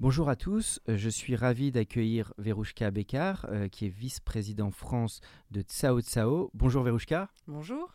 Bonjour 0.00 0.28
à 0.28 0.34
tous, 0.34 0.80
euh, 0.88 0.96
je 0.96 1.08
suis 1.08 1.36
ravi 1.36 1.70
d'accueillir 1.70 2.34
Verouchka 2.36 2.90
Bekar, 2.90 3.46
euh, 3.48 3.68
qui 3.68 3.86
est 3.86 3.90
vice-président 3.90 4.72
France 4.72 5.20
de 5.52 5.60
Tsao 5.62 6.00
Tsao. 6.00 6.50
Bonjour 6.52 6.82
Verouchka. 6.82 7.28
Bonjour. 7.46 7.94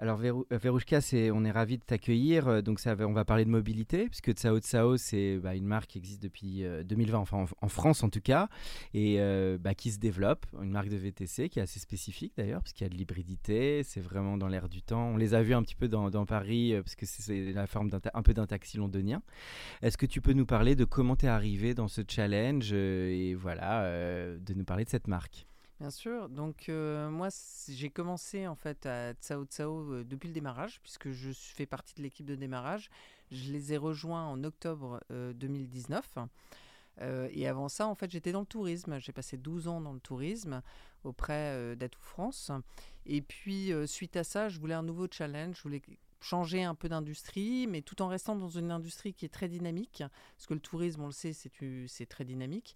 Alors 0.00 0.16
Verouchka, 0.50 1.00
c'est, 1.00 1.32
on 1.32 1.44
est 1.44 1.50
ravi 1.50 1.76
de 1.76 1.82
t'accueillir. 1.82 2.46
Euh, 2.46 2.62
donc 2.62 2.78
ça, 2.78 2.94
on 3.00 3.12
va 3.12 3.24
parler 3.24 3.44
de 3.44 3.50
mobilité, 3.50 4.06
puisque 4.08 4.30
Tsao 4.30 4.60
Tsao, 4.60 4.96
c'est 4.96 5.38
bah, 5.38 5.56
une 5.56 5.66
marque 5.66 5.90
qui 5.90 5.98
existe 5.98 6.22
depuis 6.22 6.64
2020, 6.84 7.18
enfin 7.18 7.46
en, 7.60 7.68
France 7.68 8.04
en 8.04 8.08
tout 8.08 8.20
cas, 8.20 8.48
et 8.94 9.18
bah, 9.58 9.74
qui 9.74 9.90
se 9.90 9.98
développe, 9.98 10.46
une 10.62 10.70
marque 10.70 10.88
de 10.88 10.96
VTC 10.96 11.48
qui 11.48 11.58
est 11.58 11.62
assez 11.62 11.80
spécifique 11.80 12.32
d'ailleurs, 12.36 12.60
parce 12.62 12.72
qu'il 12.72 12.84
y 12.84 12.86
a 12.86 12.90
de 12.90 12.96
l'hybridité, 12.96 13.82
c'est 13.82 14.00
vraiment 14.00 14.36
dans 14.36 14.46
l'air 14.46 14.68
du 14.68 14.82
temps. 14.82 15.08
On 15.08 15.16
les 15.16 15.34
a 15.34 15.42
vus 15.42 15.54
un 15.54 15.62
petit 15.62 15.74
peu 15.74 15.88
dans, 15.88 16.26
Paris, 16.26 16.74
parce 16.76 16.94
que 16.94 17.06
c'est 17.06 17.52
la 17.52 17.66
forme 17.66 17.90
un 18.14 18.22
peu 18.22 18.34
d'un 18.34 18.46
taxi 18.46 18.76
londonien. 18.76 19.22
Est-ce 19.82 19.98
que 19.98 20.06
tu 20.06 20.20
peux 20.20 20.32
nous 20.32 20.46
parler 20.46 20.76
de 20.76 20.84
comment 20.84 21.16
tu 21.16 21.26
es 21.26 21.28
arrivé 21.28 21.74
dans 21.74 21.88
ce 21.88 22.02
challenge 22.08 22.72
et 22.72 23.34
voilà, 23.34 23.82
de 23.84 24.54
nous 24.54 24.64
parler 24.64 24.84
de 24.84 24.90
cette 24.90 25.08
marque? 25.08 25.48
Bien 25.80 25.90
sûr. 25.90 26.28
Donc 26.28 26.68
moi, 26.68 27.28
j'ai 27.68 27.88
commencé 27.88 28.48
en 28.48 28.56
fait 28.56 28.84
à 28.86 29.12
Tsao 29.12 29.44
Tsao 29.44 30.02
depuis 30.02 30.26
le 30.26 30.34
démarrage, 30.34 30.80
puisque 30.82 31.12
je 31.12 31.30
fais 31.32 31.66
partie 31.66 31.94
de 31.94 32.02
l'équipe 32.02 32.26
de 32.26 32.34
démarrage. 32.34 32.90
Je 33.30 33.52
les 33.52 33.72
ai 33.72 33.76
rejoints 33.76 34.26
en 34.26 34.42
octobre 34.42 35.00
2019. 35.10 36.18
Euh, 37.00 37.28
et 37.32 37.46
avant 37.46 37.68
ça, 37.68 37.86
en 37.86 37.94
fait, 37.94 38.10
j'étais 38.10 38.32
dans 38.32 38.40
le 38.40 38.46
tourisme. 38.46 38.98
J'ai 38.98 39.12
passé 39.12 39.36
12 39.36 39.68
ans 39.68 39.80
dans 39.80 39.92
le 39.92 40.00
tourisme 40.00 40.62
auprès 41.04 41.76
d'Atout 41.76 42.02
France. 42.02 42.50
Et 43.06 43.22
puis, 43.22 43.72
suite 43.86 44.16
à 44.16 44.24
ça, 44.24 44.48
je 44.48 44.58
voulais 44.58 44.74
un 44.74 44.82
nouveau 44.82 45.06
challenge. 45.08 45.58
Je 45.58 45.62
voulais 45.62 45.82
changer 46.20 46.64
un 46.64 46.74
peu 46.74 46.88
d'industrie, 46.88 47.66
mais 47.66 47.82
tout 47.82 48.02
en 48.02 48.08
restant 48.08 48.36
dans 48.36 48.48
une 48.48 48.70
industrie 48.70 49.14
qui 49.14 49.24
est 49.24 49.28
très 49.28 49.48
dynamique, 49.48 50.02
parce 50.36 50.46
que 50.46 50.54
le 50.54 50.60
tourisme, 50.60 51.02
on 51.02 51.06
le 51.06 51.12
sait, 51.12 51.32
c'est 51.32 52.06
très 52.06 52.24
dynamique. 52.24 52.74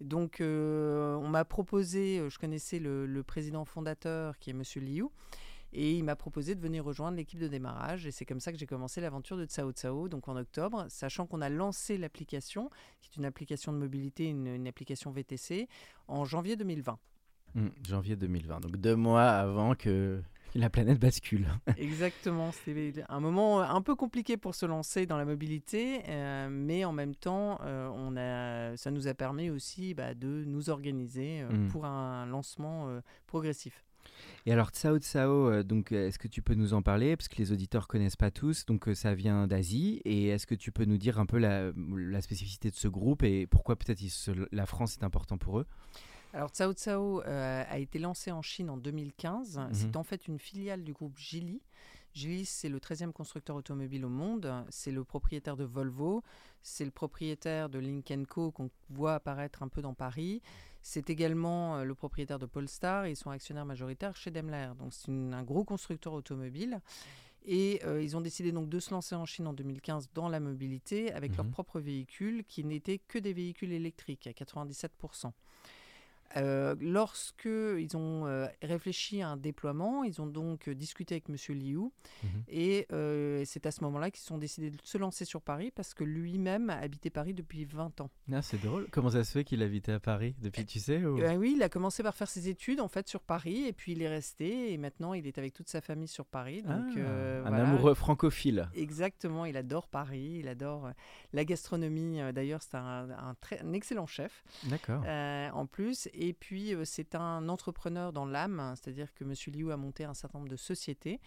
Donc, 0.00 0.40
euh, 0.40 1.14
on 1.16 1.28
m'a 1.28 1.44
proposé, 1.44 2.18
euh, 2.18 2.30
je 2.30 2.38
connaissais 2.38 2.78
le, 2.78 3.22
président 3.22 3.64
fondateur 3.64 4.38
qui 4.38 4.50
est 4.50 4.54
Monsieur 4.54 4.80
Liu, 4.80 5.04
et 5.72 5.94
il 5.94 6.02
m'a 6.04 6.16
proposé 6.16 6.54
de 6.54 6.60
venir 6.60 6.84
rejoindre 6.84 7.16
l'équipe 7.16 7.38
de 7.38 7.46
démarrage. 7.46 8.06
Et 8.06 8.10
c'est 8.10 8.24
comme 8.24 8.40
ça 8.40 8.50
que 8.50 8.58
j'ai 8.58 8.66
commencé 8.66 9.00
l'aventure 9.00 9.36
de 9.36 9.44
Tsao 9.44 9.72
Tsao, 9.72 10.08
donc 10.08 10.26
en 10.26 10.36
octobre, 10.36 10.86
sachant 10.88 11.26
qu'on 11.26 11.42
a 11.42 11.48
lancé 11.48 11.96
l'application, 11.98 12.70
qui 13.00 13.10
est 13.10 13.16
une 13.16 13.24
application 13.24 13.72
de 13.72 13.78
mobilité, 13.78 14.24
une, 14.26 14.66
application 14.66 15.10
VTC, 15.10 15.68
en 16.08 16.24
janvier 16.24 16.56
2020. 16.56 16.98
Mmh, 17.54 17.68
janvier 17.86 18.16
2020, 18.16 18.60
donc 18.60 18.76
deux 18.76 18.96
mois 18.96 19.28
avant 19.28 19.74
que 19.74 20.22
la 20.54 20.70
planète 20.70 20.98
bascule. 20.98 21.46
Exactement, 21.76 22.52
c'était 22.52 23.04
un 23.08 23.20
moment 23.20 23.60
un 23.60 23.82
peu 23.82 23.94
compliqué 23.94 24.36
pour 24.36 24.54
se 24.54 24.66
lancer 24.66 25.06
dans 25.06 25.16
la 25.16 25.24
mobilité, 25.24 26.02
euh, 26.08 26.48
mais 26.50 26.84
en 26.84 26.92
même 26.92 27.14
temps, 27.14 27.58
euh, 27.62 27.88
on 27.94 28.16
a, 28.16 28.76
ça 28.76 28.90
nous 28.90 29.08
a 29.08 29.14
permis 29.14 29.50
aussi 29.50 29.94
bah, 29.94 30.14
de 30.14 30.44
nous 30.46 30.70
organiser 30.70 31.42
euh, 31.42 31.50
mm. 31.50 31.68
pour 31.68 31.84
un 31.84 32.26
lancement 32.26 32.88
progressif. 33.26 33.84
Et 34.44 34.52
alors 34.52 34.70
Tsao 34.70 34.98
Tsao, 34.98 35.62
donc 35.62 35.92
est-ce 35.92 36.18
que 36.18 36.28
tu 36.28 36.42
peux 36.42 36.54
nous 36.54 36.74
en 36.74 36.82
parler? 36.82 37.16
Parce 37.16 37.28
que 37.28 37.36
les 37.36 37.52
auditeurs 37.52 37.86
connaissent 37.86 38.16
pas 38.16 38.30
tous, 38.30 38.64
donc 38.66 38.88
ça 38.94 39.14
vient 39.14 39.46
d'Asie 39.46 40.00
et 40.04 40.28
est-ce 40.28 40.46
que 40.46 40.54
tu 40.54 40.72
peux 40.72 40.84
nous 40.84 40.98
dire 40.98 41.18
un 41.18 41.26
peu 41.26 41.38
la, 41.38 41.70
la 41.94 42.20
spécificité 42.20 42.70
de 42.70 42.74
ce 42.74 42.88
groupe 42.88 43.22
et 43.22 43.46
pourquoi 43.46 43.76
peut-être 43.76 44.02
la 44.52 44.66
France 44.66 44.96
est 45.00 45.04
important 45.04 45.38
pour 45.38 45.60
eux? 45.60 45.66
Alors 46.32 46.50
Tsao 46.50 46.72
Tsao 46.72 47.22
euh, 47.22 47.64
a 47.68 47.78
été 47.78 47.98
lancé 47.98 48.30
en 48.30 48.42
Chine 48.42 48.70
en 48.70 48.76
2015. 48.76 49.58
Mhm. 49.58 49.68
C'est 49.72 49.96
en 49.96 50.04
fait 50.04 50.28
une 50.28 50.38
filiale 50.38 50.84
du 50.84 50.92
groupe 50.92 51.18
Geely. 51.18 51.60
Geely, 52.14 52.44
c'est 52.44 52.68
le 52.68 52.78
13e 52.78 53.12
constructeur 53.12 53.56
automobile 53.56 54.04
au 54.04 54.08
monde. 54.08 54.52
C'est 54.68 54.92
le 54.92 55.04
propriétaire 55.04 55.56
de 55.56 55.64
Volvo. 55.64 56.22
C'est 56.62 56.84
le 56.84 56.90
propriétaire 56.90 57.68
de 57.68 57.78
Link 57.78 58.12
Co 58.28 58.50
qu'on 58.50 58.70
voit 58.90 59.14
apparaître 59.14 59.62
un 59.62 59.68
peu 59.68 59.82
dans 59.82 59.94
Paris. 59.94 60.42
C'est 60.82 61.10
également 61.10 61.76
euh, 61.76 61.84
le 61.84 61.94
propriétaire 61.94 62.38
de 62.38 62.46
Polestar. 62.46 63.06
Et 63.06 63.10
ils 63.10 63.16
sont 63.16 63.30
actionnaires 63.30 63.66
majoritaires 63.66 64.16
chez 64.16 64.30
Daimler. 64.30 64.70
Donc 64.78 64.92
c'est 64.92 65.10
un 65.10 65.42
gros 65.42 65.64
constructeur 65.64 66.12
automobile. 66.12 66.80
Et 67.46 67.80
euh, 67.84 68.02
ils 68.02 68.16
ont 68.16 68.20
décidé 68.20 68.52
donc 68.52 68.68
de 68.68 68.78
se 68.78 68.90
lancer 68.90 69.14
en 69.14 69.24
Chine 69.24 69.46
en 69.46 69.52
2015 69.52 70.10
dans 70.14 70.28
la 70.28 70.40
mobilité 70.40 71.12
avec 71.12 71.36
leurs 71.36 71.46
mhm. 71.46 71.52
propres 71.52 71.80
véhicules 71.80 72.44
qui 72.44 72.64
n'étaient 72.64 72.98
que 72.98 73.18
des 73.18 73.32
véhicules 73.32 73.72
électriques 73.72 74.26
à 74.26 74.32
97%. 74.32 75.32
Euh, 76.36 76.76
lorsque 76.80 77.46
ils 77.46 77.96
ont 77.96 78.26
euh, 78.26 78.46
réfléchi 78.62 79.20
à 79.20 79.30
un 79.30 79.36
déploiement, 79.36 80.04
ils 80.04 80.20
ont 80.20 80.26
donc 80.26 80.68
euh, 80.68 80.74
discuté 80.74 81.14
avec 81.14 81.28
Monsieur 81.28 81.54
Liu 81.54 81.78
mhm. 82.22 82.44
et 82.48 82.86
c'est 83.44 83.66
à 83.66 83.70
ce 83.70 83.82
moment-là 83.84 84.10
qu'ils 84.10 84.32
ont 84.32 84.38
décidé 84.38 84.70
de 84.70 84.76
se 84.82 84.98
lancer 84.98 85.24
sur 85.24 85.40
Paris 85.40 85.72
parce 85.74 85.94
que 85.94 86.04
lui-même 86.04 86.70
a 86.70 86.76
habité 86.76 87.10
Paris 87.10 87.34
depuis 87.34 87.64
20 87.64 88.00
ans. 88.00 88.10
Ah, 88.32 88.42
c'est 88.42 88.62
drôle. 88.62 88.86
Comment 88.90 89.10
ça 89.10 89.24
se 89.24 89.32
fait 89.32 89.44
qu'il 89.44 89.62
habitait 89.62 89.92
à 89.92 90.00
Paris 90.00 90.34
depuis, 90.40 90.64
tu 90.64 90.78
sais 90.78 90.98
ben 90.98 91.36
Oui, 91.38 91.54
il 91.56 91.62
a 91.62 91.68
commencé 91.68 92.02
par 92.02 92.14
faire 92.14 92.28
ses 92.28 92.48
études 92.48 92.80
en 92.80 92.88
fait 92.88 93.08
sur 93.08 93.20
Paris 93.20 93.64
et 93.66 93.72
puis 93.72 93.92
il 93.92 94.02
est 94.02 94.08
resté 94.08 94.72
et 94.72 94.78
maintenant 94.78 95.14
il 95.14 95.26
est 95.26 95.38
avec 95.38 95.52
toute 95.52 95.68
sa 95.68 95.80
famille 95.80 96.08
sur 96.08 96.26
Paris. 96.26 96.62
Donc, 96.62 96.96
ah, 96.96 97.48
un 97.48 97.52
amoureux 97.52 97.94
francophile. 97.94 98.68
Exactement, 98.74 99.44
il 99.44 99.56
adore 99.56 99.88
Paris, 99.88 100.38
il 100.40 100.48
adore 100.48 100.90
la 101.32 101.44
gastronomie. 101.44 102.20
D'ailleurs, 102.32 102.62
c'est 102.62 102.76
un, 102.76 103.10
un, 103.10 103.36
un, 103.62 103.72
excellent 103.72 104.06
chef. 104.06 104.44
D'accord. 104.64 105.04
en 105.06 105.66
plus. 105.66 106.08
Et 106.20 106.34
puis, 106.34 106.74
euh, 106.74 106.84
c'est 106.84 107.14
un 107.14 107.48
entrepreneur 107.48 108.12
dans 108.12 108.26
l'âme, 108.26 108.74
c'est-à-dire 108.76 109.12
que 109.14 109.24
M. 109.24 109.32
Liu 109.54 109.72
a 109.72 109.78
monté 109.78 110.04
un 110.04 110.12
certain 110.12 110.38
nombre 110.38 110.50
de 110.50 110.56
sociétés. 110.56 111.18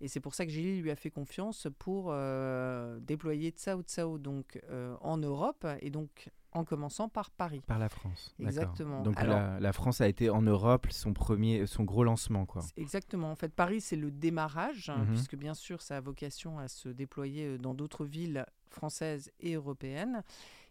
Et 0.00 0.08
c'est 0.08 0.20
pour 0.20 0.34
ça 0.34 0.46
que 0.46 0.50
Gilles 0.50 0.80
lui 0.80 0.90
a 0.90 0.96
fait 0.96 1.10
confiance 1.10 1.66
pour 1.78 2.06
euh, 2.08 2.98
déployer 3.00 3.50
Tsao 3.50 3.82
Tsao 3.82 4.16
donc, 4.16 4.58
euh, 4.70 4.96
en 5.02 5.18
Europe 5.18 5.66
et 5.80 5.90
donc 5.90 6.30
en 6.52 6.64
commençant 6.64 7.10
par 7.10 7.30
Paris. 7.30 7.62
Par 7.66 7.78
la 7.78 7.90
France. 7.90 8.34
Exactement. 8.38 9.02
Donc 9.02 9.20
la, 9.20 9.72
France 9.72 10.00
a 10.00 10.08
été 10.08 10.30
en 10.30 10.40
Europe 10.40 10.86
son 10.90 11.12
premier, 11.12 11.66
son 11.66 11.84
gros 11.84 12.04
lancement, 12.04 12.46
quoi. 12.46 12.62
Exactement. 12.76 13.30
En 13.30 13.34
fait, 13.34 13.52
Paris 13.52 13.82
c'est 13.82 13.96
le 13.96 14.10
démarrage, 14.10 14.88
hein, 14.88 14.98
mhm. 14.98 15.08
puisque 15.08 15.36
bien 15.36 15.54
sûr 15.54 15.82
ça 15.82 15.98
a 15.98 16.00
vocation 16.00 16.58
à 16.58 16.68
se 16.68 16.88
déployer 16.88 17.58
dans 17.58 17.74
d'autres 17.74 18.06
villes 18.06 18.46
françaises 18.70 19.30
et 19.40 19.54
européennes. 19.54 20.22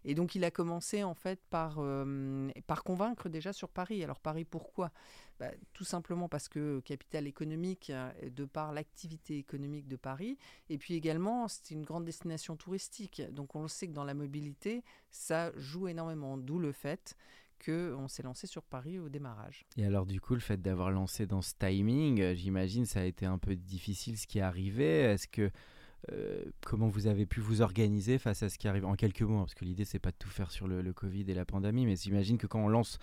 Et 0.04 0.14
donc 0.14 0.34
il 0.34 0.44
a 0.44 0.50
commencé 0.50 1.02
en 1.02 1.14
fait 1.14 1.40
par, 1.50 1.76
euh, 1.78 2.50
par 2.66 2.84
convaincre 2.84 3.28
déjà 3.28 3.52
sur 3.52 3.68
Paris. 3.68 4.02
Alors 4.02 4.20
Paris 4.20 4.44
pourquoi? 4.44 4.90
Bah, 5.38 5.50
Tout 5.72 5.84
simplement 5.84 6.28
parce 6.28 6.48
que 6.48 6.80
capitale 6.80 7.26
économique, 7.26 7.90
euh, 7.90 8.10
de 8.30 8.44
par 8.44 8.72
l'activité 8.72 9.38
économique 9.38 9.88
de 9.88 9.96
Paris, 9.96 10.38
et 10.68 10.78
puis 10.78 10.94
également 10.94 11.48
c'est 11.48 11.70
une 11.70 11.84
grande 11.84 12.04
destination 12.04 12.56
touristique. 12.56 13.22
Donc 13.32 13.54
on 13.54 13.62
le 13.62 13.68
sait 13.68 13.88
que 13.88 13.92
dans 13.92 14.04
la 14.04 14.14
mobilité, 14.14 14.82
ça 15.10 15.52
joue 15.56 15.88
énormément, 15.88 16.36
d'où 16.36 16.58
le 16.58 16.72
fait 16.72 17.16
qu'on 17.64 18.06
s'est 18.06 18.22
lancé 18.22 18.46
sur 18.46 18.62
Paris 18.62 19.00
au 19.00 19.08
démarrage. 19.08 19.66
Et 19.76 19.84
alors 19.84 20.06
du 20.06 20.20
coup, 20.20 20.34
le 20.34 20.40
fait 20.40 20.62
d'avoir 20.62 20.92
lancé 20.92 21.26
dans 21.26 21.42
ce 21.42 21.54
timing, 21.58 22.34
j'imagine 22.34 22.86
ça 22.86 23.00
a 23.00 23.04
été 23.04 23.26
un 23.26 23.38
peu 23.38 23.56
difficile 23.56 24.16
ce 24.16 24.28
qui 24.28 24.38
est 24.38 24.42
arrivé. 24.42 24.84
Est-ce 24.84 25.26
que 25.26 25.50
euh, 26.12 26.44
comment 26.64 26.88
vous 26.88 27.06
avez 27.06 27.26
pu 27.26 27.40
vous 27.40 27.60
organiser 27.60 28.18
face 28.18 28.42
à 28.42 28.48
ce 28.48 28.58
qui 28.58 28.68
arrive 28.68 28.84
en 28.84 28.94
quelques 28.94 29.22
mois? 29.22 29.42
Parce 29.42 29.54
que 29.54 29.64
l'idée, 29.64 29.84
c'est 29.84 29.98
pas 29.98 30.10
de 30.10 30.16
tout 30.18 30.28
faire 30.28 30.50
sur 30.50 30.68
le, 30.68 30.92
Covid 30.92 31.24
et 31.28 31.34
la 31.34 31.44
pandémie, 31.44 31.86
mais 31.86 31.96
j'imagine 31.96 32.38
que 32.38 32.46
quand 32.46 32.60
on 32.60 32.68
lance, 32.68 32.98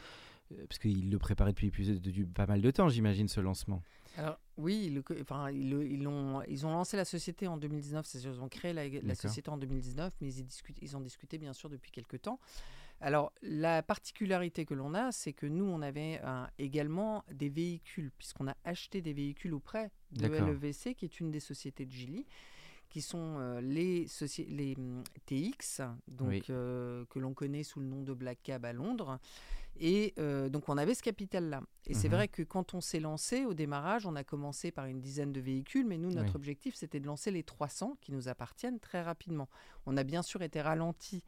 euh, 0.51 0.65
parce 0.67 0.79
qu'ils 0.79 1.09
le 1.09 1.19
préparaient 1.19 1.51
depuis 1.51 1.71
plus 1.71 2.01
de, 2.01 2.23
pas 2.23 2.45
mal 2.45 2.61
de 2.61 2.71
temps, 2.71 2.89
j'imagine, 2.89 3.27
ce 3.27 3.41
lancement. 3.41 3.81
Alors, 4.17 4.39
oui, 4.57 4.97
enfin, 5.21 5.51
ils, 5.51 6.07
ont, 6.07 6.41
ils 6.47 6.65
ont 6.65 6.71
lancé 6.71 6.95
la 6.95 7.03
société 7.03 7.47
en 7.47 7.57
2019, 7.57 8.05
c'est-à-dire 8.05 8.31
ils 8.33 8.41
ont 8.41 8.47
créé 8.47 8.71
la, 8.71 9.15
société 9.15 9.49
en 9.49 9.57
2019, 9.57 10.13
mais 10.21 10.33
ils, 10.33 10.45
ils 10.81 10.95
ont 10.95 11.01
discuté 11.01 11.37
bien 11.37 11.51
sûr 11.51 11.69
depuis 11.69 11.91
quelques 11.91 12.21
temps. 12.21 12.39
Alors, 13.01 13.33
la 13.41 13.83
particularité 13.83 14.65
que 14.65 14.73
l'on 14.73 14.93
a, 14.93 15.11
c'est 15.11 15.33
que 15.33 15.45
nous, 15.45 15.65
on 15.65 15.81
avait 15.81 16.21
également 16.57 17.23
des 17.31 17.49
véhicules, 17.49 18.11
puisqu'on 18.17 18.47
a 18.47 18.55
acheté 18.63 19.01
des 19.01 19.13
véhicules 19.13 19.53
auprès 19.53 19.91
de 20.11 20.27
LEVC, 20.27 20.95
qui 20.95 21.05
est 21.05 21.19
une 21.19 21.29
des 21.29 21.41
sociétés 21.41 21.85
de 21.85 21.91
Gilly, 21.91 22.25
qui 22.95 23.01
sont 23.01 23.35
euh, 23.39 23.59
les, 23.59 24.07
les 24.47 24.75
hum, 24.77 25.03
TX, 25.25 25.81
donc, 26.07 26.49
euh, 26.49 27.03
que 27.09 27.19
l'on 27.19 27.33
connaît 27.33 27.63
sous 27.63 27.81
le 27.81 27.85
nom 27.87 28.03
de 28.03 28.13
Black 28.13 28.37
Cab 28.41 28.63
à 28.63 28.71
Londres. 28.71 29.19
Et 29.81 30.13
euh, 30.17 30.47
donc, 30.47 30.69
on 30.69 30.77
avait 30.77 30.93
ce 30.93 31.03
capital-là. 31.03 31.61
Et 31.87 31.93
c'est 31.93 32.07
mhm. 32.07 32.13
vrai 32.13 32.27
que 32.29 32.41
quand 32.41 32.73
on 32.73 32.79
s'est 32.79 33.01
lancé 33.01 33.43
au 33.43 33.53
démarrage, 33.53 34.05
on 34.05 34.15
a 34.15 34.23
commencé 34.23 34.71
par 34.71 34.85
une 34.85 35.01
dizaine 35.01 35.33
de 35.33 35.41
véhicules, 35.41 35.85
mais 35.85 35.97
nous, 35.97 36.09
notre 36.09 36.37
objectif, 36.37 36.75
c'était 36.75 37.01
de 37.01 37.05
lancer 37.05 37.31
les 37.31 37.43
300 37.43 37.97
qui 37.99 38.13
nous 38.13 38.29
appartiennent 38.29 38.79
très 38.79 39.01
rapidement. 39.01 39.49
On 39.85 39.97
a 39.97 40.05
bien 40.05 40.21
sûr 40.21 40.41
été 40.41 40.61
ralenti 40.61 41.25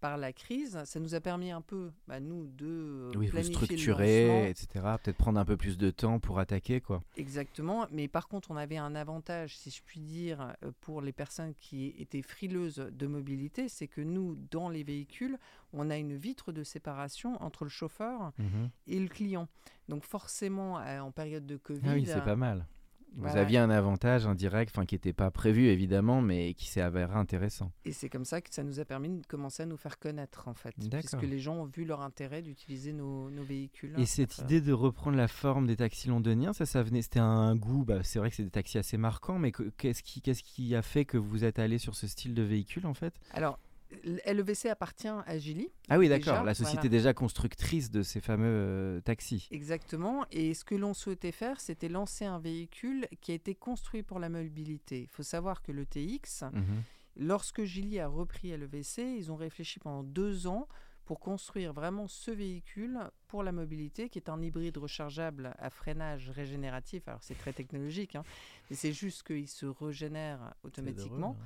par 0.00 0.16
la 0.16 0.32
crise, 0.32 0.78
ça 0.84 1.00
nous 1.00 1.14
a 1.14 1.20
permis 1.20 1.50
un 1.50 1.60
peu, 1.60 1.90
bah, 2.06 2.20
nous, 2.20 2.46
de 2.46 3.10
oui, 3.16 3.28
vous 3.28 3.42
structurer, 3.42 4.48
etc. 4.50 4.68
Peut-être 5.02 5.16
prendre 5.16 5.38
un 5.38 5.44
peu 5.44 5.56
plus 5.56 5.78
de 5.78 5.90
temps 5.90 6.18
pour 6.20 6.38
attaquer, 6.38 6.80
quoi. 6.80 7.02
Exactement. 7.16 7.86
Mais 7.90 8.08
par 8.08 8.28
contre, 8.28 8.50
on 8.50 8.56
avait 8.56 8.76
un 8.76 8.94
avantage, 8.94 9.56
si 9.56 9.70
je 9.70 9.82
puis 9.84 10.00
dire, 10.00 10.54
euh, 10.62 10.70
pour 10.80 11.00
les 11.00 11.12
personnes 11.12 11.54
qui 11.54 11.94
étaient 11.98 12.22
frileuses 12.22 12.88
de 12.92 13.06
mobilité, 13.06 13.68
c'est 13.68 13.88
que 13.88 14.00
nous, 14.00 14.36
dans 14.50 14.68
les 14.68 14.84
véhicules, 14.84 15.38
on 15.72 15.90
a 15.90 15.96
une 15.96 16.16
vitre 16.16 16.52
de 16.52 16.62
séparation 16.62 17.40
entre 17.42 17.64
le 17.64 17.70
chauffeur 17.70 18.32
mhm. 18.38 18.70
et 18.86 18.98
le 18.98 19.08
client. 19.08 19.48
Donc 19.88 20.04
forcément, 20.04 20.78
euh, 20.78 21.00
en 21.00 21.10
période 21.10 21.46
de 21.46 21.56
Covid, 21.56 21.80
ah 21.88 21.92
oui, 21.94 22.06
c'est 22.06 22.24
pas 22.24 22.36
mal. 22.36 22.66
Vous 23.16 23.36
aviez 23.36 23.58
un 23.58 23.70
avantage 23.70 24.26
indirect, 24.26 24.72
enfin 24.74 24.86
qui 24.86 24.94
n'était 24.94 25.12
pas 25.12 25.30
prévu 25.30 25.66
évidemment, 25.66 26.20
mais 26.20 26.54
qui 26.54 26.66
s'est 26.66 26.80
avéré 26.80 27.14
intéressant. 27.14 27.72
Et 27.84 27.92
c'est 27.92 28.08
comme 28.08 28.24
ça 28.24 28.40
que 28.40 28.52
ça 28.52 28.62
nous 28.62 28.80
a 28.80 28.84
permis 28.84 29.08
de 29.08 29.26
commencer 29.26 29.64
à 29.64 29.66
nous 29.66 29.76
faire 29.76 29.98
connaître 29.98 30.48
en 30.48 30.54
fait, 30.54 30.74
puisque 30.90 31.22
les 31.22 31.38
gens 31.38 31.56
ont 31.56 31.64
vu 31.64 31.84
leur 31.84 32.02
intérêt 32.02 32.42
d'utiliser 32.42 32.92
nos, 32.92 33.28
véhicules. 33.42 33.94
Et 33.98 34.06
cette 34.06 34.38
idée 34.38 34.60
de 34.60 34.72
reprendre 34.72 35.16
la 35.16 35.28
forme 35.28 35.66
des 35.66 35.76
taxis 35.76 36.08
londoniens, 36.08 36.52
ça, 36.52 36.66
ça 36.66 36.82
venait, 36.82 37.02
c'était 37.02 37.20
un 37.20 37.56
goût. 37.56 37.84
Bah, 37.84 38.02
c'est 38.02 38.18
vrai 38.18 38.30
que 38.30 38.36
c'est 38.36 38.44
des 38.44 38.50
taxis 38.50 38.78
assez 38.78 38.98
marquants, 38.98 39.38
mais 39.38 39.52
qu'est-ce 39.76 40.02
qui, 40.02 40.20
qu'est-ce 40.20 40.42
qui 40.42 40.74
a 40.74 40.82
fait 40.82 41.04
que 41.04 41.16
vous 41.16 41.44
êtes 41.44 41.58
allé 41.58 41.78
sur 41.78 41.94
ce 41.94 42.06
style 42.06 42.34
de 42.34 42.42
véhicule 42.42 42.86
en 42.86 42.94
fait? 42.94 43.14
Alors 43.32 43.58
LEVC 44.04 44.66
appartient 44.66 45.08
à 45.08 45.38
Gilly. 45.38 45.70
Ah 45.88 45.98
oui, 45.98 46.08
d'accord. 46.08 46.44
La 46.44 46.54
société 46.54 46.88
déjà 46.88 47.14
constructrice 47.14 47.90
de 47.90 48.02
ces 48.02 48.20
fameux 48.20 48.46
euh, 48.46 49.00
taxis. 49.00 49.48
Exactement. 49.50 50.26
Et 50.30 50.54
ce 50.54 50.64
que 50.64 50.74
l'on 50.74 50.94
souhaitait 50.94 51.32
faire, 51.32 51.60
c'était 51.60 51.88
lancer 51.88 52.24
un 52.24 52.38
véhicule 52.38 53.08
qui 53.20 53.32
a 53.32 53.34
été 53.34 53.54
construit 53.54 54.02
pour 54.02 54.18
la 54.18 54.28
mobilité. 54.28 55.02
Il 55.02 55.08
faut 55.08 55.22
savoir 55.22 55.62
que 55.62 55.72
le 55.72 55.86
TX, 55.86 56.44
mhm. 56.52 56.82
lorsque 57.16 57.64
Gilly 57.64 57.98
a 57.98 58.08
repris 58.08 58.56
LEVC, 58.56 58.98
ils 59.18 59.32
ont 59.32 59.36
réfléchi 59.36 59.78
pendant 59.78 60.02
deux 60.02 60.46
ans 60.46 60.68
pour 61.08 61.20
construire 61.20 61.72
vraiment 61.72 62.06
ce 62.06 62.30
véhicule 62.30 62.98
pour 63.28 63.42
la 63.42 63.50
mobilité, 63.50 64.10
qui 64.10 64.18
est 64.18 64.28
un 64.28 64.42
hybride 64.42 64.76
rechargeable 64.76 65.54
à 65.58 65.70
freinage 65.70 66.28
régénératif. 66.28 67.08
Alors 67.08 67.22
c'est 67.22 67.38
très 67.38 67.54
technologique, 67.54 68.14
hein, 68.14 68.24
mais 68.68 68.76
c'est 68.76 68.92
juste 68.92 69.22
qu'il 69.22 69.48
se 69.48 69.64
régénère 69.64 70.52
automatiquement. 70.64 71.38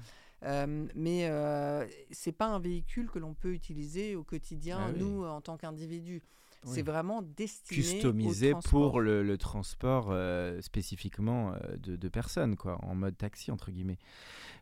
Euh, 0.44 0.86
mais 0.94 1.28
euh, 1.28 1.86
c'est 2.10 2.32
pas 2.32 2.46
un 2.46 2.58
véhicule 2.58 3.08
que 3.08 3.18
l'on 3.18 3.34
peut 3.34 3.52
utiliser 3.52 4.16
au 4.16 4.24
quotidien, 4.24 4.88
ah 4.88 4.92
nous, 4.92 5.24
en 5.24 5.40
tant 5.40 5.56
qu'individus. 5.56 6.22
C'est 6.64 6.82
vraiment 6.82 7.22
destiné 7.22 7.80
customisé 7.80 8.54
pour 8.64 9.00
le, 9.00 9.36
transport 9.36 10.08
euh, 10.10 10.60
spécifiquement 10.60 11.52
euh, 11.52 11.76
de, 11.78 12.08
personnes, 12.08 12.56
quoi, 12.56 12.78
en 12.84 12.94
mode 12.94 13.16
taxi 13.16 13.50
entre 13.50 13.70
guillemets. 13.70 13.98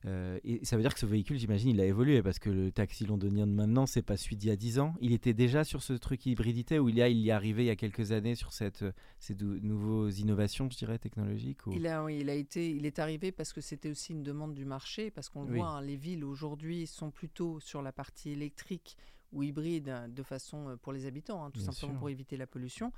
Euh, 0.07 0.39
et 0.45 0.65
ça 0.65 0.77
veut 0.77 0.83
dire 0.83 0.95
que 0.95 1.01
ce 1.01 1.07
véhicule, 1.07 1.39
j'imagine, 1.39 1.71
il 1.71 1.81
a 1.81 1.85
évolué 1.85 2.23
parce 2.23 2.39
que 2.39 2.49
le 2.49 2.73
taxi 2.73 3.05
londonien 3.05 3.47
de 3.47 3.53
maintenant, 3.53 3.85
c'est 3.85 4.03
pas 4.03 4.17
celui 4.17 4.37
d'il 4.37 4.49
y 4.49 4.53
a 4.53 4.57
10 4.57 4.79
ans. 4.79 4.95
Il 5.01 5.13
était 5.13 5.35
déjà 5.35 5.65
sur 5.65 5.83
ce 5.83 5.93
truc 5.93 6.25
hybridité 6.25 6.79
ou 6.79 6.89
il 6.89 6.97
y 6.97 7.03
a, 7.03 7.09
il 7.09 7.19
y 7.19 7.29
est 7.29 7.33
arrivé 7.33 7.65
il 7.65 7.67
y 7.67 7.71
a 7.71 7.77
quelques 7.77 8.13
années 8.13 8.35
sur 8.35 8.53
cette, 8.53 8.85
ces 9.19 9.35
nouvelles 9.35 10.19
innovations, 10.19 10.71
je 10.71 10.79
dirais, 10.79 10.99
technologiques. 10.99 11.59
Il 11.71 11.87
a, 11.87 12.03
oui, 12.03 12.19
il 12.21 12.31
a 12.31 12.35
été, 12.35 12.71
il 12.71 12.87
est 12.87 12.99
arrivé 12.99 13.31
parce 13.33 13.53
que 13.53 13.61
c'était 13.61 13.91
aussi 13.91 14.13
une 14.13 14.23
demande 14.23 14.55
du 14.55 14.65
marché, 14.65 15.11
parce 15.11 15.29
qu'on 15.29 15.45
voit, 15.45 15.69
hein, 15.69 15.83
les 15.83 15.97
villes 15.97 16.25
aujourd'hui 16.25 16.87
sont 16.87 17.11
plutôt 17.11 17.61
sur 17.61 17.83
la 17.83 17.93
partie 17.93 18.31
électrique 18.31 18.97
ou 19.33 19.43
hybride 19.43 19.95
de 20.09 20.23
façon 20.23 20.71
euh, 20.71 20.77
pour 20.77 20.93
les 20.93 21.07
habitants, 21.07 21.45
hein, 21.45 21.51
tout 21.51 21.61
simplement 21.61 21.99
pour 21.99 22.11
éviter 22.11 22.37
la 22.37 22.47
pollution. 22.47 22.93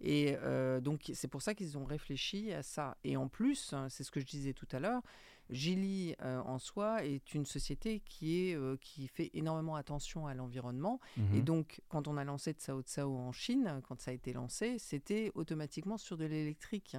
Et 0.00 0.36
euh, 0.42 0.80
donc 0.80 1.10
c'est 1.14 1.28
pour 1.28 1.42
ça 1.42 1.54
qu'ils 1.54 1.76
ont 1.76 1.84
réfléchi 1.84 2.52
à 2.52 2.62
ça. 2.62 2.96
Et 3.04 3.16
en 3.16 3.28
plus, 3.28 3.72
hein, 3.72 3.88
c'est 3.88 4.04
ce 4.04 4.10
que 4.10 4.20
je 4.20 4.26
disais 4.26 4.52
tout 4.52 4.68
à 4.72 4.78
l'heure, 4.78 5.02
Gili 5.50 6.14
euh, 6.22 6.40
en 6.40 6.58
soi 6.58 7.04
est 7.04 7.34
une 7.34 7.44
société 7.44 8.00
qui, 8.04 8.48
est, 8.48 8.54
euh, 8.54 8.76
qui 8.80 9.08
fait 9.08 9.30
énormément 9.34 9.76
attention 9.76 10.26
à 10.26 10.34
l'environnement. 10.34 11.00
Mhm. 11.16 11.36
Et 11.36 11.42
donc, 11.42 11.80
quand 11.88 12.08
on 12.08 12.16
a 12.16 12.24
lancé 12.24 12.52
Tsao 12.52 12.82
Tsao 12.82 13.16
en 13.16 13.32
Chine, 13.32 13.80
quand 13.88 14.00
ça 14.00 14.10
a 14.10 14.14
été 14.14 14.32
lancé, 14.32 14.78
c'était 14.78 15.32
automatiquement 15.34 15.96
sur 15.96 16.16
de 16.16 16.24
l'électrique. 16.24 16.96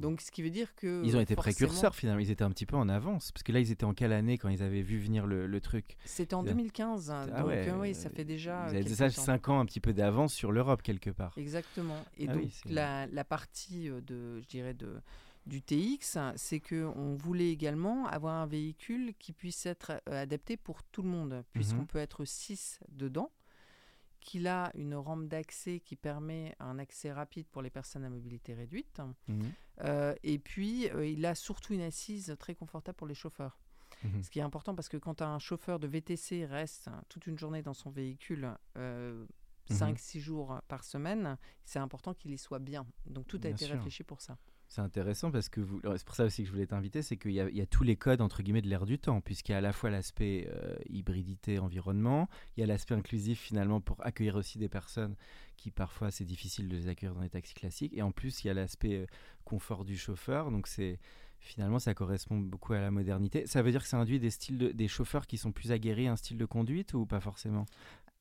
Donc, 0.00 0.20
ce 0.20 0.30
qui 0.30 0.42
veut 0.42 0.50
dire 0.50 0.74
que. 0.74 1.02
Ils 1.04 1.16
ont 1.16 1.20
été 1.20 1.36
précurseurs 1.36 1.94
finalement, 1.94 2.20
ils 2.20 2.30
étaient 2.30 2.44
un 2.44 2.50
petit 2.50 2.66
peu 2.66 2.76
en 2.76 2.88
avance. 2.88 3.32
Parce 3.32 3.42
que 3.42 3.52
là, 3.52 3.60
ils 3.60 3.70
étaient 3.70 3.84
en 3.84 3.94
quelle 3.94 4.12
année 4.12 4.38
quand 4.38 4.48
ils 4.48 4.62
avaient 4.62 4.82
vu 4.82 4.98
venir 4.98 5.26
le, 5.26 5.58
truc? 5.60 5.96
C'était 6.04 6.34
en 6.34 6.44
2015. 6.44 7.10
Ah 7.10 7.26
donc, 7.26 7.50
euh, 7.50 7.80
oui, 7.80 7.94
ça 7.94 8.10
fait 8.10 8.24
déjà. 8.24 8.66
Ils 8.68 8.76
avaient 8.76 8.84
déjà 8.84 9.10
5 9.10 9.48
ans 9.48 9.60
un 9.60 9.66
petit 9.66 9.80
peu 9.80 9.92
d'avance 9.92 10.32
sur 10.32 10.52
l'Europe 10.52 10.82
quelque 10.82 11.10
part. 11.10 11.32
Exactement. 11.36 12.04
Et 12.16 12.28
ah 12.28 12.34
donc, 12.34 12.50
la, 12.66 13.06
la, 13.08 13.24
partie 13.24 13.88
de, 13.88 14.40
je 14.40 14.46
dirais, 14.46 14.74
de 14.74 15.00
du 15.48 15.62
TX, 15.62 16.18
c'est 16.36 16.60
qu'on 16.60 17.16
voulait 17.16 17.50
également 17.50 18.06
avoir 18.06 18.34
un 18.34 18.46
véhicule 18.46 19.14
qui 19.18 19.32
puisse 19.32 19.66
être 19.66 19.92
euh, 20.08 20.22
adapté 20.22 20.56
pour 20.56 20.82
tout 20.84 21.02
le 21.02 21.08
monde, 21.08 21.42
puisqu'on 21.52 21.80
mhm. 21.80 21.86
peut 21.86 21.98
être 21.98 22.24
6 22.24 22.80
dedans, 22.90 23.32
qu'il 24.20 24.46
a 24.46 24.70
une 24.74 24.94
rampe 24.94 25.26
d'accès 25.26 25.80
qui 25.80 25.96
permet 25.96 26.54
un 26.60 26.78
accès 26.78 27.12
rapide 27.12 27.46
pour 27.48 27.62
les 27.62 27.70
personnes 27.70 28.04
à 28.04 28.10
mobilité 28.10 28.52
réduite, 28.52 29.00
mhm. 29.26 29.52
euh, 29.80 30.14
et 30.22 30.38
puis 30.38 30.90
euh, 30.90 31.06
il 31.06 31.24
a 31.24 31.34
surtout 31.34 31.72
une 31.72 31.80
assise 31.80 32.36
très 32.38 32.54
confortable 32.54 32.96
pour 32.96 33.06
les 33.06 33.14
chauffeurs. 33.14 33.58
Mhm. 34.04 34.22
Ce 34.22 34.30
qui 34.30 34.38
est 34.40 34.42
important 34.42 34.74
parce 34.74 34.88
que 34.88 34.98
quand 34.98 35.22
un 35.22 35.38
chauffeur 35.38 35.78
de 35.80 35.88
VTC 35.88 36.44
reste 36.44 36.90
toute 37.08 37.26
une 37.26 37.38
journée 37.38 37.62
dans 37.62 37.74
son 37.74 37.90
véhicule, 37.90 38.52
5-6 39.70 40.20
jours 40.20 40.60
par 40.68 40.84
semaine, 40.84 41.36
c'est 41.64 41.78
important 41.78 42.14
qu'il 42.14 42.30
y 42.32 42.38
soit 42.38 42.58
bien. 42.58 42.86
Donc 43.06 43.26
tout 43.26 43.40
a 43.42 43.48
été 43.48 43.66
réfléchi 43.66 44.04
pour 44.04 44.20
ça. 44.20 44.36
C'est 44.68 44.82
intéressant 44.82 45.30
parce 45.30 45.48
que 45.48 45.62
c'est 45.96 46.04
pour 46.04 46.14
ça 46.14 46.24
aussi 46.26 46.42
que 46.42 46.48
je 46.48 46.52
voulais 46.52 46.66
t'inviter, 46.66 47.00
c'est 47.00 47.16
qu'il 47.16 47.32
y, 47.32 47.40
a 47.40 47.66
tous 47.66 47.84
les 47.84 47.96
codes 47.96 48.20
entre 48.20 48.42
guillemets 48.42 48.60
de 48.60 48.68
l'ère 48.68 48.84
du 48.84 48.98
temps, 48.98 49.22
puisqu'il 49.22 49.52
y 49.52 49.54
a 49.54 49.58
à 49.58 49.62
la 49.62 49.72
fois 49.72 49.88
l'aspect 49.88 50.46
euh, 50.52 50.76
hybridité 50.90 51.58
environnement, 51.58 52.28
il 52.56 52.60
y 52.60 52.64
a 52.64 52.66
l'aspect 52.66 52.94
inclusif 52.94 53.40
finalement 53.40 53.80
pour 53.80 53.96
accueillir 54.04 54.36
aussi 54.36 54.58
des 54.58 54.68
personnes 54.68 55.16
qui 55.56 55.70
parfois 55.70 56.10
c'est 56.10 56.26
difficile 56.26 56.68
de 56.68 56.76
les 56.76 56.88
accueillir 56.88 57.14
dans 57.14 57.22
les 57.22 57.30
taxis 57.30 57.54
classiques, 57.54 57.94
et 57.96 58.02
en 58.02 58.12
plus 58.12 58.44
il 58.44 58.48
y 58.48 58.50
a 58.50 58.54
l'aspect 58.54 58.96
euh, 58.96 59.06
confort 59.44 59.86
du 59.86 59.96
chauffeur, 59.96 60.50
donc 60.50 60.66
c'est 60.66 61.00
finalement 61.40 61.78
ça 61.78 61.94
correspond 61.94 62.36
beaucoup 62.36 62.74
à 62.74 62.80
la 62.80 62.90
modernité. 62.90 63.46
Ça 63.46 63.62
veut 63.62 63.70
dire 63.70 63.82
que 63.82 63.88
ça 63.88 63.96
induit 63.96 64.20
des 64.20 64.30
styles 64.30 64.72
des 64.74 64.88
chauffeurs 64.88 65.26
qui 65.26 65.38
sont 65.38 65.50
plus 65.50 65.72
aguerris 65.72 66.08
à 66.08 66.12
un 66.12 66.16
style 66.16 66.36
de 66.36 66.44
conduite 66.44 66.92
ou 66.92 67.06
pas 67.06 67.20
forcément? 67.20 67.64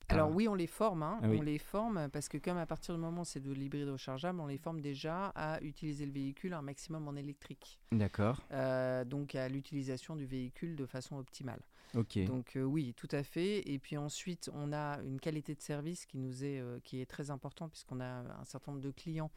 Alors 0.10 0.32
oui, 0.34 0.48
on 0.48 0.56
les 0.56 0.68
forme, 0.68 1.04
hein. 1.04 1.20
ah 1.22 1.28
on 1.28 1.42
les 1.42 1.58
forme 1.58 2.10
parce 2.12 2.30
que 2.30 2.38
comme 2.38 2.58
à 2.58 2.66
partir 2.66 2.96
du 2.96 3.02
moment 3.02 3.22
où 3.22 3.26
c'est 3.26 3.40
de 3.40 3.52
l'hybride 3.52 3.90
rechargeable, 3.90 4.40
on 4.40 4.48
les 4.48 4.58
forme 4.58 4.80
déjà 4.80 5.28
à 5.36 5.62
utiliser 5.62 6.06
le 6.06 6.12
véhicule 6.12 6.54
un 6.54 6.62
maximum 6.62 7.08
en 7.08 7.16
électrique. 7.16 7.80
D'accord. 7.92 8.42
Euh, 8.52 9.04
donc 9.04 9.36
à 9.36 9.50
l'utilisation 9.50 10.16
du 10.16 10.26
véhicule 10.26 10.76
de 10.76 10.86
façon 10.86 11.18
optimale. 11.18 11.62
Ok. 11.96 12.24
Donc 12.26 12.56
euh, 12.56 12.64
oui, 12.64 12.94
tout 12.96 13.08
à 13.12 13.24
fait. 13.24 13.70
Et 13.70 13.80
puis 13.80 13.98
ensuite, 13.98 14.50
on 14.54 14.72
a 14.72 15.00
une 15.02 15.20
qualité 15.20 15.56
de 15.56 15.62
service 15.62 16.06
qui 16.06 16.18
nous 16.18 16.44
est 16.44 16.60
euh, 16.60 16.80
qui 16.84 17.02
est 17.02 17.06
très 17.06 17.30
important 17.30 17.68
puisqu'on 17.68 18.00
a 18.00 18.06
un 18.06 18.46
certain 18.46 18.72
nombre 18.72 18.84
de 18.84 18.92
clients 18.92 19.32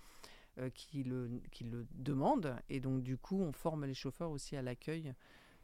qui 0.74 1.04
le 1.04 1.40
qui 1.52 1.64
le 1.64 1.86
demandent 1.92 2.54
et 2.68 2.80
donc 2.80 3.02
du 3.02 3.16
coup, 3.16 3.40
on 3.40 3.52
forme 3.52 3.86
les 3.86 3.94
chauffeurs 3.94 4.30
aussi 4.30 4.56
à 4.56 4.62
l'accueil 4.62 5.14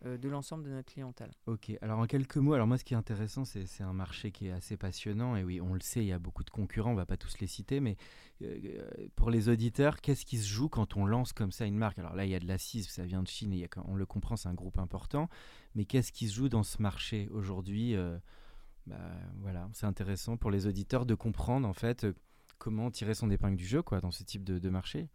de 0.04 0.28
l'ensemble 0.28 0.64
de 0.64 0.70
notre 0.70 0.92
clientèle. 0.92 1.30
Ok, 1.46 1.72
alors 1.80 1.98
en 1.98 2.06
quelques 2.06 2.36
mots, 2.36 2.52
alors 2.52 2.66
moi 2.66 2.78
ce 2.78 2.84
qui 2.84 2.94
est 2.94 2.96
intéressant, 2.96 3.44
c'est 3.44 3.82
un 3.82 3.92
marché 3.92 4.30
qui 4.30 4.48
est 4.48 4.52
assez 4.52 4.76
passionnant, 4.76 5.36
et 5.36 5.44
oui, 5.44 5.60
on 5.60 5.74
le 5.74 5.80
sait, 5.80 6.00
il 6.00 6.06
y 6.06 6.12
a 6.12 6.18
beaucoup 6.18 6.44
de 6.44 6.50
concurrents, 6.50 6.92
on 6.92 6.94
va 6.94 7.06
pas 7.06 7.16
tous 7.16 7.38
les 7.40 7.46
citer, 7.46 7.80
mais 7.80 7.96
euh, 8.42 8.86
pour 9.16 9.30
les 9.30 9.48
auditeurs, 9.48 10.00
qu'est-ce 10.00 10.26
qui 10.26 10.38
se 10.38 10.48
joue 10.48 10.68
quand 10.68 10.96
on 10.96 11.06
lance 11.06 11.32
comme 11.32 11.50
ça 11.50 11.64
une 11.64 11.76
marque? 11.76 11.98
Alors 11.98 12.14
là, 12.14 12.24
il 12.24 12.30
y 12.30 12.34
a 12.34 12.40
de 12.40 12.46
l'assise, 12.46 12.88
ça 12.88 13.04
vient 13.04 13.22
de 13.22 13.28
Chine, 13.28 13.54
on 13.86 13.94
le 13.94 14.06
comprend, 14.06 14.36
c'est 14.36 14.48
un 14.48 14.54
groupe 14.54 14.78
important, 14.78 15.28
mais 15.74 15.84
qu'est-ce 15.84 16.12
qui 16.12 16.28
se 16.28 16.34
joue 16.34 16.48
dans 16.48 16.62
ce 16.62 16.80
marché 16.82 17.28
aujourd'hui 17.30 17.94
euh, 17.94 18.18
bah, 18.86 18.96
Voilà, 19.38 19.68
c'est 19.72 19.86
intéressant 19.86 20.36
pour 20.36 20.50
les 20.50 20.66
auditeurs 20.66 21.06
de 21.06 21.14
comprendre 21.14 21.66
en 21.66 21.74
fait 21.74 22.06
comment 22.58 22.90
tirer 22.90 23.14
son 23.14 23.30
épingle 23.30 23.56
du 23.56 23.66
jeu 23.66 23.82
quoi, 23.82 24.00
dans 24.00 24.10
ce 24.10 24.24
type 24.24 24.44
de 24.44 24.70
marché. 24.70 25.08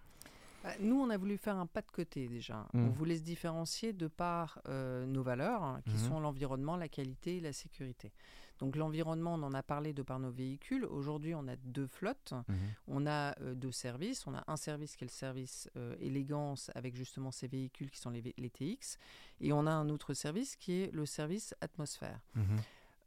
Bah, 0.64 0.70
nous, 0.80 1.00
on 1.02 1.10
a 1.10 1.18
voulu 1.18 1.38
faire 1.38 1.58
un 1.58 1.66
pas 1.66 1.82
de 1.82 1.90
côté 1.92 2.28
déjà. 2.28 2.68
On 2.74 2.80
mmh. 2.80 2.90
voulait 2.90 3.18
se 3.18 3.24
différencier 3.24 3.94
de 3.94 4.08
par 4.08 4.62
euh, 4.68 5.06
nos 5.06 5.24
valeurs, 5.24 5.64
hein, 5.64 5.82
qui 5.86 5.96
mmh. 5.96 6.10
sont 6.10 6.20
l'environnement, 6.20 6.76
la 6.76 6.88
qualité 6.88 7.38
et 7.38 7.40
la 7.40 7.54
sécurité. 7.54 8.12
Donc 8.60 8.76
l'environnement, 8.76 9.34
on 9.34 9.44
en 9.44 9.54
a 9.56 9.64
parlé 9.64 9.92
de 9.92 10.04
par 10.04 10.20
nos 10.20 10.30
véhicules. 10.30 10.86
Aujourd'hui, 10.86 11.34
on 11.34 11.48
a 11.48 11.56
deux 11.56 11.88
flottes. 11.88 12.34
Mmh. 12.48 12.54
On 12.88 13.08
a 13.08 13.40
euh, 13.42 13.56
deux 13.56 13.72
services. 13.72 14.28
On 14.28 14.36
a 14.36 14.44
un 14.46 14.58
service 14.58 14.96
qui 14.96 15.04
est 15.04 15.08
le 15.08 15.12
service 15.12 15.68
euh, 15.78 15.96
élégance 16.00 16.70
avec 16.76 16.96
justement 16.96 17.32
ces 17.32 17.48
véhicules 17.48 17.90
qui 17.90 18.00
sont 18.00 18.12
les, 18.12 18.22
les, 18.38 18.50
TX. 18.52 19.00
Et 19.40 19.52
on 19.52 19.66
a 19.66 19.72
un 19.72 19.90
autre 19.90 20.14
service 20.14 20.56
qui 20.56 20.74
est 20.74 20.94
le 20.94 21.08
service 21.08 21.56
atmosphère. 21.60 22.20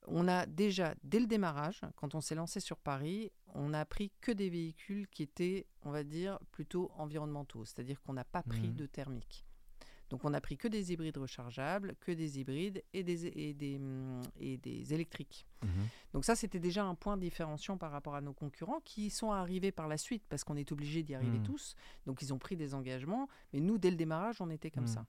On 0.07 0.29
a 0.29 0.47
déjà, 0.47 0.95
dès 1.03 1.21
le 1.21 1.27
démarrage, 1.27 1.81
quand 1.97 2.15
on 2.15 2.21
s'est 2.21 2.35
lancé 2.35 2.61
sur 2.61 2.79
Paris, 2.79 3.31
on 3.55 3.71
n'a 3.71 3.85
pris 3.85 4.11
que 4.21 4.33
des 4.33 4.51
véhicules 4.51 5.09
qui 5.09 5.23
étaient, 5.23 5.67
on 5.83 5.91
va 5.91 6.05
dire, 6.05 6.39
plutôt 6.53 6.91
environnementaux, 6.97 7.65
c'est-à-dire 7.65 8.01
qu'on 8.03 8.13
n'a 8.13 8.25
pas 8.25 8.43
pris 8.43 8.69
Mhm. 8.69 8.75
de 8.77 8.87
thermique. 8.87 9.45
Donc 10.11 10.25
on 10.27 10.31
n'a 10.31 10.41
pris 10.41 10.57
que 10.59 10.69
des 10.69 10.93
hybrides 10.93 11.17
rechargeables, 11.17 11.97
que 11.99 12.13
des 12.13 12.39
hybrides 12.39 12.83
et 12.93 13.03
des, 13.03 13.27
et 13.29 13.55
des, 13.55 13.81
et 14.39 14.59
des 14.59 14.93
électriques. 14.95 15.47
Mhm. 15.63 15.71
Donc 16.13 16.25
ça, 16.27 16.37
c'était 16.37 16.61
déjà 16.61 16.85
un 16.85 16.95
point 16.95 17.17
différenciant 17.17 17.79
par 17.79 17.91
rapport 17.91 18.15
à 18.15 18.21
nos 18.21 18.35
concurrents 18.35 18.81
qui 18.85 19.09
sont 19.11 19.33
arrivés 19.33 19.73
par 19.73 19.89
la 19.89 19.97
suite 19.97 20.23
parce 20.29 20.45
qu'on 20.45 20.57
est 20.57 20.71
obligé 20.71 21.03
d'y 21.03 21.15
arriver 21.15 21.39
Mhm. 21.39 21.45
tous. 21.47 21.75
Donc 22.07 22.21
ils 22.21 22.33
ont 22.35 22.39
pris 22.39 22.55
des 22.57 22.75
engagements, 22.75 23.29
mais 23.53 23.61
nous, 23.61 23.79
dès 23.79 23.91
le 23.91 23.97
démarrage, 23.97 24.41
on 24.41 24.51
était 24.51 24.71
comme 24.71 24.87
ça. 24.87 25.07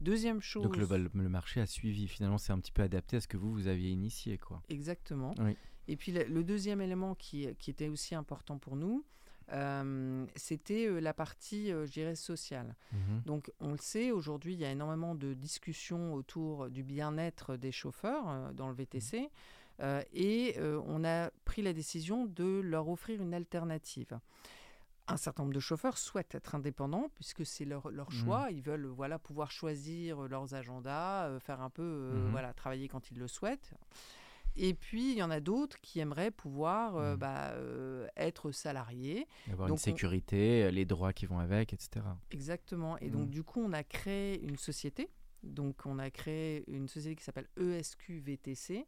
Deuxième 0.00 0.40
chose... 0.40 0.62
Donc 0.62 0.76
le, 0.76 1.28
marché 1.28 1.60
a 1.60 1.66
suivi. 1.66 2.08
Finalement, 2.08 2.38
c'est 2.38 2.52
un 2.52 2.58
petit 2.58 2.72
peu 2.72 2.82
adapté 2.82 3.16
à 3.16 3.20
ce 3.20 3.28
que 3.28 3.36
vous, 3.36 3.52
vous 3.52 3.66
aviez 3.66 3.90
initié. 3.90 4.38
Quoi. 4.38 4.62
Exactement. 4.68 5.34
Oui. 5.38 5.56
Et 5.88 5.96
puis 5.96 6.12
le, 6.12 6.44
deuxième 6.44 6.80
élément 6.80 7.14
qui, 7.14 7.48
qui 7.58 7.70
était 7.70 7.88
aussi 7.88 8.14
important 8.14 8.58
pour 8.58 8.76
nous, 8.76 9.04
euh, 9.52 10.26
c'était 10.34 10.86
euh, 10.86 10.98
la 10.98 11.14
partie, 11.14 11.70
euh, 11.70 11.86
je 11.86 11.92
dirais, 11.92 12.16
sociale. 12.16 12.74
Mhm. 12.92 13.22
Donc 13.26 13.52
on 13.60 13.72
le 13.72 13.78
sait, 13.78 14.10
aujourd'hui, 14.10 14.54
il 14.54 14.60
y 14.60 14.64
a 14.64 14.70
énormément 14.70 15.14
de 15.14 15.34
discussions 15.34 16.14
autour 16.14 16.68
du 16.68 16.82
bien-être 16.82 17.56
des 17.56 17.72
chauffeurs 17.72 18.52
dans 18.54 18.68
le 18.68 18.74
VTC. 18.74 19.30
euh, 19.80 20.02
et 20.12 20.56
on 20.86 21.04
a 21.04 21.30
pris 21.44 21.62
la 21.62 21.72
décision 21.72 22.26
de 22.26 22.60
leur 22.60 22.88
offrir 22.88 23.20
une 23.20 23.34
alternative. 23.34 24.18
Un 25.08 25.16
certain 25.16 25.44
nombre 25.44 25.54
de 25.54 25.60
chauffeurs 25.60 25.98
souhaitent 25.98 26.34
être 26.34 26.54
indépendants 26.56 27.08
puisque 27.14 27.46
c'est 27.46 27.64
leur, 27.64 27.90
leur 27.90 28.10
Mhm. 28.10 28.16
choix. 28.16 28.50
Ils 28.50 28.62
veulent 28.62 28.86
voilà, 28.86 29.18
pouvoir 29.18 29.50
choisir 29.50 30.24
euh, 30.24 30.28
leurs 30.28 30.54
agendas, 30.54 31.26
euh, 31.28 31.38
faire 31.38 31.60
un 31.60 31.70
peu, 31.70 31.82
euh, 31.82 32.24
Mhm. 32.24 32.30
voilà, 32.32 32.52
travailler 32.52 32.88
quand 32.88 33.10
ils 33.10 33.18
le 33.18 33.28
souhaitent. 33.28 33.72
Et 34.58 34.72
puis, 34.72 35.12
il 35.12 35.18
y 35.18 35.22
en 35.22 35.30
a 35.30 35.38
d'autres 35.38 35.78
qui 35.82 36.00
aimeraient 36.00 36.30
pouvoir 36.30 36.96
euh, 36.96 37.12
Mhm. 37.12 37.18
bah, 37.18 37.54
être 38.16 38.50
salariés. 38.52 39.26
Avoir 39.52 39.68
Donc, 39.68 39.76
une 39.76 39.80
on- 39.80 39.84
sécurité, 39.84 40.70
les 40.70 40.86
droits 40.86 41.12
qui 41.12 41.26
vont 41.26 41.38
avec, 41.38 41.72
etc. 41.74 42.04
Exactement. 42.30 42.96
Et 42.98 43.10
donc, 43.10 43.28
du 43.30 43.42
coup, 43.42 43.60
on 43.62 43.72
a 43.74 43.84
créé 43.84 44.42
une 44.42 44.56
société. 44.56 45.10
Donc, 45.42 45.84
on 45.84 45.98
a 45.98 46.10
créé 46.10 46.64
une 46.68 46.88
société 46.88 47.14
qui 47.16 47.22
s'appelle 47.22 47.46
E 47.58 47.74
ESQ 47.74 48.18
VTC, 48.20 48.86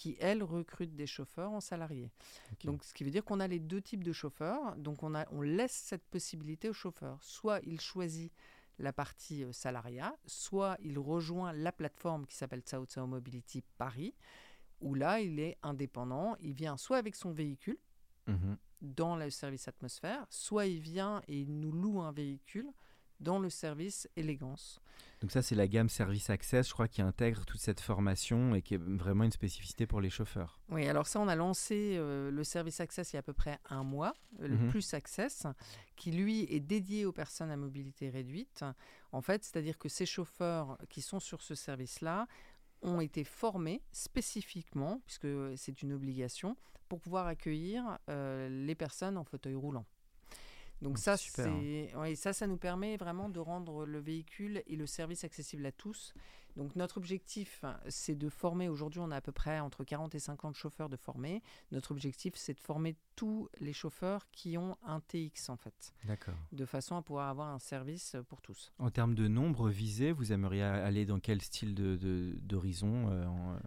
qui, 0.00 0.16
elle, 0.18 0.42
recrute 0.42 0.96
des 0.96 1.06
chauffeurs 1.06 1.50
en 1.52 1.60
salariés. 1.60 2.10
Donc, 2.64 2.84
ce 2.84 2.94
qui 2.94 3.04
veut 3.04 3.10
dire 3.10 3.22
qu'on 3.22 3.38
a 3.38 3.46
les 3.46 3.58
deux 3.60 3.82
types 3.82 4.02
de 4.02 4.14
chauffeurs. 4.14 4.74
Donc, 4.76 5.02
on, 5.02 5.14
a, 5.14 5.26
on 5.30 5.42
laisse 5.42 5.72
cette 5.74 6.04
possibilité 6.06 6.70
aux 6.70 6.72
chauffeurs. 6.72 7.22
Soit 7.22 7.60
il 7.64 7.78
choisit 7.82 8.32
la 8.78 8.94
partie 8.94 9.44
euh, 9.44 9.52
salariat, 9.52 10.16
soit 10.24 10.78
il 10.80 10.98
rejoint 10.98 11.52
la 11.52 11.70
plateforme 11.70 12.24
qui 12.24 12.34
s'appelle 12.34 12.62
Sao 12.64 12.86
Sao 12.88 13.06
Mobility 13.06 13.62
Paris, 13.76 14.14
où 14.80 14.94
là, 14.94 15.20
il 15.20 15.38
est 15.38 15.58
indépendant. 15.62 16.34
Il 16.40 16.54
vient 16.54 16.78
soit 16.78 16.96
avec 16.96 17.14
son 17.14 17.32
véhicule, 17.32 17.76
Mhm. 18.26 18.56
dans 18.80 19.16
le 19.16 19.28
service 19.28 19.68
atmosphère, 19.68 20.24
soit 20.30 20.64
il 20.64 20.80
vient 20.80 21.20
et 21.28 21.40
il 21.40 21.58
nous 21.60 21.72
loue 21.72 22.00
un 22.00 22.12
véhicule 22.12 22.72
dans 23.20 23.38
le 23.38 23.50
service 23.50 24.08
élégance. 24.16 24.80
Donc 25.20 25.30
ça, 25.32 25.42
c'est 25.42 25.54
la 25.54 25.68
gamme 25.68 25.90
Service 25.90 26.30
Access, 26.30 26.68
je 26.68 26.72
crois, 26.72 26.88
qui 26.88 27.02
intègre 27.02 27.44
toute 27.44 27.60
cette 27.60 27.80
formation 27.80 28.54
et 28.54 28.62
qui 28.62 28.74
est 28.74 28.80
vraiment 28.82 29.24
une 29.24 29.32
spécificité 29.32 29.86
pour 29.86 30.00
les 30.00 30.08
chauffeurs. 30.08 30.58
Oui, 30.70 30.86
alors 30.88 31.06
ça, 31.06 31.20
on 31.20 31.28
a 31.28 31.36
lancé 31.36 31.96
euh, 31.98 32.30
le 32.30 32.42
service 32.42 32.80
Access 32.80 33.12
il 33.12 33.16
y 33.16 33.18
a 33.18 33.20
à 33.20 33.22
peu 33.22 33.34
près 33.34 33.58
un 33.68 33.82
mois, 33.84 34.14
euh, 34.40 34.48
le 34.48 34.56
Mhm. 34.56 34.70
Plus 34.70 34.94
Access, 34.94 35.46
qui 35.96 36.10
lui 36.10 36.46
est 36.50 36.60
dédié 36.60 37.04
aux 37.04 37.12
personnes 37.12 37.50
à 37.50 37.56
mobilité 37.58 38.08
réduite. 38.08 38.64
En 39.12 39.20
fait, 39.20 39.44
c'est-à-dire 39.44 39.76
que 39.76 39.90
ces 39.90 40.06
chauffeurs 40.06 40.78
qui 40.88 41.02
sont 41.02 41.20
sur 41.20 41.42
ce 41.42 41.54
service-là 41.54 42.26
ont 42.80 43.02
été 43.02 43.24
formés 43.24 43.82
spécifiquement, 43.92 45.02
puisque 45.04 45.28
c'est 45.56 45.82
une 45.82 45.92
obligation, 45.92 46.56
pour 46.88 46.98
pouvoir 46.98 47.26
accueillir 47.26 47.98
euh, 48.08 48.48
les 48.48 48.74
personnes 48.74 49.18
en 49.18 49.24
fauteuil 49.24 49.54
roulant. 49.54 49.84
Donc 50.82 50.94
Oh, 50.96 51.00
ça, 51.00 51.16
super. 51.16 51.44
c'est, 51.46 51.94
ouais, 51.96 52.14
ça, 52.14 52.32
ça 52.32 52.46
nous 52.46 52.56
permet 52.56 52.96
vraiment 52.96 53.28
de 53.28 53.38
rendre 53.38 53.84
le 53.84 53.98
véhicule 53.98 54.62
et 54.66 54.76
le 54.76 54.86
service 54.86 55.24
accessible 55.24 55.66
à 55.66 55.72
tous. 55.72 56.14
Donc 56.56 56.74
notre 56.74 56.96
objectif, 56.98 57.64
c'est 57.88 58.16
de 58.16 58.28
former, 58.28 58.68
aujourd'hui 58.68 58.98
on 58.98 59.12
a 59.12 59.16
à 59.16 59.20
peu 59.20 59.30
près 59.30 59.60
entre 59.60 59.84
40 59.84 60.16
et 60.16 60.18
50 60.18 60.56
chauffeurs 60.56 60.88
de 60.88 60.96
formés. 60.96 61.42
Notre 61.70 61.92
objectif, 61.92 62.34
c'est 62.34 62.54
de 62.54 62.60
former 62.60 62.96
tous 63.14 63.48
les 63.60 63.72
chauffeurs 63.72 64.26
qui 64.32 64.58
ont 64.58 64.76
un 64.84 64.98
TX 65.00 65.48
en 65.48 65.56
fait, 65.56 65.92
D'accord. 66.06 66.34
de 66.50 66.64
façon 66.66 66.96
à 66.96 67.02
pouvoir 67.02 67.28
avoir 67.28 67.48
un 67.54 67.60
service 67.60 68.16
pour 68.28 68.40
tous. 68.42 68.72
En 68.80 68.90
termes 68.90 69.14
de 69.14 69.28
nombre 69.28 69.68
visé, 69.70 70.10
vous 70.10 70.32
aimeriez 70.32 70.62
aller 70.64 71.06
dans 71.06 71.20
quel 71.20 71.40
style 71.40 71.74
de- 71.76 72.36
d'horizon 72.42 73.08
euh, 73.10 73.26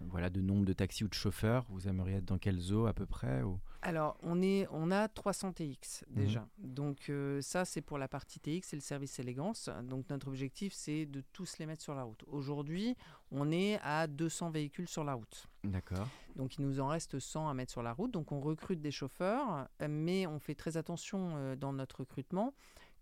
Voilà, 0.10 0.30
de 0.30 0.42
nombre 0.42 0.66
de 0.66 0.74
taxis 0.74 1.06
ou 1.06 1.08
de 1.08 1.14
chauffeurs? 1.14 1.66
Vous 1.70 1.88
aimeriez 1.88 2.18
être 2.18 2.26
dans 2.26 2.38
quel 2.38 2.60
zoo 2.60 2.86
à 2.86 2.94
peu 2.94 3.06
près 3.06 3.44
ou... 3.44 3.60
Alors, 3.86 4.18
on, 4.24 4.42
est, 4.42 4.66
on 4.72 4.92
a 4.92 5.10
300 5.10 5.54
TX 5.54 6.06
déjà. 6.10 6.48
Donc, 6.58 7.10
euh, 7.10 7.42
ça, 7.42 7.66
c'est 7.66 7.82
pour 7.82 7.98
la 7.98 8.08
partie 8.08 8.40
TX, 8.40 8.62
c'est 8.70 8.76
le 8.78 8.82
service 8.82 9.20
élégance. 9.20 9.70
Donc, 9.84 10.10
notre 10.10 10.30
objectif, 10.30 10.74
c'est 10.74 11.06
de 11.06 11.22
tous 11.34 11.58
les 11.58 11.66
mettre 11.66 11.82
sur 11.82 11.94
la 11.94 12.04
route. 12.04 12.24
Aujourd'hui, 12.28 12.96
on 13.30 13.52
est 13.52 13.80
à 13.84 14.08
200 14.08 14.52
véhicules 14.52 14.88
sur 14.88 15.04
la 15.04 15.14
route. 15.14 15.48
D'accord. 15.66 16.08
Donc, 16.38 16.58
il 16.58 16.66
nous 16.66 16.80
en 16.80 16.88
reste 16.88 17.20
100 17.20 17.50
à 17.50 17.54
mettre 17.54 17.74
sur 17.74 17.84
la 17.84 17.92
route. 17.92 18.12
Donc, 18.12 18.32
on 18.32 18.40
recrute 18.40 18.82
des 18.82 18.92
chauffeurs, 18.92 19.68
euh, 19.82 19.88
mais 19.90 20.26
on 20.28 20.40
fait 20.40 20.56
très 20.56 20.78
attention 20.78 21.34
euh, 21.36 21.56
dans 21.58 21.74
notre 21.74 22.00
recrutement 22.00 22.54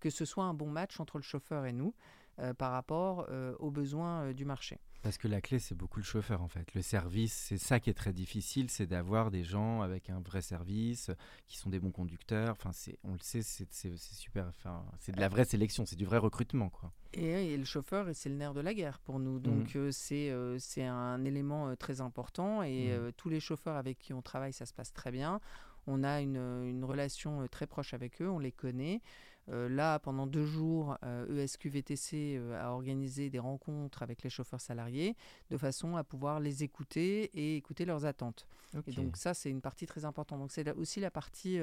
que 0.01 0.09
ce 0.09 0.25
soit 0.25 0.43
un 0.43 0.53
bon 0.53 0.67
match 0.67 0.99
entre 0.99 1.17
le 1.17 1.23
chauffeur 1.23 1.65
et 1.65 1.71
nous 1.71 1.93
euh, 2.41 2.53
par 2.53 2.71
rapport 2.71 3.27
euh, 3.29 3.55
aux 3.59 3.71
besoins 3.71 4.23
euh, 4.23 4.33
du 4.33 4.45
marché. 4.45 4.79
Parce 5.01 5.17
que 5.17 5.27
la 5.27 5.41
clé, 5.41 5.57
c'est 5.57 5.73
beaucoup 5.73 5.99
le 5.99 6.05
chauffeur 6.05 6.43
en 6.43 6.47
fait. 6.47 6.75
Le 6.75 6.81
service, 6.81 7.33
c'est 7.33 7.57
ça 7.57 7.79
qui 7.79 7.89
est 7.89 7.95
très 7.95 8.13
difficile, 8.13 8.69
c'est 8.69 8.85
d'avoir 8.85 9.31
des 9.31 9.43
gens 9.43 9.81
avec 9.81 10.09
un 10.11 10.19
vrai 10.19 10.41
service, 10.41 11.09
qui 11.47 11.57
sont 11.57 11.71
des 11.71 11.79
bons 11.79 11.91
conducteurs. 11.91 12.51
Enfin, 12.51 12.69
on 13.03 13.13
le 13.13 13.19
sait, 13.19 13.41
c'est, 13.41 13.97
super. 13.97 14.47
Enfin, 14.49 14.85
c'est 14.99 15.11
de 15.11 15.19
la 15.19 15.27
vraie 15.27 15.45
sélection, 15.45 15.85
c'est 15.87 15.95
du 15.95 16.05
vrai 16.05 16.19
recrutement, 16.19 16.69
quoi. 16.69 16.91
Et, 17.13 17.53
et 17.53 17.57
le 17.57 17.65
chauffeur, 17.65 18.07
c'est 18.13 18.29
le 18.29 18.35
nerf 18.35 18.53
de 18.53 18.61
la 18.61 18.73
guerre 18.73 18.99
pour 18.99 19.19
nous. 19.19 19.39
Donc 19.39 19.75
euh, 19.75 19.91
c'est 19.91 20.29
euh, 20.29 20.57
c'est 20.59 20.85
un 20.85 21.23
élément 21.25 21.69
euh, 21.69 21.75
très 21.75 21.99
important. 21.99 22.63
Et 22.63 22.91
euh, 22.91 23.11
tous 23.17 23.29
les 23.29 23.39
chauffeurs 23.39 23.75
avec 23.75 23.97
qui 23.97 24.13
on 24.13 24.21
travaille, 24.21 24.53
ça 24.53 24.65
se 24.65 24.73
passe 24.73 24.93
très 24.93 25.11
bien. 25.11 25.41
On 25.87 26.03
a 26.03 26.21
une, 26.21 26.37
une 26.37 26.83
relation 26.85 27.47
très 27.47 27.65
proche 27.65 27.95
avec 27.95 28.21
eux, 28.21 28.29
on 28.29 28.37
les 28.37 28.51
connaît. 28.51 29.01
Euh, 29.49 29.67
là, 29.69 29.99
pendant 29.99 30.27
deux 30.27 30.45
jours, 30.45 30.97
euh, 31.03 31.43
ESQVTC 31.43 32.37
euh, 32.37 32.61
a 32.61 32.71
organisé 32.71 33.29
des 33.29 33.39
rencontres 33.39 34.03
avec 34.03 34.23
les 34.23 34.29
chauffeurs 34.29 34.61
salariés 34.61 35.15
de 35.49 35.57
façon 35.57 35.95
à 35.95 36.03
pouvoir 36.03 36.39
les 36.39 36.63
écouter 36.63 37.31
et 37.33 37.57
écouter 37.57 37.85
leurs 37.85 38.05
attentes. 38.05 38.47
Et 38.87 38.91
donc 38.91 39.17
ça, 39.17 39.33
c'est 39.33 39.49
une 39.49 39.61
partie 39.61 39.85
très 39.85 40.05
importante. 40.05 40.39
Donc 40.39 40.51
c'est 40.51 40.69
aussi 40.77 41.01
la 41.01 41.11
partie, 41.11 41.59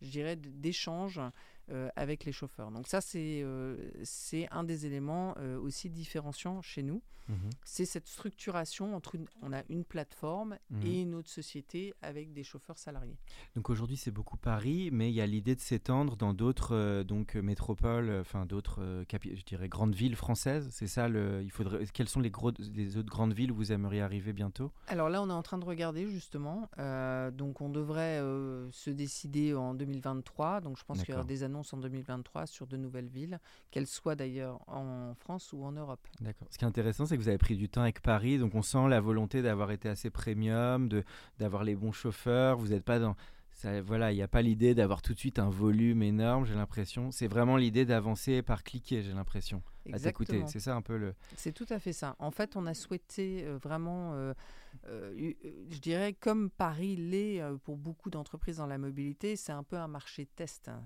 je 0.00 0.10
dirais, 0.10 0.36
d'échange 0.36 1.20
euh, 1.70 1.90
avec 1.96 2.24
les 2.24 2.32
chauffeurs. 2.32 2.70
Donc 2.70 2.86
ça, 2.88 3.02
c'est 3.02 3.42
euh, 3.42 3.76
c'est 4.02 4.48
un 4.50 4.64
des 4.64 4.86
éléments 4.86 5.34
euh, 5.36 5.60
aussi 5.60 5.90
différenciants 5.90 6.62
chez 6.62 6.82
nous. 6.82 7.02
Mhm. 7.28 7.50
C'est 7.62 7.84
cette 7.84 8.08
structuration 8.08 8.96
entre 8.96 9.16
une, 9.16 9.26
on 9.42 9.52
a 9.52 9.62
une 9.68 9.84
plateforme 9.84 10.56
Mhm. 10.70 10.86
et 10.86 11.02
une 11.02 11.14
autre 11.14 11.28
société 11.28 11.92
avec 12.00 12.32
des 12.32 12.42
chauffeurs 12.42 12.78
salariés. 12.78 13.18
Donc 13.54 13.68
aujourd'hui, 13.68 13.98
c'est 13.98 14.10
beaucoup 14.10 14.38
Paris, 14.38 14.88
mais 14.90 15.10
il 15.10 15.14
y 15.14 15.20
a 15.20 15.26
l'idée 15.26 15.54
de 15.54 15.60
s'étendre 15.60 16.16
dans 16.16 16.32
d'autres 16.32 17.02
donc 17.02 17.34
métropoles, 17.34 18.10
enfin 18.18 18.46
d'autres, 18.46 19.04
je 19.12 19.44
dirais, 19.44 19.68
grandes 19.68 19.94
villes 19.94 20.16
françaises. 20.16 20.68
C'est 20.70 20.86
ça. 20.86 21.06
Le, 21.06 21.42
il 21.42 21.50
faudrait. 21.50 21.84
Quelles 21.92 22.08
sont 22.08 22.20
les, 22.20 22.30
gros, 22.30 22.52
les 22.74 22.96
autres 22.96 23.10
grandes 23.10 23.34
villes 23.34 23.52
où 23.52 23.56
vous 23.56 23.72
aimeriez 23.72 24.00
arriver 24.00 24.32
bientôt? 24.32 24.72
Alors 24.86 25.10
là, 25.10 25.20
on 25.20 25.28
est 25.28 25.34
en 25.34 25.42
train 25.42 25.58
de 25.58 25.66
regarder 25.66 26.08
justement. 26.08 26.70
Donc 26.78 27.60
on 27.60 27.68
devrait 27.68 28.20
se 28.72 28.88
décider 28.88 29.52
en 29.52 29.74
2023. 29.88 30.60
Donc 30.60 30.78
je 30.78 30.84
pense 30.84 31.02
qu'il 31.02 31.10
y 31.10 31.14
aura 31.14 31.24
des 31.24 31.42
annonces 31.42 31.72
en 31.72 31.78
2023 31.78 32.46
sur 32.46 32.66
de 32.66 32.76
nouvelles 32.76 33.08
villes, 33.08 33.40
qu'elles 33.70 33.86
soient 33.86 34.14
d'ailleurs 34.14 34.60
en 34.68 35.14
France 35.14 35.52
ou 35.52 35.64
en 35.64 35.72
Europe. 35.72 36.06
D'accord. 36.20 36.48
Ce 36.50 36.58
qui 36.58 36.64
est 36.64 36.68
intéressant, 36.68 37.06
c'est 37.06 37.16
que 37.16 37.22
vous 37.22 37.28
avez 37.28 37.38
pris 37.38 37.56
du 37.56 37.68
temps 37.68 37.82
avec 37.82 38.00
Paris, 38.00 38.38
donc 38.38 38.54
on 38.54 38.62
sent 38.62 38.88
la 38.88 39.00
volonté 39.00 39.42
d'avoir 39.42 39.70
été 39.70 39.88
assez 39.88 40.10
premium, 40.10 40.88
d'avoir 41.38 41.64
les 41.64 41.74
bons 41.74 41.92
chauffeurs. 41.92 42.58
Vous 42.58 42.68
n'êtes 42.68 42.84
pas 42.84 42.98
dans 42.98 43.16
ça, 43.58 43.82
voilà, 43.82 44.12
il 44.12 44.14
n'y 44.14 44.22
a 44.22 44.28
pas 44.28 44.40
l'idée 44.40 44.74
d'avoir 44.74 45.02
tout 45.02 45.14
de 45.14 45.18
suite 45.18 45.40
un 45.40 45.50
volume 45.50 46.02
énorme. 46.02 46.46
J'ai 46.46 46.54
l'impression. 46.54 47.10
C'est 47.10 47.26
vraiment 47.26 47.56
l'idée 47.56 47.84
d'avancer 47.84 48.40
par 48.40 48.62
cliquer. 48.62 49.02
J'ai 49.02 49.12
l'impression. 49.12 49.64
À 49.92 49.98
t'écouter. 49.98 50.44
C'est 50.46 50.60
ça 50.60 50.76
un 50.76 50.82
peu 50.82 50.96
le. 50.96 51.14
C'est 51.36 51.52
tout 51.52 51.66
à 51.70 51.80
fait 51.80 51.92
ça. 51.92 52.14
En 52.20 52.30
fait, 52.30 52.54
on 52.54 52.66
a 52.66 52.74
souhaité 52.74 53.44
euh, 53.44 53.58
vraiment, 53.58 54.14
euh, 54.14 54.32
euh, 54.86 55.12
eu- 55.16 55.36
je 55.70 55.78
dirais, 55.80 56.12
comme 56.12 56.50
Paris 56.50 56.94
l'est 56.94 57.42
pour 57.64 57.76
beaucoup 57.76 58.10
d'entreprises 58.10 58.58
dans 58.58 58.66
la 58.66 58.78
mobilité, 58.78 59.34
c'est 59.34 59.52
un 59.52 59.64
peu 59.64 59.76
un 59.76 59.88
marché 59.88 60.26
test. 60.26 60.68
hein. 60.68 60.82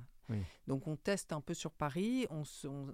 Donc 0.67 0.87
on 0.87 0.97
teste 0.97 1.33
un 1.35 1.43
peu 1.43 1.53
sur 1.53 1.73
Paris, 1.73 2.27
on, 2.31 2.43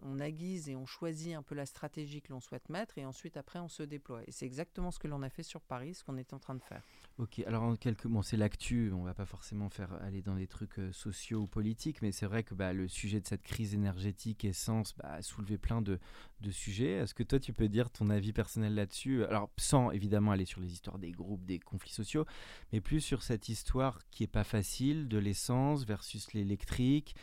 on, 0.03 0.19
aiguise 0.19 0.69
et 0.69 0.75
on 0.75 0.87
choisit 0.87 1.37
un 1.37 1.43
peu 1.43 1.55
la 1.55 1.67
stratégie 1.67 2.21
que 2.21 2.33
l'on 2.33 2.41
souhaite 2.41 2.69
mettre 2.69 2.99
et 2.99 3.05
ensuite 3.05 3.37
après 3.37 3.61
on 3.61 3.69
se 3.69 3.85
déploie. 3.85 4.23
Et 4.27 4.33
c'est 4.33 4.47
exactement 4.47 4.91
ce 4.91 4.99
que 4.99 5.07
l'on 5.07 5.23
a 5.23 5.29
fait 5.31 5.45
sur 5.45 5.61
Paris, 5.61 5.95
ce 5.95 6.03
qu'on 6.03 6.17
est 6.17 6.33
en 6.33 6.41
train 6.41 6.57
de 6.57 6.63
faire. 6.63 6.83
Ok, 7.19 7.43
alors 7.49 7.65
en 7.65 7.75
quelques 7.75 8.05
mots, 8.05 8.23
c'est 8.23 8.37
l'actu, 8.37 8.93
on 8.95 9.03
va 9.03 9.13
pas 9.13 9.25
forcément 9.25 9.69
faire 9.69 9.93
aller 10.05 10.23
dans 10.23 10.37
des 10.37 10.47
trucs 10.47 10.79
euh, 10.79 10.93
sociaux 10.93 11.41
ou 11.41 11.47
politiques, 11.49 12.01
mais 12.01 12.13
c'est 12.13 12.27
vrai 12.27 12.45
que 12.45 12.55
bah, 12.55 12.73
le 12.73 12.87
sujet 12.87 13.21
de 13.21 13.27
cette 13.27 13.43
crise 13.43 13.75
énergétique, 13.75 14.45
essence, 14.45 14.95
bah, 14.97 15.15
a 15.15 15.23
soulevé 15.23 15.59
plein 15.59 15.83
de, 15.83 15.99
de 16.43 16.51
sujets. 16.53 16.93
Est-ce 16.93 17.15
que 17.15 17.25
toi 17.25 17.41
tu 17.41 17.53
peux 17.53 17.69
dire 17.69 17.91
ton 17.91 18.09
avis 18.09 18.33
personnel 18.33 18.77
là-dessus? 18.77 19.25
Alors 19.25 19.51
sans 19.57 19.91
évidemment 19.91 20.31
aller 20.31 20.45
sur 20.45 20.61
les 20.61 20.73
histoires 20.73 21.01
des 21.01 21.11
groupes, 21.11 21.45
des 21.45 21.59
conflits 21.59 21.91
sociaux, 21.91 22.25
mais 22.73 22.81
plus 22.81 23.01
sur 23.01 23.25
cette 23.25 23.49
histoire 23.49 23.99
qui 24.13 24.23
est 24.23 24.29
pas 24.29 24.45
facile 24.45 25.09
de 25.09 25.19
l'essence 25.19 25.85
versus 25.85 26.33
l'électrique 26.35 27.17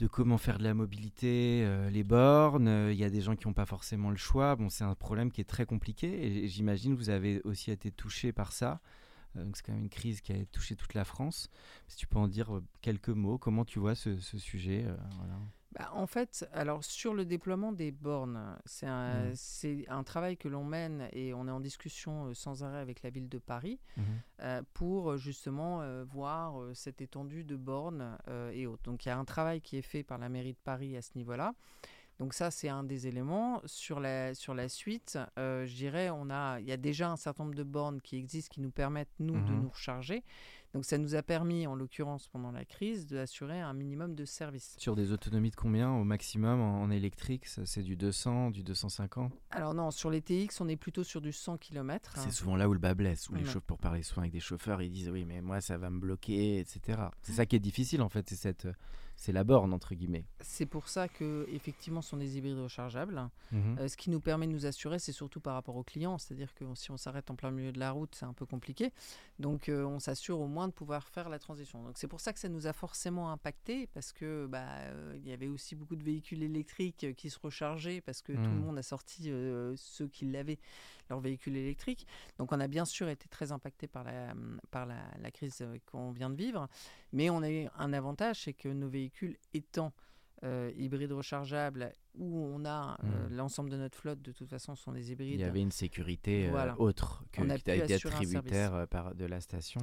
de 0.00 0.06
comment 0.06 0.36
faire 0.36 0.58
de 0.58 0.64
la 0.64 0.74
mobilité, 0.74 1.62
euh, 1.64 1.88
les 1.88 2.04
bornes. 2.04 2.90
Il 2.90 2.96
y 2.98 3.04
a 3.04 3.10
des 3.10 3.22
gens 3.22 3.36
qui 3.36 3.46
n'ont 3.48 3.54
pas 3.54 3.64
forcément 3.64 4.10
le 4.10 4.16
choix. 4.16 4.54
Bon, 4.56 4.68
c'est 4.68 4.84
un 4.84 4.94
problème 4.94 5.30
qui 5.30 5.40
est 5.40 5.44
très 5.48 5.64
compliqué 5.64 6.26
et 6.26 6.48
j'imagine 6.48 6.92
que 6.92 6.98
vous 6.98 7.10
avez 7.10 7.40
aussi 7.44 7.70
été 7.70 7.90
touché 7.90 8.30
par 8.30 8.52
ça. 8.52 8.82
Euh, 9.36 9.44
donc 9.44 9.56
c'est 9.56 9.62
quand 9.64 9.72
même 9.72 9.82
une 9.82 9.88
crise 9.88 10.20
qui 10.20 10.32
a 10.32 10.44
touché 10.46 10.76
toute 10.76 10.94
la 10.94 11.04
France. 11.04 11.50
Si 11.88 11.96
tu 11.96 12.06
peux 12.06 12.18
en 12.18 12.28
dire 12.28 12.56
euh, 12.56 12.64
quelques 12.80 13.08
mots, 13.08 13.38
comment 13.38 13.64
tu 13.64 13.78
vois 13.78 13.94
ce, 13.94 14.16
sujet 14.20 14.86
bah, 15.78 15.90
en 15.92 16.06
fait, 16.06 16.48
alors 16.52 16.84
sur 16.84 17.14
le 17.14 17.24
déploiement 17.24 17.72
des 17.72 17.90
bornes, 17.90 18.56
c'est 18.64 18.86
un, 18.86 19.30
mmh. 19.30 19.84
un, 19.88 20.04
travail 20.04 20.36
que 20.36 20.46
l'on 20.46 20.62
mène 20.62 21.08
et 21.12 21.34
on 21.34 21.48
est 21.48 21.50
en 21.50 21.58
discussion 21.58 22.26
euh, 22.26 22.34
sans 22.34 22.62
arrêt 22.62 22.78
avec 22.78 23.02
la 23.02 23.10
ville 23.10 23.28
de 23.28 23.38
Paris 23.38 23.80
mmh. 23.96 24.02
euh, 24.42 24.62
pour 24.72 25.10
euh, 25.10 25.16
justement 25.16 25.82
voir 26.04 26.54
cette 26.74 27.00
étendue 27.00 27.44
de 27.44 27.56
bornes 27.56 28.16
et 28.52 28.66
autres. 28.66 28.82
Donc 28.84 29.04
il 29.04 29.08
y 29.08 29.10
a 29.10 29.18
un 29.18 29.24
travail 29.24 29.60
qui 29.60 29.76
est 29.76 29.82
fait 29.82 30.02
par 30.02 30.18
la 30.18 30.28
mairie 30.28 30.52
de 30.52 30.58
Paris 30.62 30.96
à 30.96 31.02
ce 31.02 31.10
niveau-là. 31.16 31.54
Donc 32.18 32.34
ça, 32.34 32.50
c'est 32.50 32.68
un 32.68 32.84
des 32.84 33.06
éléments. 33.06 33.60
Sur 33.66 34.00
la, 34.00 34.34
sur 34.34 34.54
la 34.54 34.68
suite, 34.68 35.18
je 35.36 35.74
dirais, 35.74 36.10
on 36.10 36.30
a, 36.30 36.60
il 36.60 36.66
y 36.66 36.72
a 36.72 36.76
déjà 36.76 37.10
un 37.10 37.16
certain 37.16 37.44
nombre 37.44 37.56
de 37.56 37.64
bornes 37.64 38.00
qui 38.00 38.16
existent 38.16 38.52
qui 38.54 38.60
nous 38.60 38.70
permettent, 38.70 39.12
nous, 39.18 39.34
de 39.34 39.52
mmh. 39.52 39.62
nous 39.62 39.68
recharger. 39.68 40.22
Donc 40.74 40.84
ça 40.84 40.98
nous 40.98 41.14
a 41.14 41.22
permis, 41.22 41.68
en 41.68 41.76
l'occurrence 41.76 42.26
pendant 42.26 42.50
la 42.50 42.64
crise, 42.64 43.06
d'assurer 43.06 43.60
un 43.60 43.72
minimum 43.72 44.16
de 44.16 44.24
service. 44.24 44.74
Sur 44.76 44.96
des 44.96 45.12
autonomies 45.12 45.50
de 45.50 45.56
combien 45.56 45.92
au 45.92 46.02
maximum 46.02 46.60
en, 46.60 46.90
électrique 46.90 47.46
C'est 47.46 47.82
du 47.82 47.94
200, 47.94 48.50
du 48.50 48.64
250 48.64 49.32
Alors 49.50 49.72
non, 49.72 49.92
sur 49.92 50.10
les 50.10 50.20
TX, 50.20 50.60
on 50.60 50.66
est 50.66 50.76
plutôt 50.76 51.04
sur 51.04 51.20
du 51.20 51.32
100 51.32 51.58
km. 51.58 52.14
C'est 52.16 52.32
souvent 52.32 52.56
là 52.56 52.68
où 52.68 52.72
le 52.72 52.80
bas 52.80 52.94
blesse, 52.94 53.28
où 53.28 53.36
les 53.36 53.44
chauffeurs, 53.44 53.62
pour 53.62 53.78
parler 53.78 54.02
souvent 54.02 54.22
avec 54.22 54.32
des 54.32 54.40
chauffeurs, 54.40 54.82
ils 54.82 54.90
disent 54.90 55.10
oui 55.10 55.24
mais 55.24 55.40
moi 55.40 55.60
ça 55.60 55.78
va 55.78 55.90
me 55.90 56.00
bloquer, 56.00 56.58
etc. 56.58 57.02
C'est 57.22 57.34
ça 57.34 57.46
qui 57.46 57.54
est 57.54 57.60
difficile 57.60 58.02
en 58.02 58.08
fait, 58.08 58.28
c'est 58.28 58.34
cette 58.34 58.66
c'est 59.24 59.32
la 59.32 59.42
borne 59.42 59.72
entre 59.72 59.94
guillemets. 59.94 60.26
C'est 60.40 60.66
pour 60.66 60.88
ça 60.88 61.08
que 61.08 61.46
effectivement 61.50 62.02
sont 62.02 62.18
des 62.18 62.36
hybrides 62.36 62.58
rechargeables. 62.58 63.30
Mhm. 63.52 63.78
Euh, 63.80 63.88
ce 63.88 63.96
qui 63.96 64.10
nous 64.10 64.20
permet 64.20 64.46
de 64.46 64.52
nous 64.52 64.66
assurer, 64.66 64.98
c'est 64.98 65.12
surtout 65.12 65.40
par 65.40 65.54
rapport 65.54 65.76
aux 65.76 65.82
clients, 65.82 66.18
c'est-à-dire 66.18 66.52
que 66.54 66.66
si 66.74 66.90
on 66.90 66.98
s'arrête 66.98 67.30
en 67.30 67.34
plein 67.34 67.50
milieu 67.50 67.72
de 67.72 67.78
la 67.78 67.90
route, 67.90 68.14
c'est 68.14 68.26
un 68.26 68.34
peu 68.34 68.44
compliqué. 68.44 68.92
Donc 69.38 69.70
euh, 69.70 69.84
on 69.84 69.98
s'assure 69.98 70.40
au 70.40 70.46
moins 70.46 70.68
de 70.68 70.74
pouvoir 70.74 71.08
faire 71.08 71.30
la 71.30 71.38
transition. 71.38 71.82
Donc 71.82 71.96
c'est 71.96 72.06
pour 72.06 72.20
ça 72.20 72.34
que 72.34 72.38
ça 72.38 72.50
nous 72.50 72.66
a 72.66 72.74
forcément 72.74 73.30
impacté 73.30 73.86
parce 73.94 74.12
que 74.12 74.46
bah 74.46 74.66
euh, 74.68 75.14
il 75.16 75.26
y 75.26 75.32
avait 75.32 75.48
aussi 75.48 75.74
beaucoup 75.74 75.96
de 75.96 76.04
véhicules 76.04 76.42
électriques 76.42 77.14
qui 77.16 77.30
se 77.30 77.38
rechargeaient 77.42 78.02
parce 78.02 78.20
que 78.20 78.32
tout 78.32 78.40
le 78.40 78.48
mhm. 78.48 78.60
monde 78.60 78.78
a 78.78 78.82
sorti 78.82 79.32
ceux 79.76 80.08
qui 80.08 80.26
l'avaient 80.26 80.58
leur 81.08 81.20
véhicule 81.20 81.56
électrique. 81.56 82.06
Donc 82.38 82.52
on 82.52 82.60
a 82.60 82.68
bien 82.68 82.84
sûr 82.84 83.08
été 83.08 83.26
très 83.28 83.52
impacté 83.52 83.86
par 83.86 84.04
la, 84.04 84.34
par 84.70 84.86
la, 84.86 85.02
la 85.18 85.30
crise 85.30 85.64
qu'on 85.86 86.12
vient 86.12 86.30
de 86.30 86.36
vivre, 86.36 86.68
mais 87.12 87.30
on 87.30 87.42
a 87.42 87.50
eu 87.50 87.68
un 87.78 87.92
avantage, 87.92 88.42
c'est 88.44 88.52
que 88.52 88.68
nos 88.68 88.88
véhicules 88.88 89.13
étant 89.52 89.92
euh, 90.42 90.70
hybrides 90.76 91.12
rechargeables 91.12 91.92
où 92.16 92.46
on 92.54 92.64
a 92.64 92.96
euh, 93.02 93.28
hmm. 93.28 93.34
l'ensemble 93.34 93.70
de 93.70 93.76
notre 93.76 93.98
flotte, 93.98 94.22
de 94.22 94.32
toute 94.32 94.48
façon, 94.48 94.76
sont 94.76 94.92
des 94.92 95.10
hybrides. 95.10 95.34
Il 95.34 95.40
y 95.40 95.44
avait 95.44 95.60
une 95.60 95.72
sécurité 95.72 96.48
euh, 96.48 96.74
autre 96.76 97.24
que 97.32 97.42
qui 97.42 97.70
a 97.70 97.76
été 97.76 97.98
tributaire 97.98 98.74
euh, 98.74 98.86
par, 98.86 99.14
de 99.14 99.24
la 99.24 99.40
station. 99.40 99.80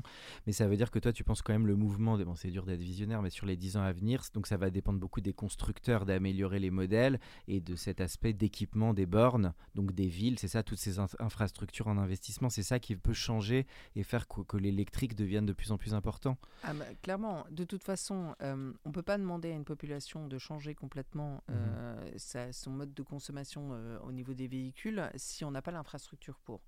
Mais 0.48 0.54
ça 0.54 0.68
veut 0.68 0.78
dire 0.78 0.92
que 0.92 1.00
toi, 1.00 1.12
tu 1.12 1.24
penses 1.24 1.42
quand 1.42 1.54
même 1.54 1.68
le 1.68 1.76
mouvement, 1.76 2.18
bon, 2.18 2.36
c'est 2.36 2.50
dur 2.50 2.66
d'être 2.66 2.80
visionnaire, 2.80 3.22
mais 3.22 3.30
sur 3.30 3.46
les 3.46 3.58
10 3.58 3.78
ans 3.78 3.84
à 3.84 3.92
venir, 3.92 4.24
donc 4.34 4.48
ça 4.48 4.58
va 4.58 4.70
dépendre 4.70 5.00
beaucoup 5.00 5.22
des 5.22 5.34
constructeurs 5.34 6.06
d'améliorer 6.06 6.60
les 6.60 6.72
modèles 6.72 7.20
et 7.48 7.60
de 7.60 7.76
cet 7.76 8.00
aspect 8.00 8.34
d'équipement 8.34 8.94
des 8.94 9.06
bornes, 9.06 9.54
donc 9.76 9.94
des 9.94 10.08
villes, 10.08 10.40
c'est 10.40 10.48
ça, 10.48 10.64
toutes 10.64 10.80
ces 10.80 11.00
infrastructures 11.00 11.88
en 11.88 11.98
investissement, 11.98 12.50
c'est 12.50 12.64
ça 12.64 12.80
qui 12.80 12.96
peut 12.96 13.14
changer 13.14 13.68
et 13.96 14.04
faire 14.04 14.28
que, 14.28 14.58
l'électrique 14.58 15.16
devienne 15.16 15.46
de 15.46 15.54
plus 15.54 15.72
en 15.72 15.78
plus 15.78 15.94
important. 15.94 16.38
Ah, 16.64 16.74
clairement, 17.02 17.46
de 17.50 17.64
toute 17.64 17.84
façon, 17.84 18.36
on 18.42 18.74
ne 18.86 18.92
peut 18.92 19.02
pas 19.02 19.18
demander 19.18 19.52
à 19.52 19.56
une 19.56 19.66
population 19.66 20.28
de 20.28 20.38
changer 20.38 20.76
complètement. 20.76 21.44
Mmh 21.50 22.21
son 22.52 22.72
mode 22.72 22.94
de 22.94 23.04
consommation 23.04 23.70
euh, 23.72 24.00
au 24.00 24.12
niveau 24.12 24.34
des 24.34 24.48
véhicules 24.48 25.10
si 25.16 25.44
on 25.44 25.52
n'a 25.52 25.62
pas 25.62 25.72
l'infrastructure 25.72 26.40
pour. 26.40 26.62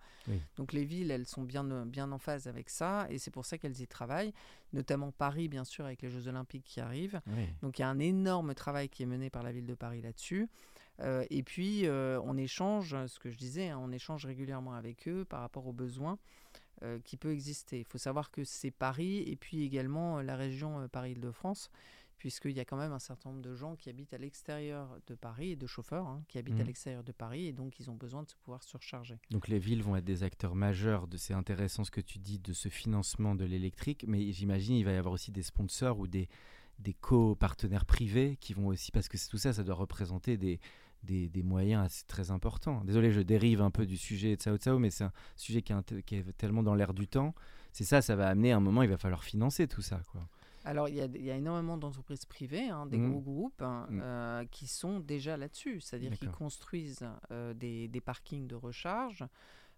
Donc 0.56 0.74
les 0.74 0.86
villes, 0.86 1.12
elles 1.12 1.26
sont 1.26 1.44
bien, 1.44 1.70
euh, 1.72 1.86
bien 1.86 2.12
en 2.12 2.18
phase 2.18 2.48
avec 2.48 2.70
ça 2.70 3.08
et 3.10 3.18
c'est 3.18 3.32
pour 3.32 3.46
ça 3.46 3.58
qu'elles 3.58 3.82
y 3.82 3.88
travaillent, 3.88 4.34
notamment 4.72 5.12
Paris, 5.12 5.48
bien 5.48 5.63
sûr, 5.63 5.86
avec 5.86 6.02
les 6.02 6.10
Jeux 6.10 6.28
Olympiques 6.28 6.66
qui 6.66 6.80
arrivent. 6.80 7.22
Donc 7.62 7.80
il 7.80 7.82
y 7.82 7.86
a 7.86 7.89
un 7.89 8.00
énorme 8.00 8.54
travail 8.54 8.89
qui 8.89 9.04
est 9.04 9.08
mené 9.08 9.30
par 9.30 9.44
la 9.44 9.52
ville 9.52 9.66
de 9.66 9.76
Paris 9.76 10.02
là-dessus. 10.02 10.50
Euh, 11.00 11.26
et 11.30 11.44
puis, 11.44 11.86
on 11.89 12.38
échange, 12.38 12.96
ce 13.08 13.20
que 13.20 13.30
je 13.30 13.38
disais, 13.38 13.70
hein, 13.70 13.80
on 13.82 13.92
échange 13.92 14.26
régulièrement 14.26 14.74
avec 14.74 15.08
eux 15.08 15.26
par 15.26 15.42
rapport 15.42 15.68
aux 15.68 15.74
besoins 15.74 16.18
qui 17.06 17.16
peuvent 17.16 17.32
exister. 17.32 17.80
Il 17.80 17.86
faut 17.86 17.98
savoir 17.98 18.30
que 18.30 18.44
c'est 18.44 18.72
Paris 18.72 19.20
et 19.20 19.38
puis 19.38 19.63
également 19.63 20.22
la 20.22 20.36
région 20.36 20.86
Paris-Île-de-France 20.89 21.70
puisqu'il 22.24 22.54
y 22.54 22.62
a 22.62 22.64
quand 22.64 22.78
même 22.78 22.94
un 22.94 23.00
certain 23.00 23.32
nombre 23.32 23.42
de 23.42 23.54
gens 23.54 23.76
qui 23.76 23.90
habitent 23.90 24.14
à 24.14 24.18
l'extérieur 24.18 24.98
de 25.08 25.14
Paris, 25.14 25.52
et 25.52 25.56
de 25.58 25.68
chauffeurs 25.68 26.08
hein, 26.08 26.24
qui 26.30 26.38
habitent 26.38 26.58
à 26.58 26.64
mmh. 26.64 26.68
l'extérieur 26.68 27.04
de 27.04 27.12
Paris, 27.12 27.48
et 27.48 27.52
donc 27.52 27.82
ils 27.82 27.92
ont 27.92 27.96
besoin 27.96 28.24
de 28.24 28.30
se 28.30 28.36
pouvoir 28.38 28.64
surcharger. 28.64 29.20
Donc 29.30 29.50
les 29.50 29.60
villes 29.60 29.84
vont 29.84 29.98
être 29.98 30.06
des 30.06 30.24
acteurs 30.24 30.56
majeurs 30.56 31.10
de 31.10 31.18
c'est 31.18 31.34
intéressant 31.34 31.84
ce 31.84 31.92
que 31.92 32.00
tu 32.00 32.20
dis 32.20 32.40
de 32.40 32.54
ce 32.54 32.70
financement 32.70 33.36
de 33.36 33.44
l'électrique, 33.44 34.06
mais 34.08 34.32
j'imagine 34.32 34.78
il 34.78 34.86
va 34.86 34.94
y 34.94 34.96
avoir 34.96 35.14
aussi 35.14 35.34
des 35.34 35.44
sponsors 35.44 36.00
ou 36.00 36.08
des, 36.08 36.30
des 36.80 36.94
co-partenaires 36.94 37.86
privés 37.86 38.38
qui 38.40 38.54
vont 38.54 38.68
aussi, 38.68 38.94
parce 38.94 39.10
que 39.10 39.18
tout 39.30 39.38
ça, 39.38 39.52
ça 39.52 39.66
doit 39.66 39.76
représenter 39.76 40.38
des, 40.38 40.62
des, 41.04 41.28
des, 41.28 41.44
moyens 41.44 41.88
assez, 41.88 42.06
très 42.06 42.32
importants. 42.32 42.86
Désolé, 42.86 43.12
je 43.12 43.20
dérive 43.20 43.62
un 43.62 43.70
peu 43.70 43.86
du 43.86 43.98
sujet 43.98 44.38
de 44.38 44.42
Sao 44.42 44.58
Sao, 44.58 44.80
mais 44.80 44.92
c'est 44.92 45.04
un 45.04 45.12
sujet 45.36 45.62
qui 45.62 45.74
est, 45.74 46.04
qui 46.04 46.16
est 46.16 46.38
tellement 46.38 46.64
dans 46.64 46.74
l'air 46.74 46.94
du 46.94 47.06
temps. 47.06 47.36
C'est 47.74 47.84
ça, 47.84 48.02
ça 48.02 48.16
va 48.16 48.30
amener 48.30 48.54
à 48.54 48.56
un 48.56 48.62
moment, 48.62 48.82
il 48.82 48.90
va 48.90 48.98
falloir 48.98 49.26
financer 49.26 49.68
tout 49.68 49.82
ça. 49.82 50.02
Quoi. 50.14 50.26
Alors, 50.65 50.88
il 50.88 50.95
y, 50.95 51.32
a, 51.32 51.36
énormément 51.36 51.78
d'entreprises 51.78 52.26
privées, 52.26 52.69
hein, 52.69 52.86
des 52.86 52.97
mmh. 52.97 53.10
gros 53.10 53.19
groupes, 53.19 53.62
hein, 53.62 53.86
mmh. 53.89 53.99
euh, 54.02 54.45
qui 54.45 54.67
sont 54.67 54.99
déjà 54.99 55.36
là-dessus. 55.36 55.82
C'est-à-dire 55.82 56.17
qu'ils 56.17 56.32
construisent 56.32 57.06
euh, 57.32 57.54
des, 57.54 58.02
parkings 58.02 58.47
de 58.47 58.56
recharge 58.56 59.26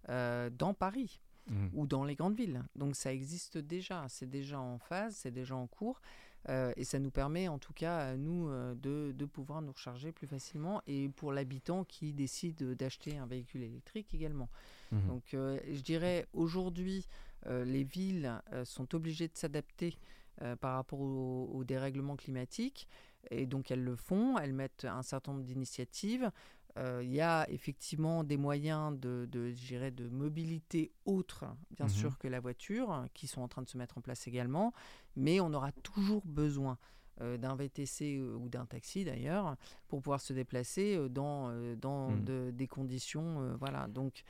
euh, 0.09 0.49
dans 0.51 0.73
Paris 0.75 1.19
mmh. 1.49 1.67
ou 1.73 1.87
dans 1.87 2.03
les 2.03 2.15
grandes 2.15 2.37
villes. 2.37 2.63
Donc, 2.75 2.95
ça 2.95 3.11
existe 3.11 3.57
déjà. 3.57 4.05
C'est 4.09 4.29
déjà 4.29 4.59
en 4.59 4.77
phase, 4.77 5.15
c'est 5.15 5.31
déjà 5.31 5.55
en 5.55 5.65
cours. 5.65 6.01
et 6.47 6.83
ça 6.83 6.99
nous 6.99 7.09
permet, 7.09 7.47
en 7.47 7.57
tout 7.57 7.73
cas, 7.73 8.15
nous, 8.15 8.47
de, 8.75 9.11
de, 9.11 9.25
pouvoir 9.25 9.63
nous 9.63 9.71
recharger 9.71 10.11
plus 10.11 10.27
facilement. 10.27 10.83
Et 10.85 11.09
pour 11.09 11.31
l'habitant 11.31 11.83
qui 11.83 12.13
décide 12.13 12.75
d'acheter 12.75 13.17
un 13.17 13.25
véhicule 13.25 13.63
électrique 13.63 14.13
également. 14.13 14.49
Donc, 14.91 15.23
je 15.31 15.81
dirais, 15.81 16.27
aujourd'hui, 16.33 17.07
les 17.47 17.83
villes 17.83 18.39
sont 18.65 18.93
obligées 18.93 19.27
de 19.27 19.35
s'adapter 19.35 19.97
euh, 20.41 20.55
par 20.57 20.75
rapport 20.75 20.99
au, 20.99 21.63
dérèglement 21.63 22.17
climatique. 22.17 22.87
Et 23.31 23.45
donc 23.45 23.71
elles 23.71 23.83
le 23.83 23.95
font, 23.95 24.37
elles 24.37 24.53
mettent 24.53 24.85
un 24.85 25.01
certain 25.01 25.31
nombre 25.31 25.45
d'initiatives. 25.45 26.29
Euh, 26.77 27.01
il 27.01 27.11
y 27.11 27.21
a 27.21 27.49
effectivement 27.49 28.25
des 28.25 28.35
moyens 28.35 28.99
de, 28.99 29.27
de, 29.31 29.53
de 29.89 30.09
mobilité 30.09 30.91
autres, 31.05 31.45
bien 31.71 31.85
mhm. 31.85 31.91
sûr, 31.91 32.17
que 32.17 32.27
la 32.27 32.41
voiture, 32.41 33.05
qui 33.13 33.27
sont 33.27 33.41
en 33.41 33.47
train 33.47 33.61
de 33.61 33.69
se 33.69 33.77
mettre 33.77 33.97
en 33.97 34.01
place 34.01 34.27
également, 34.27 34.73
mais 35.15 35.39
on 35.39 35.53
aura 35.53 35.71
toujours 35.71 36.21
besoin 36.25 36.77
euh, 37.21 37.37
d'un 37.37 37.55
VTC 37.55 38.19
ou 38.19 38.49
d'un 38.49 38.65
taxi 38.65 39.05
d'ailleurs 39.05 39.55
pour 39.87 40.01
pouvoir 40.01 40.19
se 40.19 40.33
déplacer 40.33 40.99
dans, 41.09 41.49
dans 41.77 42.09
mhm. 42.09 42.51
des 42.51 42.67
conditions. 42.67 43.55
voilà. 43.57 43.87
Donc 43.87 44.23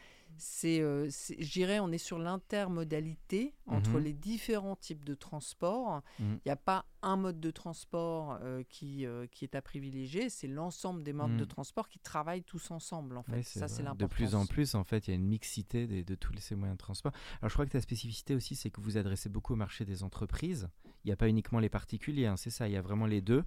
euh, 0.66 1.08
c'est, 1.10 1.42
je 1.42 1.52
dirais, 1.52 1.80
on 1.80 1.92
est 1.92 1.98
sur 1.98 2.20
l'intermodalité 2.20 3.54
entre 3.68 3.92
mhm. 3.92 4.04
les 4.04 4.14
différents 4.14 4.76
types 4.76 5.04
de 5.04 5.16
transports. 5.16 6.02
Mhm. 6.20 6.40
Il 6.46 6.48
n'y 6.48 6.52
a 6.52 6.58
pas 6.58 6.86
un 7.02 7.18
mode 7.18 7.40
de 7.40 7.52
transport 7.52 8.40
euh, 8.42 8.64
qui, 8.70 9.06
euh, 9.06 9.28
qui 9.28 9.46
est 9.46 9.56
à 9.56 9.62
privilégier, 9.62 10.30
c'est 10.30 10.48
l'ensemble 10.48 11.04
des 11.04 11.14
modes 11.14 11.38
de 11.38 11.44
mhm. 11.44 11.48
transport 11.48 11.88
qui 11.88 12.00
travaillent 12.00 12.44
tous 12.44 12.72
ensemble, 12.72 13.18
en 13.18 13.24
fait. 13.24 13.44
Ça, 13.44 13.68
c'est 13.68 13.84
De 13.98 14.06
plus 14.06 14.36
en 14.36 14.46
plus, 14.46 14.76
en 14.76 14.84
fait, 14.84 15.08
il 15.08 15.12
y 15.12 15.14
a 15.14 15.16
une 15.16 15.28
mixité 15.28 15.88
de 16.04 16.16
tous 16.16 16.34
ces 16.40 16.56
moyens 16.56 16.78
de 16.78 16.84
transport. 16.84 17.12
Alors, 17.42 17.50
je 17.50 17.54
crois 17.54 17.66
que 17.66 17.72
ta 17.72 17.82
spécificité 17.82 18.36
aussi, 18.36 18.56
c'est 18.56 18.70
que 18.70 18.82
vous 18.82 18.98
adressez 18.98 19.30
beaucoup 19.30 19.54
au 19.54 19.58
marché 19.58 19.86
des 19.86 20.04
entreprises. 20.04 20.70
Il 21.06 21.10
n'y 21.10 21.14
a 21.14 21.18
pas 21.18 21.30
uniquement 21.30 21.60
les 21.60 21.70
particuliers, 21.70 22.26
hein, 22.26 22.36
c'est 22.36 22.50
ça, 22.50 22.68
il 22.68 22.72
y 22.74 22.78
a 22.78 22.82
vraiment 22.82 23.06
les 23.06 23.22
deux. 23.22 23.44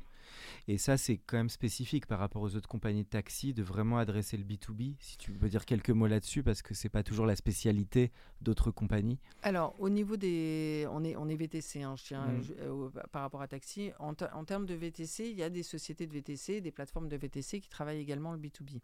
Et 0.68 0.78
ça, 0.78 0.96
c'est 0.96 1.16
quand 1.16 1.38
même 1.38 1.48
spécifique 1.48 2.06
par 2.06 2.20
rapport 2.20 2.40
aux 2.40 2.54
autres 2.54 2.68
compagnies 2.68 3.02
de 3.02 3.08
taxi 3.08 3.52
de 3.52 3.64
vraiment 3.64 3.98
adresser 3.98 4.36
le 4.36 4.44
B2B. 4.44 4.94
Si 5.00 5.18
tu 5.18 5.32
veux 5.32 5.48
dire 5.48 5.64
quelques 5.66 5.90
mots 5.90 6.06
là-dessus, 6.06 6.44
parce 6.44 6.62
que 6.62 6.72
c'est 6.72 6.88
pas 6.88 7.02
toujours 7.02 7.26
la 7.26 7.34
spécialité 7.34 8.12
d'autres 8.40 8.70
compagnies 8.70 9.18
Alors, 9.42 9.74
au 9.80 9.88
niveau 9.88 10.16
des. 10.16 10.86
On 10.92 11.02
est, 11.02 11.16
on 11.16 11.28
est 11.28 11.34
VTC, 11.34 11.82
hein, 11.82 11.96
je 11.96 12.04
tiens, 12.04 12.26
Mm. 12.28 12.42
je- 12.42 12.52
euh, 12.60 12.90
par 13.10 13.22
rapport 13.22 13.42
à 13.42 13.48
taxi. 13.48 13.90
En, 13.98 14.12
en 14.32 14.44
termes 14.44 14.66
de 14.66 14.74
VTC, 14.74 15.28
il 15.28 15.36
y 15.36 15.42
a 15.42 15.50
des 15.50 15.64
sociétés 15.64 16.06
de 16.06 16.12
VTC, 16.12 16.60
des 16.60 16.70
plateformes 16.70 17.08
de 17.08 17.16
VTC 17.16 17.58
qui 17.60 17.68
travaillent 17.68 18.00
également 18.00 18.30
le 18.32 18.38
B2B. 18.38 18.80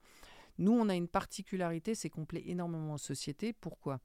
Nous, 0.58 0.72
on 0.72 0.88
a 0.88 0.94
une 0.94 1.08
particularité, 1.08 1.94
c'est 1.96 2.08
qu'on 2.08 2.24
plaît 2.24 2.44
énormément 2.46 2.94
aux 2.94 2.98
sociétés. 2.98 3.52
Pourquoi? 3.52 4.00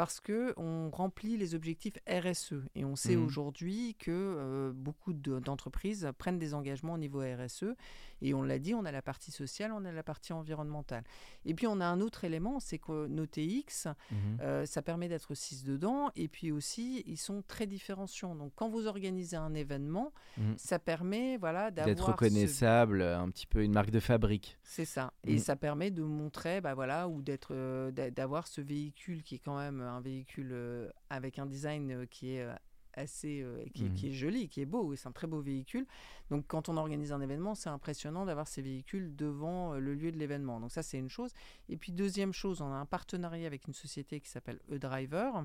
Parce 0.00 0.18
que 0.18 0.54
on 0.56 0.88
remplit 0.88 1.36
les 1.36 1.54
objectifs 1.54 1.98
RSE 2.08 2.54
et 2.74 2.86
on 2.86 2.96
sait 2.96 3.16
Mhm. 3.16 3.26
aujourd'hui 3.26 3.96
que 3.98 4.10
euh, 4.10 4.72
beaucoup 4.74 5.12
de- 5.12 5.40
d'entreprises 5.40 6.08
prennent 6.16 6.38
des 6.38 6.54
engagements 6.54 6.94
au 6.94 6.98
niveau 6.98 7.20
RSE 7.20 7.74
et 8.22 8.32
on 8.32 8.42
l'a 8.42 8.58
dit, 8.58 8.72
on 8.74 8.86
a 8.86 8.92
la 8.92 9.02
partie 9.02 9.30
sociale, 9.30 9.72
on 9.74 9.84
a 9.84 9.92
la 9.92 10.02
partie 10.02 10.32
environnementale. 10.32 11.04
Et 11.44 11.52
puis 11.52 11.66
on 11.66 11.80
a 11.80 11.84
un 11.84 12.00
autre 12.00 12.24
élément, 12.24 12.60
c'est 12.60 12.78
que 12.78 13.08
nos 13.08 13.26
TX, 13.26 13.88
Mhm. 14.10 14.16
euh, 14.40 14.64
ça 14.64 14.80
permet 14.80 15.06
d'être 15.08 15.34
6 15.34 15.64
dedans. 15.64 16.10
Et 16.16 16.28
puis 16.28 16.50
aussi, 16.50 17.02
ils 17.06 17.18
sont 17.18 17.42
très 17.46 17.66
différenciants. 17.66 18.34
Donc, 18.34 18.52
quand 18.56 18.70
vous 18.70 18.86
organisez 18.86 19.36
un 19.36 19.52
événement, 19.52 20.14
Mhm. 20.38 20.54
ça 20.56 20.78
permet 20.78 21.36
voilà, 21.36 21.70
d'avoir. 21.70 21.94
D'être 21.94 22.06
ce- 22.06 22.10
reconnaissable, 22.12 23.02
un 23.02 23.28
petit 23.28 23.46
peu 23.46 23.62
une 23.62 23.72
marque 23.72 23.90
de 23.90 24.00
fabrique. 24.00 24.56
C'est 24.62 24.86
ça. 24.86 25.12
Et 25.24 25.36
ça 25.36 25.56
permet 25.56 25.90
de 25.90 26.02
montrer, 26.02 26.62
bah 26.62 26.72
voilà, 26.72 27.06
ou 27.06 27.20
d'être, 27.20 27.50
euh, 27.54 27.90
d'a- 27.90 28.10
d'avoir 28.10 28.46
ce 28.46 28.62
véhicule 28.62 29.22
qui 29.22 29.34
est 29.34 29.38
quand 29.38 29.58
même 29.58 29.88
un 29.90 30.00
véhicule 30.00 30.50
euh, 30.52 30.90
avec 31.10 31.38
un 31.38 31.46
design 31.46 31.90
euh, 31.90 32.06
qui 32.06 32.34
est 32.34 32.42
euh, 32.42 32.54
assez, 32.94 33.40
euh, 33.42 33.64
qui, 33.72 33.84
Mhm. 33.84 33.94
qui 33.94 34.08
est 34.08 34.12
joli, 34.12 34.48
qui 34.48 34.60
est 34.60 34.66
beau. 34.66 34.94
C'est 34.96 35.06
un 35.08 35.12
très 35.12 35.28
beau 35.28 35.40
véhicule. 35.40 35.86
Donc, 36.30 36.44
quand 36.48 36.68
on 36.68 36.76
organise 36.76 37.12
un 37.12 37.20
événement, 37.20 37.54
c'est 37.54 37.68
impressionnant 37.68 38.24
d'avoir 38.26 38.48
ces 38.48 38.62
véhicules 38.62 39.14
devant 39.14 39.74
euh, 39.74 39.78
le 39.78 39.94
lieu 39.94 40.10
de 40.10 40.18
l'événement. 40.18 40.58
Donc, 40.60 40.72
ça, 40.72 40.82
c'est 40.82 40.98
une 40.98 41.08
chose. 41.08 41.30
Et 41.68 41.76
puis, 41.76 41.92
deuxième 41.92 42.32
chose, 42.32 42.60
on 42.60 42.72
a 42.72 42.76
un 42.76 42.86
partenariat 42.86 43.46
avec 43.46 43.68
une 43.68 43.74
société 43.74 44.20
qui 44.20 44.28
s'appelle 44.28 44.58
E-Driver, 44.72 45.44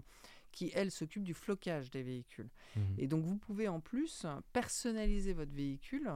qui, 0.52 0.72
elle, 0.74 0.90
s'occupe 0.90 1.24
du 1.24 1.34
flocage 1.36 1.92
des 1.92 2.02
véhicules. 2.02 2.50
Mhm. 2.76 2.84
Et 2.98 3.08
donc, 3.08 3.24
vous 3.26 3.38
pouvez 3.38 3.68
en 3.68 3.80
plus 3.80 4.26
personnaliser 4.52 5.34
votre 5.34 5.54
véhicule. 5.54 6.12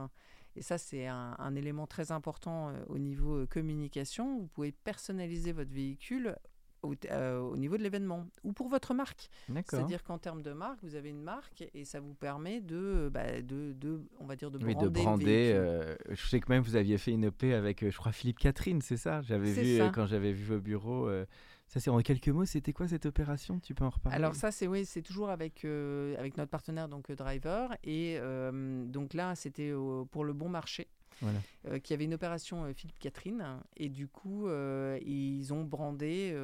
Et 0.56 0.62
ça, 0.62 0.78
c'est 0.78 1.06
un, 1.06 1.36
un 1.38 1.54
élément 1.54 1.86
très 1.86 2.10
important 2.10 2.70
euh, 2.70 2.82
au 2.88 2.98
niveau 2.98 3.46
communication. 3.46 4.40
Vous 4.40 4.48
pouvez 4.48 4.72
personnaliser 4.72 5.52
votre 5.52 5.70
véhicule 5.70 6.34
au, 6.82 6.94
euh, 7.10 7.38
au 7.40 7.56
niveau 7.56 7.76
de 7.76 7.82
l'événement 7.82 8.26
ou 8.44 8.52
pour 8.52 8.68
votre 8.68 8.94
marque. 8.94 9.28
C'est-à-dire 9.66 10.02
qu'en 10.02 10.18
termes 10.18 10.42
de 10.42 10.52
marque, 10.52 10.78
vous 10.82 10.94
avez 10.94 11.10
une 11.10 11.22
marque 11.22 11.64
et 11.74 11.84
ça 11.84 12.00
vous 12.00 12.14
permet 12.14 12.60
de, 12.60 13.10
bah, 13.12 13.40
de, 13.42 13.72
de 13.72 14.00
on 14.18 14.26
va 14.26 14.36
dire, 14.36 14.50
de 14.50 14.58
Oui, 14.64 14.74
brander. 14.74 14.80
de 14.80 14.84
le 14.84 14.90
brander. 14.90 15.52
euh, 15.54 15.96
je 16.10 16.26
sais 16.26 16.40
que 16.40 16.50
même 16.50 16.62
vous 16.62 16.76
aviez 16.76 16.98
fait 16.98 17.12
une 17.12 17.24
EP 17.24 17.54
avec, 17.54 17.82
euh, 17.82 17.90
je 17.90 17.96
crois, 17.98 18.12
Philippe 18.12 18.38
Catherine, 18.38 18.80
c'est 18.80 18.96
ça? 18.96 19.20
J'avais 19.22 19.52
vu 19.52 19.76
ça. 19.78 19.86
euh, 19.86 19.90
quand 19.90 20.06
j'avais 20.06 20.32
vu 20.32 20.44
vos 20.44 20.60
bureaux. 20.60 21.06
euh, 21.08 21.26
ça, 21.68 21.78
c'est 21.78 21.90
en 21.90 22.00
quelques 22.00 22.28
mots, 22.28 22.44
c'était 22.46 22.72
quoi 22.72 22.88
cette 22.88 23.06
opération? 23.06 23.60
Tu 23.60 23.74
peux 23.74 23.84
en 23.84 23.90
reparler? 23.90 24.16
Alors 24.16 24.34
ça, 24.34 24.50
c'est 24.50 24.66
oui, 24.66 24.84
c'est 24.84 25.02
toujours 25.02 25.30
avec 25.30 25.64
euh, 25.64 26.16
avec 26.18 26.36
notre 26.36 26.50
partenaire 26.50 26.88
donc 26.88 27.10
euh, 27.10 27.14
Driver 27.14 27.70
et 27.84 28.16
euh, 28.18 28.84
donc 28.86 29.14
là, 29.14 29.36
c'était 29.36 29.72
pour 30.10 30.24
le 30.24 30.32
bon 30.32 30.48
marché. 30.48 30.88
Voilà. 31.20 31.38
euh, 31.66 31.78
qui 31.78 31.92
avait 31.92 32.04
une 32.04 32.14
opération 32.14 32.64
euh, 32.64 32.72
Philippe 32.72 32.98
Catherine 32.98 33.44
et 33.76 33.88
du 33.88 34.08
coup 34.08 34.48
euh, 34.48 34.98
ils 35.04 35.52
ont 35.52 35.64
brandé 35.64 36.34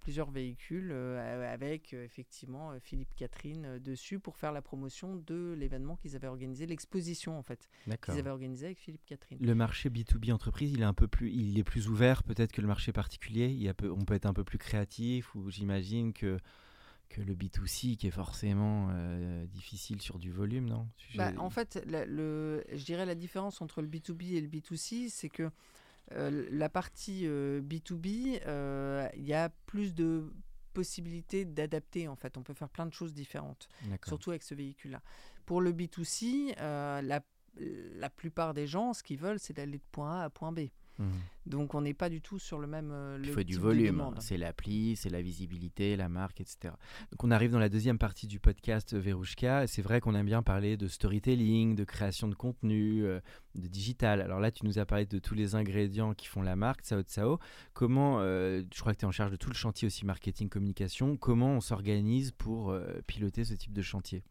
plusieurs 0.00 0.30
véhicules 0.30 0.92
avec 0.92 1.92
effectivement 1.92 2.72
Philippe 2.80 3.14
Catherine 3.16 3.78
dessus 3.78 4.18
pour 4.20 4.36
faire 4.36 4.52
la 4.52 4.62
promotion 4.62 5.16
de 5.16 5.54
l'événement 5.58 5.96
qu'ils 5.96 6.16
avaient 6.16 6.26
organisé, 6.28 6.66
l'exposition 6.66 7.38
en 7.38 7.42
fait 7.42 7.68
qu'ils 8.12 8.18
avaient 8.18 8.30
organisé 8.30 8.66
avec 8.66 8.78
Philippe 8.78 9.04
Catherine. 9.06 9.38
Le 9.40 9.54
marché 9.54 9.90
B2B 9.90 10.32
entreprise, 10.32 10.72
il 10.72 10.80
est 10.80 10.84
un 10.84 10.94
peu 10.94 11.08
plus, 11.08 11.30
il 11.32 11.58
est 11.58 11.64
plus 11.64 11.88
ouvert 11.88 12.22
peut-être 12.22 12.52
que 12.52 12.60
le 12.60 12.66
marché 12.68 12.92
particulier. 12.92 13.48
Il 13.48 13.62
y 13.62 13.68
a 13.68 13.74
peu- 13.74 13.90
on 13.90 14.04
peut 14.04 14.14
être 14.14 14.26
un 14.26 14.34
peu 14.34 14.44
plus 14.44 14.58
créatif 14.58 15.34
ou 15.34 15.50
j'imagine 15.50 16.12
que 16.12 16.38
que 17.08 17.20
le 17.22 17.34
B2C 17.34 17.96
qui 17.96 18.06
est 18.08 18.10
forcément 18.10 18.88
euh, 18.90 19.46
difficile 19.46 20.00
sur 20.02 20.18
du 20.18 20.30
volume, 20.32 20.68
non? 20.68 20.88
Bah, 21.14 21.32
en 21.38 21.50
fait, 21.50 21.80
la- 21.86 22.04
le, 22.06 22.64
je 22.72 22.84
dirais 22.84 23.06
la 23.06 23.14
différence 23.14 23.60
entre 23.60 23.82
le 23.82 23.88
B2B 23.88 24.34
et 24.34 24.40
le 24.40 24.48
B2C, 24.48 25.08
c'est 25.10 25.28
que 25.28 25.50
euh, 26.12 26.46
la 26.50 26.68
partie 26.68 27.26
euh, 27.26 27.60
B2B, 27.62 28.40
euh, 28.46 29.08
il 29.16 29.24
y 29.24 29.32
a 29.34 29.48
plus 29.66 29.94
de 29.94 30.32
possibilités 30.72 31.44
d'adapter 31.44 32.08
en 32.08 32.16
fait. 32.16 32.36
On 32.36 32.42
peut 32.42 32.52
faire 32.54 32.68
plein 32.68 32.86
de 32.86 32.92
choses 32.92 33.14
différentes, 33.14 33.68
surtout 34.08 34.30
avec 34.30 34.42
ce 34.42 34.54
véhicule-là. 34.54 35.00
Pour 35.46 35.60
le 35.60 35.72
B2C, 35.72 36.54
euh, 36.58 37.00
la, 37.00 37.20
la 37.56 38.10
plupart 38.10 38.54
des 38.54 38.66
gens, 38.66 38.92
ce 38.92 39.02
qu'ils 39.04 39.18
veulent, 39.18 39.38
c'est 39.38 39.52
d'aller 39.54 39.78
de 39.78 39.84
point 39.92 40.20
A 40.20 40.24
à 40.24 40.30
point 40.30 40.50
B. 40.52 40.60
Mhm. 40.98 41.10
Donc 41.46 41.74
on 41.74 41.80
n'est 41.80 41.92
pas 41.94 42.08
du 42.08 42.20
tout 42.20 42.38
sur 42.38 42.58
le 42.60 42.66
même. 42.66 42.90
euh, 42.92 43.18
Il 43.20 43.26
le 43.26 43.32
faut 43.32 43.42
du 43.42 43.54
type 43.54 43.60
volume. 43.62 44.14
C'est 44.20 44.36
l'appli, 44.36 44.96
c'est 44.96 45.10
la 45.10 45.22
visibilité, 45.22 45.96
la 45.96 46.08
marque, 46.08 46.40
etc. 46.40 46.72
Donc 47.10 47.24
on 47.24 47.30
arrive 47.30 47.50
dans 47.50 47.58
la 47.58 47.68
deuxième 47.68 47.98
partie 47.98 48.26
du 48.26 48.38
podcast 48.38 48.94
euh, 48.94 49.00
Verouchka. 49.00 49.66
C'est 49.66 49.82
vrai 49.82 50.00
qu'on 50.00 50.14
aime 50.14 50.26
bien 50.26 50.42
parler 50.42 50.76
de 50.76 50.86
storytelling, 50.86 51.74
de 51.74 51.84
création 51.84 52.28
de 52.28 52.34
contenu, 52.34 53.04
euh, 53.04 53.20
de 53.56 53.66
digital. 53.66 54.20
Alors 54.20 54.38
là, 54.40 54.50
tu 54.52 54.64
nous 54.64 54.78
as 54.78 54.86
parlé 54.86 55.04
de 55.04 55.18
tous 55.18 55.34
les 55.34 55.54
ingrédients 55.56 56.14
qui 56.14 56.26
font 56.26 56.42
la 56.42 56.54
marque, 56.56 56.84
Sao 56.84 57.02
Sao. 57.06 57.38
Comment, 57.72 58.20
euh, 58.20 58.62
je 58.72 58.80
crois 58.80 58.94
que 58.94 58.98
tu 59.00 59.04
es 59.04 59.08
en 59.08 59.12
charge 59.12 59.32
de 59.32 59.36
tout 59.36 59.50
le 59.50 59.54
chantier 59.56 59.86
aussi 59.86 60.06
marketing, 60.06 60.48
communication. 60.48 61.16
Comment 61.16 61.54
on 61.56 61.60
s'organise 61.60 62.30
pour 62.32 62.74
piloter 63.06 63.44
ce 63.44 63.54
type 63.54 63.72
de 63.72 63.82
chantier? 63.82 64.22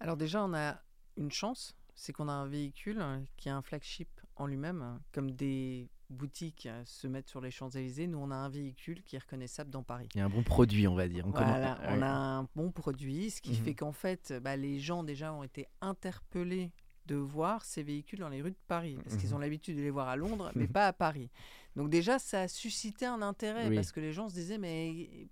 Alors 0.00 0.16
déjà, 0.16 0.44
on 0.44 0.54
a 0.54 0.80
une 1.16 1.32
chance, 1.32 1.74
c'est 1.94 2.12
qu'on 2.12 2.28
a 2.28 2.32
un 2.32 2.46
véhicule 2.46 2.98
euh, 3.00 3.18
qui 3.36 3.48
a 3.48 3.56
un 3.56 3.62
flagship 3.62 4.08
en 4.38 4.46
lui-même, 4.46 4.82
euh, 4.82 4.96
comme 5.12 5.30
des 5.32 5.88
boutiques 6.10 6.66
euh, 6.66 6.82
se 6.86 7.06
mettent 7.06 7.28
sur 7.28 7.40
les 7.40 7.50
Champs-Élysées. 7.50 8.06
Nous, 8.06 8.18
on 8.18 8.30
a 8.30 8.34
un 8.36 8.48
véhicule 8.48 9.02
qui 9.02 9.16
est 9.16 9.18
reconnaissable 9.18 9.70
dans 9.70 9.82
Paris. 9.82 10.08
Il 10.14 10.18
y 10.18 10.20
a 10.20 10.24
un 10.24 10.30
bon 10.30 10.42
produit, 10.42 10.88
on 10.88 10.94
va 10.94 11.06
dire. 11.08 11.26
On 11.26 11.30
Voilà, 11.30 11.74
a 11.74 12.38
un 12.38 12.48
bon 12.56 12.70
produit, 12.70 13.30
ce 13.30 13.40
qui 13.42 13.50
Mhm. 13.50 13.56
fait 13.64 13.74
qu'en 13.74 13.92
fait, 13.92 14.32
bah, 14.42 14.56
les 14.56 14.78
gens 14.80 15.02
déjà 15.04 15.32
ont 15.32 15.42
été 15.42 15.66
interpellés 15.80 16.72
de 17.06 17.14
voir 17.16 17.64
ces 17.64 17.82
véhicules 17.82 18.18
dans 18.18 18.28
les 18.28 18.42
rues 18.42 18.50
de 18.50 18.56
Paris, 18.68 18.98
parce 19.02 19.16
qu'ils 19.16 19.30
Mhm. 19.30 19.34
ont 19.36 19.38
l'habitude 19.38 19.76
de 19.76 19.82
les 19.82 19.90
voir 19.90 20.08
à 20.08 20.16
Londres, 20.16 20.52
mais 20.54 20.66
pas 20.76 20.86
à 20.86 20.92
Paris. 20.92 21.30
Donc 21.76 21.90
déjà, 21.90 22.18
ça 22.18 22.42
a 22.42 22.48
suscité 22.48 23.06
un 23.06 23.22
intérêt, 23.22 23.68
Oui. 23.68 23.74
parce 23.74 23.92
que 23.92 24.00
les 24.00 24.12
gens 24.12 24.28
se 24.28 24.34
disaient, 24.34 24.58
mais 24.58 25.28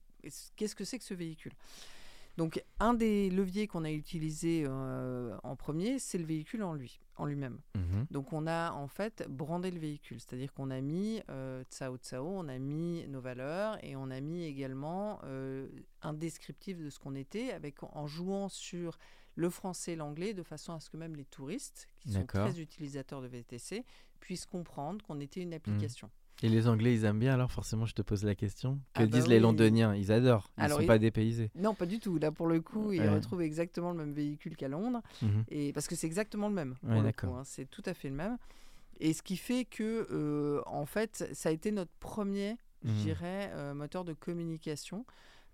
qu'est-ce 0.57 0.75
que 0.75 0.85
c'est 0.85 0.99
que 0.99 1.05
ce 1.05 1.15
véhicule? 1.15 1.53
Donc 2.37 2.63
un 2.81 2.93
des 2.95 3.31
leviers 3.31 3.67
qu'on 3.67 3.85
a 3.85 3.91
utilisé 3.91 4.65
euh, 4.67 5.37
en 5.43 5.57
premier, 5.57 5.99
c'est 5.99 6.19
le 6.19 6.27
véhicule 6.27 6.63
en 6.63 6.75
lui, 6.75 7.01
en 7.17 7.25
lui-même. 7.25 7.59
Mhm. 7.75 8.07
Donc 8.11 8.33
on 8.33 8.47
a 8.47 8.73
en 8.73 8.89
fait 8.89 9.25
brandé 9.29 9.71
le 9.71 9.79
véhicule, 9.79 10.21
c'est-à-dire 10.21 10.53
qu'on 10.53 10.71
a 10.71 10.81
mis 10.81 11.23
euh, 11.31 11.63
Tsao 11.71 11.97
Tsao, 11.97 12.27
on 12.27 12.49
a 12.49 12.59
mis 12.59 13.07
nos 13.09 13.21
valeurs 13.21 13.83
et 13.83 13.97
on 13.97 14.11
a 14.11 14.21
mis 14.21 14.45
également 14.45 15.21
euh, 15.25 15.69
un 16.03 16.13
descriptif 16.13 16.79
de 16.79 16.91
ce 16.91 16.99
qu'on 16.99 17.15
était, 17.15 17.53
avec 17.53 17.83
en 17.83 18.07
jouant 18.07 18.49
sur 18.49 18.99
le 19.35 19.51
français 19.51 19.93
et 19.93 19.97
l'anglais 19.97 20.35
de 20.35 20.43
façon 20.43 20.75
à 20.75 20.81
ce 20.81 20.91
que 20.91 20.97
même 20.97 21.17
les 21.17 21.27
touristes, 21.27 21.89
qui 21.99 22.13
sont 22.13 22.27
très 22.27 22.61
utilisateurs 22.61 23.23
de 23.23 23.29
VTC, 23.29 23.85
puissent 24.21 24.47
comprendre 24.47 25.05
qu'on 25.05 25.21
était 25.21 25.41
une 25.41 25.55
application. 25.55 26.11
Et 26.43 26.49
les 26.51 26.69
Anglais, 26.69 26.95
ils 26.95 27.05
aiment 27.05 27.19
bien, 27.19 27.33
alors 27.35 27.51
forcément, 27.51 27.87
je 27.87 27.95
te 27.95 28.03
pose 28.03 28.23
la 28.23 28.35
question. 28.35 28.75
Que 28.77 28.81
Ah 28.95 29.01
bah 29.01 29.07
disent 29.07 29.27
les. 29.27 29.41
Londoniens? 29.41 29.95
Ils 29.95 30.13
adorent. 30.13 30.51
Ils 30.59 30.65
Alors, 30.65 30.77
sont 30.79 30.83
ils- 30.85 30.87
pas 30.87 30.99
dépaysés. 30.99 31.51
Non, 31.55 31.75
pas 31.75 31.87
du 31.87 31.99
tout. 31.99 32.19
Là, 32.19 32.31
pour 32.31 32.47
le 32.47 32.61
coup, 32.61 32.93
ils 32.93 33.01
Ouais. 33.01 33.09
retrouvent 33.09 33.41
exactement 33.43 33.93
le 33.93 33.97
même 33.99 34.13
véhicule 34.13 34.55
qu'à 34.55 34.69
Londres. 34.69 35.01
Mhm. 35.23 35.45
Et 35.49 35.73
parce 35.73 35.89
que 35.89 35.95
c'est 35.97 36.07
exactement 36.07 36.49
le 36.49 36.55
même. 36.55 36.75
Ouais, 36.83 36.99
hein, 36.99 37.43
c'est 37.45 37.71
tout 37.71 37.83
à 37.87 37.95
fait 37.95 38.11
le 38.11 38.17
même. 38.17 38.37
Et 39.01 39.13
ce 39.15 39.23
qui 39.23 39.37
fait 39.39 39.65
que, 39.65 40.07
euh, 40.11 40.61
en 40.67 40.85
fait, 40.87 41.29
ça 41.33 41.49
a 41.49 41.53
été 41.53 41.71
notre 41.71 41.93
premier, 42.01 42.57
je 42.85 42.91
Mhm. 42.91 42.97
dirais, 42.97 43.51
euh, 43.55 43.73
moteur 43.75 44.05
de 44.05 44.13
communication. 44.13 45.07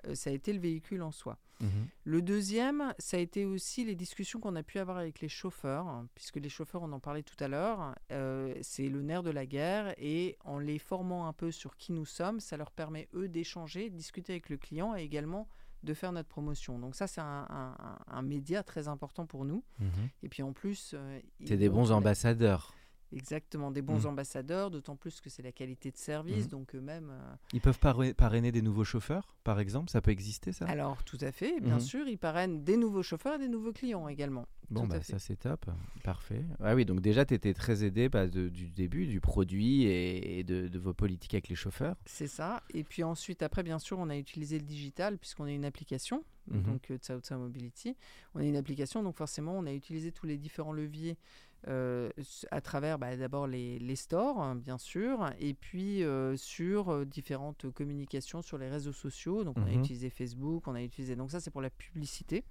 Euh, 0.06 0.14
ça 0.14 0.30
a 0.30 0.32
été 0.32 0.52
le 0.52 0.58
véhicule 0.58 1.02
en 1.02 1.10
soi. 1.12 1.38
Mhm. 1.60 1.68
Le 2.04 2.22
deuxième, 2.22 2.92
ça 2.98 3.16
a 3.16 3.20
été 3.20 3.44
aussi 3.44 3.84
les 3.84 3.94
discussions 3.94 4.40
qu'on 4.40 4.56
a 4.56 4.62
pu 4.64 4.78
avoir 4.80 4.96
avec 4.98 5.20
les 5.20 5.28
chauffeurs, 5.28 5.86
hein, 5.86 6.08
puisque 6.14 6.36
les 6.36 6.48
chauffeurs, 6.48 6.82
on 6.82 6.90
en 6.92 6.98
parlait 6.98 7.22
tout 7.22 7.36
à 7.38 7.46
l'heure, 7.46 7.94
euh, 8.10 8.52
c'est 8.62 8.88
le 8.88 9.00
nerf 9.02 9.22
de 9.22 9.30
la 9.30 9.46
guerre, 9.46 9.94
et 9.98 10.36
en 10.44 10.58
les 10.58 10.78
formant 10.80 11.26
un 11.28 11.32
peu 11.32 11.52
sur 11.52 11.76
qui 11.76 11.92
nous 11.92 12.04
sommes, 12.06 12.40
ça 12.40 12.56
leur 12.56 12.72
permet, 12.72 13.08
eux, 13.14 13.28
d'échanger, 13.28 13.90
de 13.90 13.96
discuter 13.96 14.32
avec 14.32 14.48
le 14.48 14.56
client 14.56 14.96
et 14.96 15.02
également 15.02 15.46
de 15.84 15.94
faire 15.94 16.12
notre 16.12 16.28
promotion. 16.28 16.78
Donc 16.78 16.94
ça, 16.94 17.06
c'est 17.08 17.20
un, 17.20 17.46
un- 17.48 17.76
un- 17.78 17.98
un 18.06 18.22
média 18.22 18.62
très 18.62 18.86
important 18.88 19.26
pour 19.26 19.44
nous. 19.44 19.62
Mhm. 19.80 19.88
Et 20.22 20.28
puis 20.28 20.42
en 20.42 20.52
plus... 20.52 20.92
euh, 20.94 21.20
C'est 21.44 21.54
ils 21.54 21.58
des 21.58 21.68
bons 21.68 21.90
ambassadeurs. 21.92 22.74
Exactement, 23.12 23.70
des 23.70 23.82
bons 23.82 24.00
Mhm. 24.00 24.06
ambassadeurs, 24.06 24.70
d'autant 24.70 24.96
plus 24.96 25.20
que 25.20 25.28
c'est 25.30 25.42
la 25.42 25.52
qualité 25.52 25.90
de 25.90 25.96
service, 25.96 26.44
Mhm. 26.44 26.50
donc 26.50 26.74
eux-mêmes... 26.74 27.10
euh, 27.10 27.34
Ils 27.52 27.60
peuvent 27.60 27.78
parra- 27.78 28.14
parrainer 28.14 28.52
des 28.52 28.62
nouveaux 28.62 28.84
chauffeurs, 28.84 29.36
par 29.44 29.60
exemple 29.60 29.90
Ça 29.90 30.00
peut 30.00 30.10
exister, 30.10 30.52
ça? 30.52 30.64
Alors, 30.66 31.04
tout 31.04 31.18
à 31.20 31.30
fait, 31.32 31.60
bien 31.60 31.74
Mhm. 31.74 31.80
sûr, 31.80 32.08
ils 32.08 32.18
parrainent 32.18 32.64
des 32.64 32.76
nouveaux 32.76 33.02
chauffeurs 33.02 33.34
et 33.34 33.38
des 33.38 33.48
nouveaux 33.48 33.72
clients 33.72 34.08
également. 34.08 34.46
Bon, 34.70 34.86
bah, 34.86 35.02
ça 35.02 35.18
c'est 35.18 35.36
top. 35.36 35.66
Parfait. 36.02 36.42
Ah 36.60 36.74
oui, 36.74 36.86
donc 36.86 37.00
déjà, 37.00 37.26
tu 37.26 37.34
étais 37.34 37.52
très 37.52 37.84
aidé 37.84 38.08
bah, 38.08 38.26
de- 38.26 38.48
du 38.48 38.70
début, 38.70 39.06
du 39.06 39.20
produit 39.20 39.82
et, 39.82 40.38
et 40.38 40.44
de, 40.44 40.66
de 40.68 40.78
vos 40.78 40.94
politiques 40.94 41.34
avec 41.34 41.48
les 41.48 41.54
chauffeurs. 41.56 41.96
C'est 42.06 42.26
ça. 42.26 42.62
Et 42.72 42.82
puis 42.82 43.02
ensuite, 43.04 43.42
après, 43.42 43.62
bien 43.62 43.78
sûr, 43.78 43.98
on 43.98 44.08
a 44.08 44.16
utilisé 44.16 44.58
le 44.58 44.64
digital 44.64 45.18
puisqu'on 45.18 45.46
est 45.46 45.54
une 45.54 45.66
application, 45.66 46.24
donc 46.46 46.90
euh, 46.90 46.96
Tsao 46.96 47.20
Tsao 47.20 47.38
Mobility. 47.38 47.94
On 48.34 48.40
est 48.40 48.48
une 48.48 48.56
application, 48.56 49.02
donc 49.02 49.16
forcément, 49.16 49.52
on 49.58 49.66
a 49.66 49.72
utilisé 49.74 50.10
tous 50.10 50.24
les 50.26 50.38
différents 50.38 50.72
leviers 50.72 51.18
euh, 51.68 52.10
à 52.50 52.60
travers 52.60 52.98
bah, 52.98 53.16
d'abord 53.16 53.46
les, 53.46 53.78
les, 53.78 53.96
stores, 53.96 54.40
hein, 54.40 54.56
bien 54.56 54.78
sûr, 54.78 55.30
et 55.38 55.54
puis 55.54 56.02
euh, 56.02 56.36
sur 56.36 56.88
euh, 56.92 57.04
différentes 57.04 57.70
communications 57.70 58.42
sur 58.42 58.58
les 58.58 58.68
réseaux 58.68 58.92
sociaux. 58.92 59.44
Donc, 59.44 59.56
on 59.58 59.62
a 59.66 59.70
Mhm. 59.70 59.80
utilisé 59.80 60.10
Facebook, 60.10 60.66
on 60.66 60.74
a 60.74 60.82
utilisé. 60.82 61.14
Donc, 61.16 61.30
ça, 61.30 61.40
c'est 61.40 61.50
pour 61.50 61.62
la 61.62 61.70
publicité. 61.70 62.44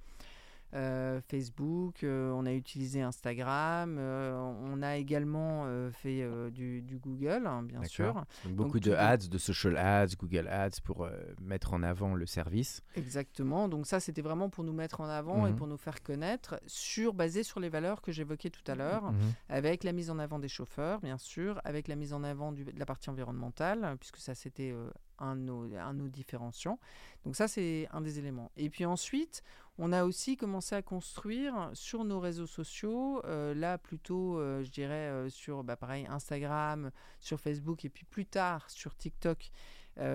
Euh, 0.74 1.20
Facebook, 1.22 2.04
euh, 2.04 2.32
on 2.32 2.46
a 2.46 2.54
utilisé 2.54 3.02
Instagram, 3.02 3.98
euh, 4.00 4.34
on 4.64 4.82
a 4.82 4.96
également 4.98 5.66
fait 5.92 6.26
du, 6.52 6.82
du 6.82 6.98
Google, 6.98 7.46
hein, 7.46 7.64
bien 7.64 7.84
sûr. 7.84 8.24
Donc, 8.46 8.54
beaucoup 8.56 8.80
de 8.80 8.94
ads, 8.94 9.18
de 9.30 9.38
social 9.38 9.78
ads, 9.78 10.16
Google 10.18 10.48
ads 10.48 10.80
pour 10.84 11.08
mettre 11.42 11.74
en 11.74 11.84
avant 11.84 12.16
le 12.16 12.26
service. 12.26 12.82
Exactement. 12.96 13.68
Donc 13.68 13.86
ça, 13.86 14.00
c'était 14.00 14.22
vraiment 14.22 14.50
pour 14.50 14.64
nous 14.64 14.74
mettre 14.74 15.02
en 15.02 15.10
avant 15.10 15.46
et 15.48 15.52
Mhm. 15.52 15.56
pour 15.58 15.68
nous 15.68 15.78
faire 15.78 16.02
connaître, 16.04 16.60
sur, 16.68 17.14
basé 17.14 17.44
sur 17.44 17.60
les 17.60 17.70
valeurs 17.70 18.02
que 18.02 18.12
j'évoquais 18.12 18.50
tout 18.50 18.64
à 18.72 18.76
l'heure. 18.76 19.12
Mhm. 19.12 19.18
avec 19.50 19.84
la 19.84 19.92
mise 19.92 20.10
en 20.10 20.20
avant 20.20 20.40
des 20.40 20.48
chauffeurs, 20.48 21.00
bien 21.02 21.18
sûr, 21.18 21.60
avec 21.64 21.88
la 21.88 21.96
mise 21.96 22.14
en 22.14 22.24
avant 22.24 22.52
du- 22.52 22.64
de 22.64 22.80
la 22.80 22.86
partie 22.86 23.10
environnementale, 23.10 23.96
puisque 24.00 24.18
ça, 24.18 24.34
c'était 24.36 24.72
euh, 24.72 24.90
un, 25.20 25.36
de 25.36 25.42
nos, 25.42 25.64
un 25.76 25.94
de 25.94 26.00
nos 26.00 26.08
différenciants. 26.08 26.80
Donc 27.26 27.36
ça, 27.36 27.48
c'est 27.48 27.88
un 27.92 28.02
des 28.02 28.18
éléments. 28.20 28.52
Et 28.58 28.70
puis 28.70 28.86
ensuite, 28.86 29.44
on 29.78 29.92
a 29.94 30.04
aussi 30.04 30.38
commencé 30.38 30.76
à 30.76 30.82
construire 30.82 31.70
sur 31.74 32.04
nos 32.04 32.20
réseaux 32.20 32.46
sociaux, 32.48 33.22
euh, 33.26 33.54
là 33.54 33.78
plutôt, 33.78 34.38
euh, 34.38 34.64
je 34.64 34.70
dirais, 34.70 35.10
euh, 35.10 35.30
sur, 35.30 35.64
bah, 35.64 35.76
pareil, 35.76 36.06
Instagram, 36.10 36.92
sur 37.20 37.40
Facebook, 37.40 37.86
et 37.86 37.90
puis 37.90 38.06
plus 38.06 38.26
tard 38.26 38.70
sur 38.70 38.96
TikTok, 38.96 39.52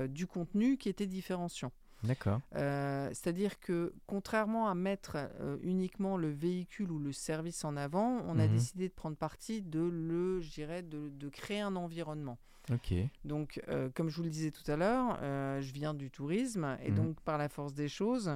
du 0.09 0.27
contenu 0.27 0.79
qui 0.79 0.89
était 0.89 1.07
différenciant. 1.07 1.71
D'accord. 2.03 2.41
C'est-à-dire 2.53 3.61
que 3.61 3.93
contrairement 4.07 4.69
à 4.71 4.75
mettre 4.75 5.17
uniquement 5.63 6.17
le 6.17 6.31
véhicule 6.31 6.91
ou 6.91 6.99
le 6.99 7.13
service 7.13 7.63
en 7.63 7.77
avant, 7.77 8.23
on 8.27 8.39
a 8.39 8.47
Mhm. 8.47 8.53
décidé 8.53 8.89
de 8.89 8.95
prendre 8.95 9.17
parti 9.19 9.61
de 9.61 9.81
le, 9.81 10.41
je 10.41 10.51
dirais, 10.51 10.83
de, 10.83 11.11
de 11.11 11.29
créer 11.29 11.61
un 11.61 11.77
environnement. 11.77 12.39
Ok. 12.73 12.95
Donc, 13.27 13.61
comme 13.95 14.09
je 14.09 14.17
vous 14.17 14.23
le 14.25 14.31
disais 14.31 14.51
tout 14.51 14.69
à 14.71 14.77
l'heure, 14.77 15.19
je 15.61 15.73
viens 15.75 15.93
du 15.93 16.11
tourisme 16.11 16.79
et 16.83 16.91
Mhm. 16.91 16.97
donc 16.97 17.21
par 17.21 17.37
la 17.37 17.51
force 17.51 17.75
des 17.75 17.89
choses, 17.89 18.35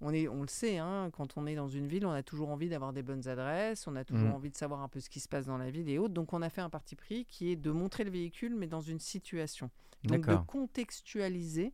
on, 0.00 0.12
est, 0.12 0.28
on 0.28 0.42
le 0.42 0.48
sait, 0.48 0.78
hein, 0.78 1.10
quand 1.12 1.36
on 1.36 1.46
est 1.46 1.54
dans 1.56 1.68
une 1.68 1.86
ville, 1.88 2.06
on 2.06 2.10
a 2.12 2.22
toujours 2.22 2.50
envie 2.50 2.68
d'avoir 2.68 2.92
des 2.92 3.02
bonnes 3.02 3.26
adresses, 3.28 3.86
on 3.86 3.96
a 3.96 4.04
toujours 4.04 4.28
Mhm. 4.28 4.34
envie 4.34 4.50
de 4.50 4.56
savoir 4.56 4.80
un 4.82 4.88
peu 4.88 5.00
ce 5.00 5.10
qui 5.10 5.20
se 5.20 5.28
passe 5.28 5.46
dans 5.46 5.58
la 5.58 5.70
ville 5.70 5.88
et 5.88 5.98
autres. 5.98 6.14
Donc, 6.14 6.32
on 6.32 6.42
a 6.42 6.48
fait 6.50 6.60
un 6.60 6.70
parti 6.70 6.94
pris 6.96 7.24
qui 7.24 7.50
est 7.50 7.56
de 7.56 7.70
montrer 7.70 8.04
le 8.04 8.10
véhicule, 8.10 8.54
mais 8.54 8.66
dans 8.66 8.80
une 8.80 9.00
situation. 9.00 9.70
Donc, 10.04 10.26
de 10.26 10.32
contextualiser 10.46 11.72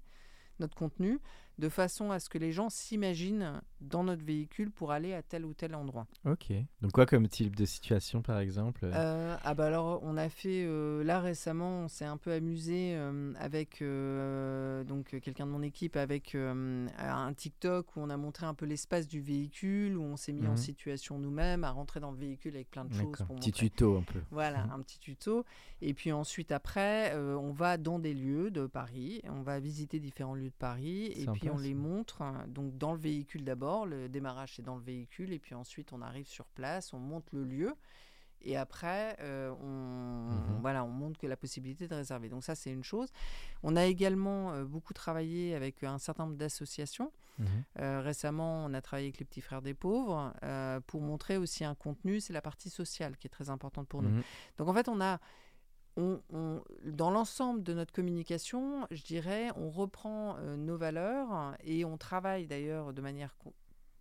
notre 0.60 0.74
contenu 0.76 1.18
de 1.58 1.68
façon 1.68 2.10
à 2.10 2.18
ce 2.18 2.28
que 2.28 2.38
les 2.38 2.50
gens 2.52 2.68
s'imaginent 2.70 3.60
dans 3.80 4.02
notre 4.04 4.24
véhicule 4.24 4.70
pour 4.70 4.90
aller 4.92 5.12
à 5.14 5.22
tel 5.22 5.44
ou 5.44 5.54
tel 5.54 5.74
endroit. 5.74 6.06
Ok. 6.24 6.52
Donc 6.80 6.92
quoi 6.92 7.06
comme 7.06 7.28
type 7.28 7.54
de 7.54 7.64
situation 7.64 8.22
par 8.22 8.38
exemple 8.40 8.80
Euh, 8.84 9.36
ah 9.42 9.54
bah 9.54 9.66
alors 9.66 10.00
on 10.02 10.16
a 10.16 10.28
fait 10.28 10.64
euh, 10.64 11.04
là 11.04 11.20
récemment 11.20 11.80
on 11.84 11.88
s'est 11.88 12.04
un 12.06 12.16
peu 12.16 12.32
amusé 12.32 12.94
euh, 12.96 13.32
avec 13.38 13.82
euh, 13.82 14.84
donc 14.84 15.14
euh, 15.14 15.20
quelqu'un 15.20 15.46
de 15.46 15.50
mon 15.52 15.62
équipe 15.62 15.96
avec 15.96 16.34
euh, 16.34 16.86
un 16.98 17.32
TikTok 17.34 17.96
où 17.96 18.00
on 18.00 18.10
a 18.10 18.16
montré 18.16 18.46
un 18.46 18.54
peu 18.54 18.66
l'espace 18.66 19.06
du 19.06 19.20
véhicule 19.20 19.96
où 19.96 20.02
on 20.02 20.16
s'est 20.16 20.32
mis 20.32 20.46
en 20.46 20.52
Mhm. 20.52 20.56
situation 20.56 21.18
nous-mêmes 21.18 21.64
à 21.64 21.70
rentrer 21.70 22.00
dans 22.00 22.10
le 22.10 22.16
véhicule 22.18 22.54
avec 22.54 22.70
plein 22.70 22.84
de 22.84 22.92
choses 22.94 23.18
pour 23.26 23.36
Petit 23.36 23.50
montrer. 23.50 23.52
tuto 23.52 23.96
un 23.98 24.02
peu. 24.02 24.20
Voilà, 24.30 24.64
Mhm. 24.64 24.70
un 24.72 24.80
petit 24.80 24.98
tuto. 24.98 25.44
Et 25.82 25.92
puis 25.94 26.12
ensuite, 26.12 26.52
après, 26.52 27.12
euh, 27.14 27.36
on 27.36 27.52
va 27.52 27.76
dans 27.76 27.98
des 27.98 28.14
lieux 28.14 28.50
de 28.50 28.66
Paris. 28.66 29.20
On 29.24 29.42
va 29.42 29.60
visiter 29.60 29.98
différents 29.98 30.34
lieux 30.34 30.48
de 30.48 30.54
Paris. 30.58 31.06
Et 31.16 31.24
Sympa, 31.24 31.38
puis, 31.50 31.54
on 31.54 31.59
les 31.59 31.74
montre. 31.74 32.22
hein, 32.22 32.44
Donc, 32.48 32.76
dans 32.78 32.92
le 32.92 32.98
véhicule 32.98 33.44
d'abord. 33.44 33.87
Le 33.87 34.09
démarrage, 34.09 34.54
c'est 34.57 34.62
dans 34.62 34.76
le 34.76 34.83
véhicule. 34.83 35.33
Et 35.33 35.38
puis 35.38 35.54
ensuite, 35.54 35.92
on 35.92 36.02
arrive 36.02 36.26
sur 36.26 36.46
place. 36.46 36.92
On 36.92 36.98
monte 36.98 37.26
le 37.33 37.44
lieu. 37.44 37.74
Et 38.46 38.59
après, 38.59 39.16
euh, 39.20 39.54
on, 39.62 40.30
Mhm. 40.30 40.61
voilà, 40.61 40.85
on 40.85 40.88
montre 40.90 41.18
que 41.18 41.26
la 41.26 41.37
possibilité 41.37 41.88
de 41.88 41.94
réserver. 41.94 42.28
Donc 42.28 42.44
ça, 42.44 42.54
c'est 42.54 42.70
une 42.70 42.85
chose. 42.85 43.09
On 43.62 43.74
a 43.74 43.85
également 43.87 44.52
euh, 44.52 44.64
beaucoup 44.64 44.92
travaillé 44.92 45.54
avec 45.54 45.83
un 45.83 45.96
certain 45.98 46.24
nombre 46.26 46.37
d'associations. 46.37 47.11
Mhm. 47.38 47.46
Euh, 47.80 48.00
récemment, 48.02 48.64
on 48.66 48.74
a 48.74 48.83
travaillé 48.83 49.07
avec 49.09 49.18
les 49.18 49.24
petits 49.24 49.40
frères 49.40 49.62
des 49.62 49.72
pauvres 49.74 50.35
euh, 50.42 50.78
pour 50.87 51.00
montrer 51.00 51.38
aussi 51.38 51.64
un 51.64 51.74
contenu. 51.74 52.20
C'est 52.20 52.35
la 52.35 52.42
partie 52.42 52.68
sociale 52.68 53.16
qui 53.16 53.26
est 53.28 53.30
très 53.30 53.48
importante 53.48 53.88
pour 53.88 54.02
nous. 54.02 54.11
Mhm. 54.11 54.22
Donc 54.59 54.68
en 54.68 54.74
fait, 54.74 54.88
on 54.88 55.00
a, 55.00 55.18
on, 55.96 56.20
on- 56.33 56.62
dans 56.85 57.11
l'ensemble 57.11 57.62
de 57.62 57.72
notre 57.74 57.92
communication, 57.92 58.87
je 58.90 59.02
dirais, 59.02 59.50
on 59.57 59.70
reprend 59.70 60.37
euh, 60.38 60.57
nos 60.57 60.76
valeurs 60.76 61.57
et 61.64 61.85
on 61.85 61.96
travaille 61.96 62.46
d'ailleurs 62.46 62.92
de 62.92 63.00
manière 63.00 63.37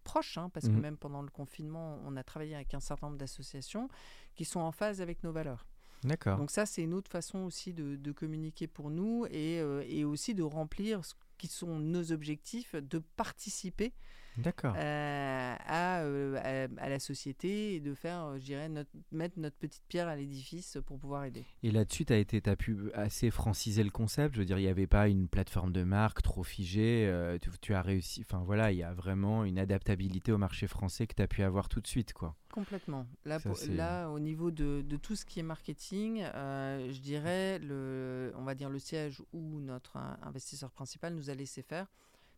proche, 0.04 0.38
hein, 0.38 0.50
parce 0.54 0.68
que 0.68 0.72
Mhm. 0.74 0.82
même 0.82 0.98
pendant 0.98 1.22
le 1.22 1.30
confinement, 1.30 2.00
on 2.06 2.16
a 2.18 2.24
travaillé 2.24 2.56
avec 2.56 2.74
un 2.74 2.80
certain 2.80 3.08
nombre 3.08 3.20
d'associations 3.20 3.88
qui 4.36 4.44
sont 4.46 4.60
en 4.60 4.72
phase 4.72 5.02
avec 5.02 5.24
nos 5.24 5.32
valeurs. 5.32 5.66
D'accord. 6.04 6.38
Donc 6.38 6.52
ça, 6.52 6.66
c'est 6.66 6.82
une 6.84 6.94
autre 6.94 7.10
façon 7.10 7.40
aussi 7.40 7.74
de, 7.74 7.96
de 7.96 8.12
communiquer 8.12 8.68
pour 8.68 8.90
nous 8.90 9.26
et, 9.30 9.60
euh, 9.62 9.84
et 9.88 10.04
aussi 10.04 10.34
de 10.36 10.44
remplir 10.44 11.06
ce 11.06 11.14
qui 11.38 11.48
sont 11.48 11.80
nos 11.80 12.12
objectifs, 12.12 12.76
de 12.76 13.00
participer 13.16 13.94
D'accord. 14.38 14.74
euh, 14.78 15.56
à, 15.66 16.02
euh, 16.02 16.68
à, 16.78 16.84
à 16.84 16.90
la 16.90 17.00
société 17.00 17.76
et 17.76 17.80
de 17.80 17.94
faire, 17.94 18.26
euh, 18.26 18.40
je 18.40 18.44
dirais, 18.46 18.70
notre- 18.70 18.90
mettre 19.12 19.38
notre 19.40 19.56
petite 19.58 19.84
pierre 19.88 20.08
à 20.08 20.16
l'édifice 20.16 20.78
pour 20.86 20.98
pouvoir 21.00 21.26
aider. 21.26 21.46
Et 21.62 21.72
là-dessus, 21.72 22.06
tu 22.06 22.14
as, 22.14 22.18
été, 22.18 22.42
as 22.50 22.56
pu 22.56 22.92
assez 22.94 23.30
franciser 23.32 23.84
le 23.84 23.92
concept? 23.92 24.36
Je 24.36 24.40
veux 24.40 24.46
dire, 24.46 24.58
il 24.58 24.64
n'y 24.64 24.68
avait 24.70 24.88
pas 24.88 25.08
une 25.08 25.28
plateforme 25.28 25.72
de 25.72 25.84
marque 25.84 26.22
trop 26.22 26.44
figée. 26.44 27.06
euh, 27.08 27.38
tu, 27.40 27.50
tu 27.62 27.74
as 27.74 27.82
réussi. 27.82 28.22
Enfin 28.22 28.44
voilà, 28.44 28.72
il 28.72 28.78
y 28.78 28.84
a 28.84 28.94
vraiment 28.94 29.44
une 29.44 29.60
adaptabilité 29.60 30.32
au 30.32 30.38
marché 30.38 30.68
français 30.68 31.08
que 31.08 31.14
tu 31.16 31.22
as 31.22 31.28
pu 31.28 31.44
avoir 31.44 31.70
tout 31.70 31.82
de 31.82 31.88
suite. 31.88 32.14
quoi. 32.14 32.36
Complètement. 32.52 33.08
Là, 33.26 33.40
Ça, 33.40 33.50
pour- 33.50 33.58
c'est- 33.58 33.74
là 33.74 34.10
au 34.10 34.20
niveau 34.20 34.52
de, 34.52 34.82
de 34.88 34.98
tout 34.98 35.16
ce 35.16 35.26
qui 35.26 35.40
est 35.40 35.44
marketing, 35.44 36.24
je 36.24 37.00
dirais, 37.00 37.60
le, 37.60 38.32
on 38.38 38.44
va 38.44 38.56
dire 38.56 38.70
le 38.70 38.80
siège 38.80 39.22
où 39.34 39.60
notre 39.60 39.98
investisseur 40.22 40.72
principal 40.72 41.14
nous 41.16 41.30
a 41.30 41.34
laissé 41.36 41.62
faire, 41.62 41.88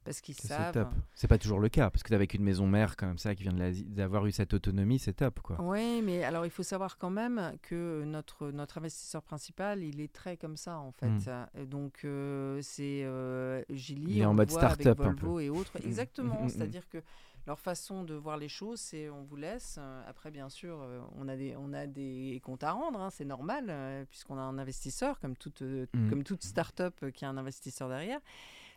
parce 0.05 0.21
qu'ils 0.21 0.35
savent... 0.35 0.87
C'est 1.15 1.27
pas 1.27 1.37
toujours 1.37 1.59
le 1.59 1.67
cas, 1.67 1.89
parce 1.89 2.03
que 2.03 2.13
avec 2.13 2.33
une 2.33 2.43
maison 2.43 2.67
mère 2.67 2.95
comme 2.95 3.17
ça 3.17 3.35
qui 3.35 3.43
vient 3.43 3.53
d'avoir 3.87 4.25
eu 4.25 4.31
cette 4.31 4.53
autonomie, 4.53 4.99
c'est 4.99 5.13
top. 5.13 5.39
quoi. 5.41 5.57
Oui, 5.59 6.01
mais 6.01 6.23
alors 6.23 6.45
il 6.45 6.51
faut 6.51 6.63
savoir 6.63 6.97
quand 6.97 7.09
même 7.09 7.57
que 7.63 8.03
notre, 8.05 8.51
notre 8.51 8.77
investisseur 8.77 9.21
principal, 9.23 9.83
il 9.83 9.99
est 9.99 10.13
très 10.13 10.37
comme 10.37 10.55
ça 10.55 10.77
en 10.77 10.91
fait. 10.93 11.07
Mm. 11.07 11.19
Euh, 11.27 11.65
Donc 11.65 12.01
euh, 12.05 12.59
c'est 12.61 13.03
euh, 13.03 13.63
Gilly, 13.69 14.13
Il 14.17 14.19
est 14.19 14.25
en 14.25 14.29
on 14.29 14.31
le 14.33 14.37
mode 14.37 14.51
start-up 14.51 14.99
un 15.01 15.03
Volvo 15.11 15.39
et 15.39 15.49
autres. 15.49 15.73
Mm. 15.83 15.87
Exactement, 15.87 16.35
Mm, 16.35 16.41
mm, 16.43 16.45
mm. 16.45 16.49
c'est-à-dire 16.49 16.87
que 16.89 16.99
leur 17.47 17.59
façon 17.59 18.03
de 18.03 18.15
voir 18.15 18.37
les 18.37 18.47
choses, 18.47 18.79
c'est 18.79 19.09
on 19.09 19.23
vous 19.23 19.35
laisse. 19.35 19.77
Euh, 19.79 20.01
Après, 20.07 20.31
bien 20.31 20.49
sûr, 20.49 20.79
euh, 20.81 20.99
on 21.15 21.27
a 21.27 21.35
des, 21.35 21.55
on 21.57 21.73
a 21.73 21.85
des 21.85 22.41
comptes 22.43 22.63
à 22.63 22.71
rendre, 22.71 22.99
hein, 22.99 23.09
c'est 23.11 23.25
normal, 23.25 24.05
puisqu'on 24.09 24.37
a 24.37 24.41
un 24.41 24.57
investisseur, 24.57 25.19
comme 25.19 25.35
toute, 25.35 25.61
euh, 25.61 25.85
Mm. 25.93 26.09
comme 26.09 26.23
toute 26.23 26.43
start-up 26.43 27.11
qui 27.13 27.23
a 27.25 27.29
un 27.29 27.37
investisseur 27.37 27.87
derrière. 27.89 28.19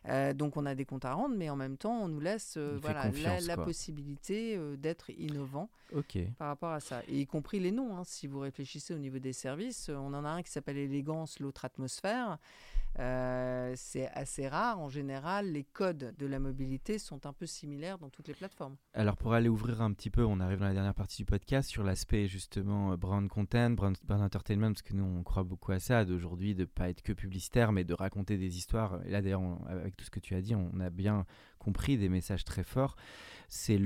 Euh, 0.06 0.32
donc 0.32 0.56
on 0.56 0.66
a 0.66 0.74
des 0.74 0.84
comptes 0.84 1.04
à 1.04 1.12
rendre, 1.12 1.34
mais 1.36 1.50
en 1.50 1.56
même 1.56 1.76
temps, 1.76 2.02
on 2.02 2.08
nous 2.08 2.20
laisse 2.20 2.54
euh, 2.56 2.78
voilà, 2.80 3.10
la, 3.46 3.56
possibilité 3.56 4.56
euh, 4.56 4.76
d'être 4.76 5.10
innovant 5.10 5.68
par 6.38 6.48
rapport 6.48 6.72
à 6.72 6.80
ça. 6.80 7.02
Et 7.08 7.20
y 7.20 7.26
compris 7.26 7.60
les 7.60 7.72
noms, 7.72 7.96
hein. 7.96 8.02
si 8.04 8.26
vous 8.26 8.40
réfléchissez 8.40 8.94
au 8.94 8.98
niveau 8.98 9.18
des 9.18 9.32
services, 9.32 9.90
on 9.90 10.14
en 10.14 10.24
a 10.24 10.28
un 10.28 10.42
qui 10.42 10.50
s'appelle 10.50 10.78
Élégance, 10.78 11.40
l'autre 11.40 11.64
Atmosphère. 11.64 12.38
Euh, 12.98 13.72
c'est 13.76 14.08
assez 14.08 14.48
rare. 14.48 14.80
En 14.80 14.88
général, 14.88 15.52
les 15.52 15.64
codes 15.64 16.14
de 16.18 16.26
la 16.26 16.38
mobilité 16.38 16.98
sont 16.98 17.26
un 17.26 17.32
peu 17.32 17.46
similaires 17.46 17.98
dans 17.98 18.08
toutes 18.08 18.28
les 18.28 18.34
plateformes. 18.34 18.76
Alors 18.94 19.16
pour 19.16 19.34
aller 19.34 19.48
ouvrir 19.48 19.82
un 19.82 19.92
petit 19.92 20.10
peu, 20.10 20.24
on 20.24 20.40
arrive 20.40 20.58
dans 20.58 20.66
la 20.66 20.74
dernière 20.74 20.94
partie 20.94 21.18
du 21.18 21.26
podcast 21.26 21.68
sur 21.68 21.84
l'aspect 21.84 22.26
justement 22.26 22.92
euh, 22.92 22.96
brand 22.96 23.26
content, 23.28 23.70
brand, 23.70 23.96
brand 24.04 24.22
entertainment, 24.22 24.72
parce 24.72 24.82
que 24.82 24.94
nous 24.94 25.04
on 25.04 25.22
croit 25.22 25.44
beaucoup 25.44 25.72
à 25.72 25.78
ça 25.78 26.04
d'aujourd'hui, 26.04 26.54
de 26.54 26.64
pas 26.64 26.88
être 26.88 27.02
que 27.02 27.12
publicitaire, 27.12 27.72
mais 27.72 27.84
de 27.84 27.94
raconter 27.94 28.36
des 28.36 28.56
histoires. 28.56 29.00
Et 29.04 29.10
là 29.10 29.22
d'ailleurs, 29.22 29.42
avec 29.68 29.96
tout 29.96 30.04
ce 30.04 30.10
que 30.10 30.20
tu 30.20 30.34
as 30.34 30.40
dit, 30.40 30.54
on 30.54 30.80
a 30.80 30.90
bien 30.90 31.24
compris 31.68 31.98
des 31.98 32.08
messages 32.08 32.44
très 32.44 32.64
forts. 32.64 32.96
C'est 33.50 33.80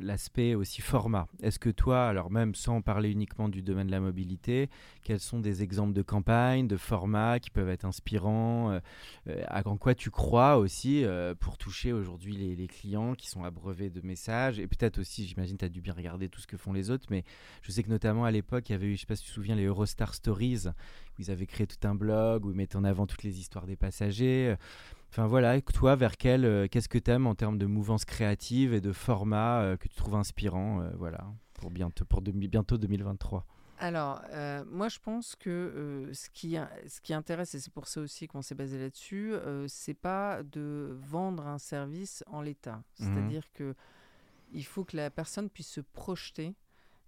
l'aspect 0.00 0.54
aussi 0.54 0.82
format. 0.82 1.26
Est-ce 1.42 1.58
que 1.58 1.70
toi, 1.70 2.06
alors 2.06 2.30
même 2.30 2.54
sans 2.54 2.82
parler 2.82 3.10
uniquement 3.10 3.48
du 3.48 3.62
domaine 3.62 3.86
de 3.86 3.92
la 3.92 4.00
mobilité, 4.00 4.68
quels 5.02 5.20
sont 5.20 5.40
des 5.40 5.62
exemples 5.62 5.94
de 5.94 6.02
campagnes, 6.02 6.66
de 6.66 6.76
formats 6.76 7.38
qui 7.38 7.48
peuvent 7.50 7.70
être 7.70 7.86
inspirants 7.86 8.70
euh, 8.72 8.80
euh, 9.28 9.62
En 9.64 9.78
quoi 9.78 9.94
tu 9.94 10.10
crois 10.10 10.58
aussi 10.58 11.04
euh, 11.04 11.34
pour 11.34 11.56
toucher 11.56 11.92
aujourd'hui 11.94 12.36
les, 12.36 12.68
clients 12.68 13.14
qui 13.14 13.28
sont 13.28 13.42
abreuvés 13.44 13.88
de 13.88 14.02
messages? 14.02 14.58
Et 14.58 14.66
peut-être 14.66 14.98
aussi, 14.98 15.26
j'imagine, 15.26 15.56
tu 15.56 15.64
as 15.64 15.70
dû 15.70 15.80
bien 15.80 15.94
regarder 15.94 16.28
tout 16.28 16.40
ce 16.40 16.46
que 16.46 16.58
font 16.58 16.74
les 16.74 16.90
autres, 16.90 17.06
mais 17.10 17.24
je 17.62 17.70
sais 17.70 17.82
que 17.82 17.90
notamment 17.90 18.24
à 18.26 18.30
l'époque, 18.30 18.68
il 18.68 18.72
y 18.72 18.74
avait 18.74 18.86
eu, 18.86 18.96
je 18.96 19.00
sais 19.00 19.06
pas 19.06 19.16
si 19.16 19.24
tu 19.24 19.30
te 19.30 19.34
souviens, 19.34 19.56
les 19.56 19.64
Eurostar 19.64 20.14
Stories, 20.14 20.68
où 20.68 21.22
ils 21.22 21.30
avaient 21.30 21.46
créé 21.46 21.66
tout 21.66 21.88
un 21.88 21.94
blog, 21.94 22.44
où 22.44 22.50
ils 22.50 22.56
mettaient 22.56 22.76
en 22.76 22.84
avant 22.84 23.06
toutes 23.06 23.22
les 23.22 23.38
histoires 23.38 23.66
des 23.66 23.76
passagers. 23.76 24.56
Enfin 25.10 25.26
voilà, 25.26 25.60
toi, 25.60 25.96
vers 25.96 26.16
quel, 26.16 26.44
euh, 26.44 26.68
qu'est-ce 26.70 26.88
que 26.88 26.98
tu 26.98 27.10
aimes 27.10 27.26
en 27.26 27.34
termes 27.34 27.58
de 27.58 27.66
mouvance 27.66 28.04
créative 28.04 28.72
et 28.72 28.80
de 28.80 28.92
format 28.92 29.60
euh, 29.60 29.76
que 29.76 29.88
tu 29.88 29.96
trouves 29.96 30.14
inspirant 30.14 30.82
euh, 30.82 30.90
voilà, 30.96 31.26
pour, 31.54 31.72
bientôt, 31.72 32.04
pour 32.04 32.22
bientôt 32.22 32.78
2023 32.78 33.44
Alors, 33.80 34.22
moi, 34.70 34.88
je 34.88 35.00
pense 35.00 35.34
que 35.34 36.08
ce, 36.12 36.30
qui, 36.30 36.56
ce 36.86 37.00
qui 37.00 37.12
intéresse, 37.12 37.56
et 37.56 37.58
c'est 37.58 37.72
pour 37.72 37.88
ça 37.88 38.00
aussi 38.00 38.28
qu'on 38.28 38.40
s'est 38.40 38.54
basé 38.54 38.78
là-dessus, 38.78 39.34
c'est 39.66 39.94
pas 39.94 40.44
de 40.44 40.96
vendre 41.02 41.44
un 41.44 41.58
service 41.58 42.22
en 42.28 42.40
l'état. 42.40 42.76
Mhm. 42.76 43.06
C'est-à-dire 43.06 43.52
que 43.52 43.74
il 44.52 44.64
faut 44.64 44.84
que 44.84 44.96
la 44.96 45.10
personne 45.10 45.48
puisse 45.48 45.70
se 45.70 45.80
projeter 45.80 46.54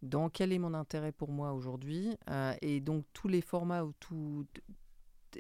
dans 0.02 0.28
quel 0.28 0.52
est 0.52 0.58
mon 0.58 0.74
intérêt 0.74 1.12
pour 1.12 1.30
moi 1.30 1.52
aujourd'hui. 1.52 2.16
et 2.62 2.80
donc 2.80 3.04
tous 3.12 3.28
les 3.28 3.42
formats 3.42 3.84
ou 3.84 3.92
tout 4.00 4.44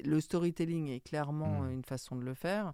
le 0.04 0.20
storytelling 0.20 0.88
est 0.88 1.00
clairement 1.00 1.62
Mmh. 1.62 1.70
une 1.72 1.84
façon 1.84 2.16
de 2.16 2.22
le 2.24 2.34
faire. 2.34 2.72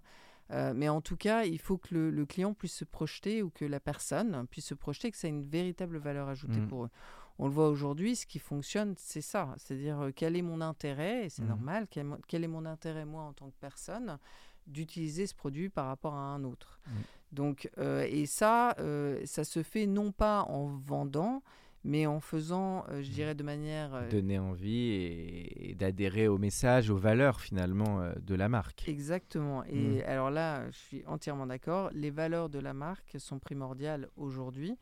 Euh, 0.51 0.73
mais 0.75 0.89
en 0.89 0.99
tout 1.01 1.15
cas, 1.17 1.43
il 1.43 1.59
faut 1.59 1.77
que 1.77 1.93
le, 1.93 2.09
le 2.09 2.25
client 2.25 2.53
puisse 2.55 2.73
se 2.73 2.85
projeter 2.85 3.43
ou 3.43 3.51
que 3.51 3.65
la 3.65 3.79
personne 3.79 4.47
puisse 4.49 4.65
se 4.65 4.73
projeter, 4.73 5.11
que 5.11 5.17
ça 5.17 5.27
a 5.27 5.29
une 5.29 5.43
véritable 5.43 5.97
valeur 5.97 6.27
ajoutée 6.27 6.59
Mm. 6.61 6.67
pour 6.67 6.85
eux. 6.85 6.89
On 7.37 7.45
le 7.45 7.53
voit 7.53 7.69
aujourd'hui, 7.69 8.15
ce 8.15 8.25
qui 8.25 8.39
fonctionne, 8.39 8.95
c'est 8.97 9.21
ça. 9.21 9.53
C'est-à-dire, 9.57 9.99
euh, 10.01 10.11
quel 10.13 10.35
est 10.35 10.41
mon 10.41 10.59
intérêt, 10.61 11.25
et 11.25 11.29
c'est 11.29 11.43
Mhm. 11.43 11.47
normal, 11.49 11.87
quel, 12.27 12.43
est 12.43 12.47
mon 12.47 12.65
intérêt, 12.65 13.05
moi, 13.05 13.21
en 13.23 13.33
tant 13.33 13.47
que 13.49 13.55
personne, 13.61 14.17
d'utiliser 14.65 15.25
ce 15.27 15.35
produit 15.35 15.69
par 15.69 15.85
rapport 15.87 16.15
à 16.15 16.33
un 16.33 16.43
autre. 16.43 16.79
Mm. 16.87 16.91
Donc, 17.31 17.69
euh, 17.77 18.05
et 18.09 18.25
ça, 18.25 18.75
euh, 18.79 19.21
ça 19.25 19.43
se 19.43 19.61
fait 19.61 19.85
non 19.85 20.11
pas 20.11 20.41
en 20.49 20.65
vendant, 20.65 21.43
mais 21.83 22.05
en 22.05 22.19
faisant, 22.19 22.85
euh, 22.89 23.01
je 23.01 23.09
dirais, 23.09 23.35
de 23.35 23.43
manière... 23.43 23.93
euh, 23.95 24.09
Donner 24.09 24.37
envie 24.39 24.89
et, 24.89 25.69
et 25.69 25.75
d'adhérer 25.75 26.27
au 26.27 26.37
message, 26.37 26.89
aux 26.89 26.97
valeurs 26.97 27.39
finalement 27.39 28.01
euh, 28.01 28.13
de 28.21 28.35
la 28.35 28.49
marque. 28.49 28.87
Exactement. 28.87 29.63
Et 29.65 30.03
alors 30.03 30.29
là, 30.29 30.69
je 30.71 30.77
suis 30.77 31.03
entièrement 31.07 31.47
d'accord. 31.47 31.89
Les 31.93 32.09
valeurs 32.09 32.49
de 32.49 32.59
la 32.59 32.73
marque 32.73 33.15
sont 33.19 33.39
primordiales 33.39 34.09
aujourd'hui. 34.17 34.77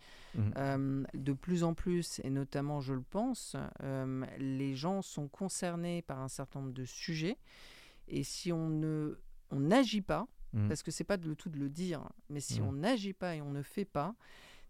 Euh, 0.58 1.04
de 1.16 1.34
plus 1.34 1.64
en 1.64 1.74
plus, 1.74 2.22
et 2.24 2.30
notamment, 2.30 2.80
je 2.80 2.94
le 2.94 3.02
pense, 3.02 3.56
les 4.38 4.76
gens 4.76 5.02
sont 5.02 5.28
concernés 5.28 6.04
par 6.04 6.20
un 6.22 6.28
certain 6.28 6.60
nombre 6.62 6.74
de 6.74 6.86
sujets. 6.86 7.38
Et 8.08 8.24
si 8.24 8.54
on 8.54 8.70
ne, 8.70 9.18
on 9.50 9.60
n'agit 9.60 10.02
pas, 10.02 10.28
parce 10.68 10.82
que 10.82 10.92
c'est 10.92 11.04
pas 11.04 11.18
le 11.18 11.36
tout 11.36 11.50
de 11.50 11.58
le 11.60 11.70
dire, 11.70 12.08
mais 12.30 12.40
si 12.40 12.62
on 12.62 12.72
n'agit 12.72 13.14
pas 13.14 13.36
et 13.36 13.42
on 13.42 13.52
ne 13.52 13.62
fait 13.62 13.86
pas, 13.86 14.16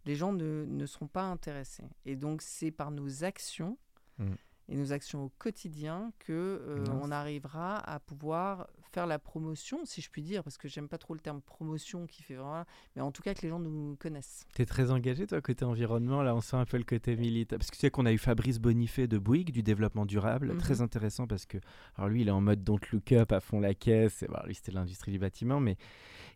les 0.08 0.16
gens 0.16 0.32
ne, 0.34 0.66
ne 0.66 0.86
seront 0.86 1.08
pas 1.08 1.24
intéressés. 1.24 1.84
Et 2.06 2.16
donc, 2.16 2.42
c'est 2.42 2.72
par 2.72 2.90
nos 2.92 3.24
actions 3.24 3.78
Mhm. 4.20 4.36
Et 4.70 4.76
nos 4.76 4.92
actions 4.92 5.26
au 5.26 5.32
quotidien 5.38 6.12
que 6.20 6.34
euh, 6.34 6.84
on 7.02 7.12
arrivera 7.12 7.78
à 7.78 8.00
pouvoir 8.00 8.68
faire 8.92 9.06
la 9.08 9.20
promotion, 9.20 9.86
si 9.86 10.02
je 10.02 10.10
puis 10.10 10.22
dire, 10.22 10.44
parce 10.44 10.58
que 10.58 10.68
j'aime 10.68 10.88
pas 10.88 10.98
trop 10.98 11.14
le 11.14 11.20
terme 11.20 11.42
promotion 11.42 12.08
qui 12.08 12.24
fait 12.24 12.36
vraiment, 12.36 12.66
mais 12.96 13.02
en 13.02 13.12
tout 13.12 13.22
cas 13.22 13.34
que 13.34 13.42
les 13.42 13.50
gens 13.50 13.60
nous 13.60 13.96
connaissent. 13.98 14.46
T'es 14.54 14.66
très 14.66 14.92
engagé, 14.92 15.28
toi, 15.28 15.40
côté 15.42 15.66
environnement. 15.66 16.24
Là, 16.24 16.36
on 16.36 16.42
sent 16.42 16.56
un 16.56 16.66
peu 16.66 16.78
le 16.78 16.84
côté 16.84 17.16
militaire. 17.16 17.60
Parce 17.60 17.70
que 17.70 17.76
tu 17.76 17.82
sais 17.82 17.92
qu'on 17.92 18.06
a 18.06 18.12
eu 18.12 18.18
Fabrice 18.18 18.60
Bonifay 18.60 19.08
de 19.08 19.18
Bouygues, 19.18 19.52
du 19.52 19.62
développement 19.64 20.06
durable. 20.06 20.54
Mhm. 20.54 20.58
Très 20.58 20.82
intéressant 20.82 21.28
parce 21.28 21.46
que, 21.46 21.58
alors 21.96 22.10
lui, 22.10 22.22
il 22.22 22.28
est 22.28 22.32
en 22.32 22.42
mode 22.42 22.64
don't 22.64 22.80
look 22.92 23.12
up 23.12 23.32
à 23.32 23.40
fond 23.40 23.60
la 23.60 23.74
caisse. 23.74 24.24
Et, 24.24 24.28
bon, 24.28 24.40
lui, 24.46 24.56
c'était 24.56 24.72
l'industrie 24.72 25.12
du 25.12 25.20
bâtiment. 25.20 25.60
Mais 25.60 25.78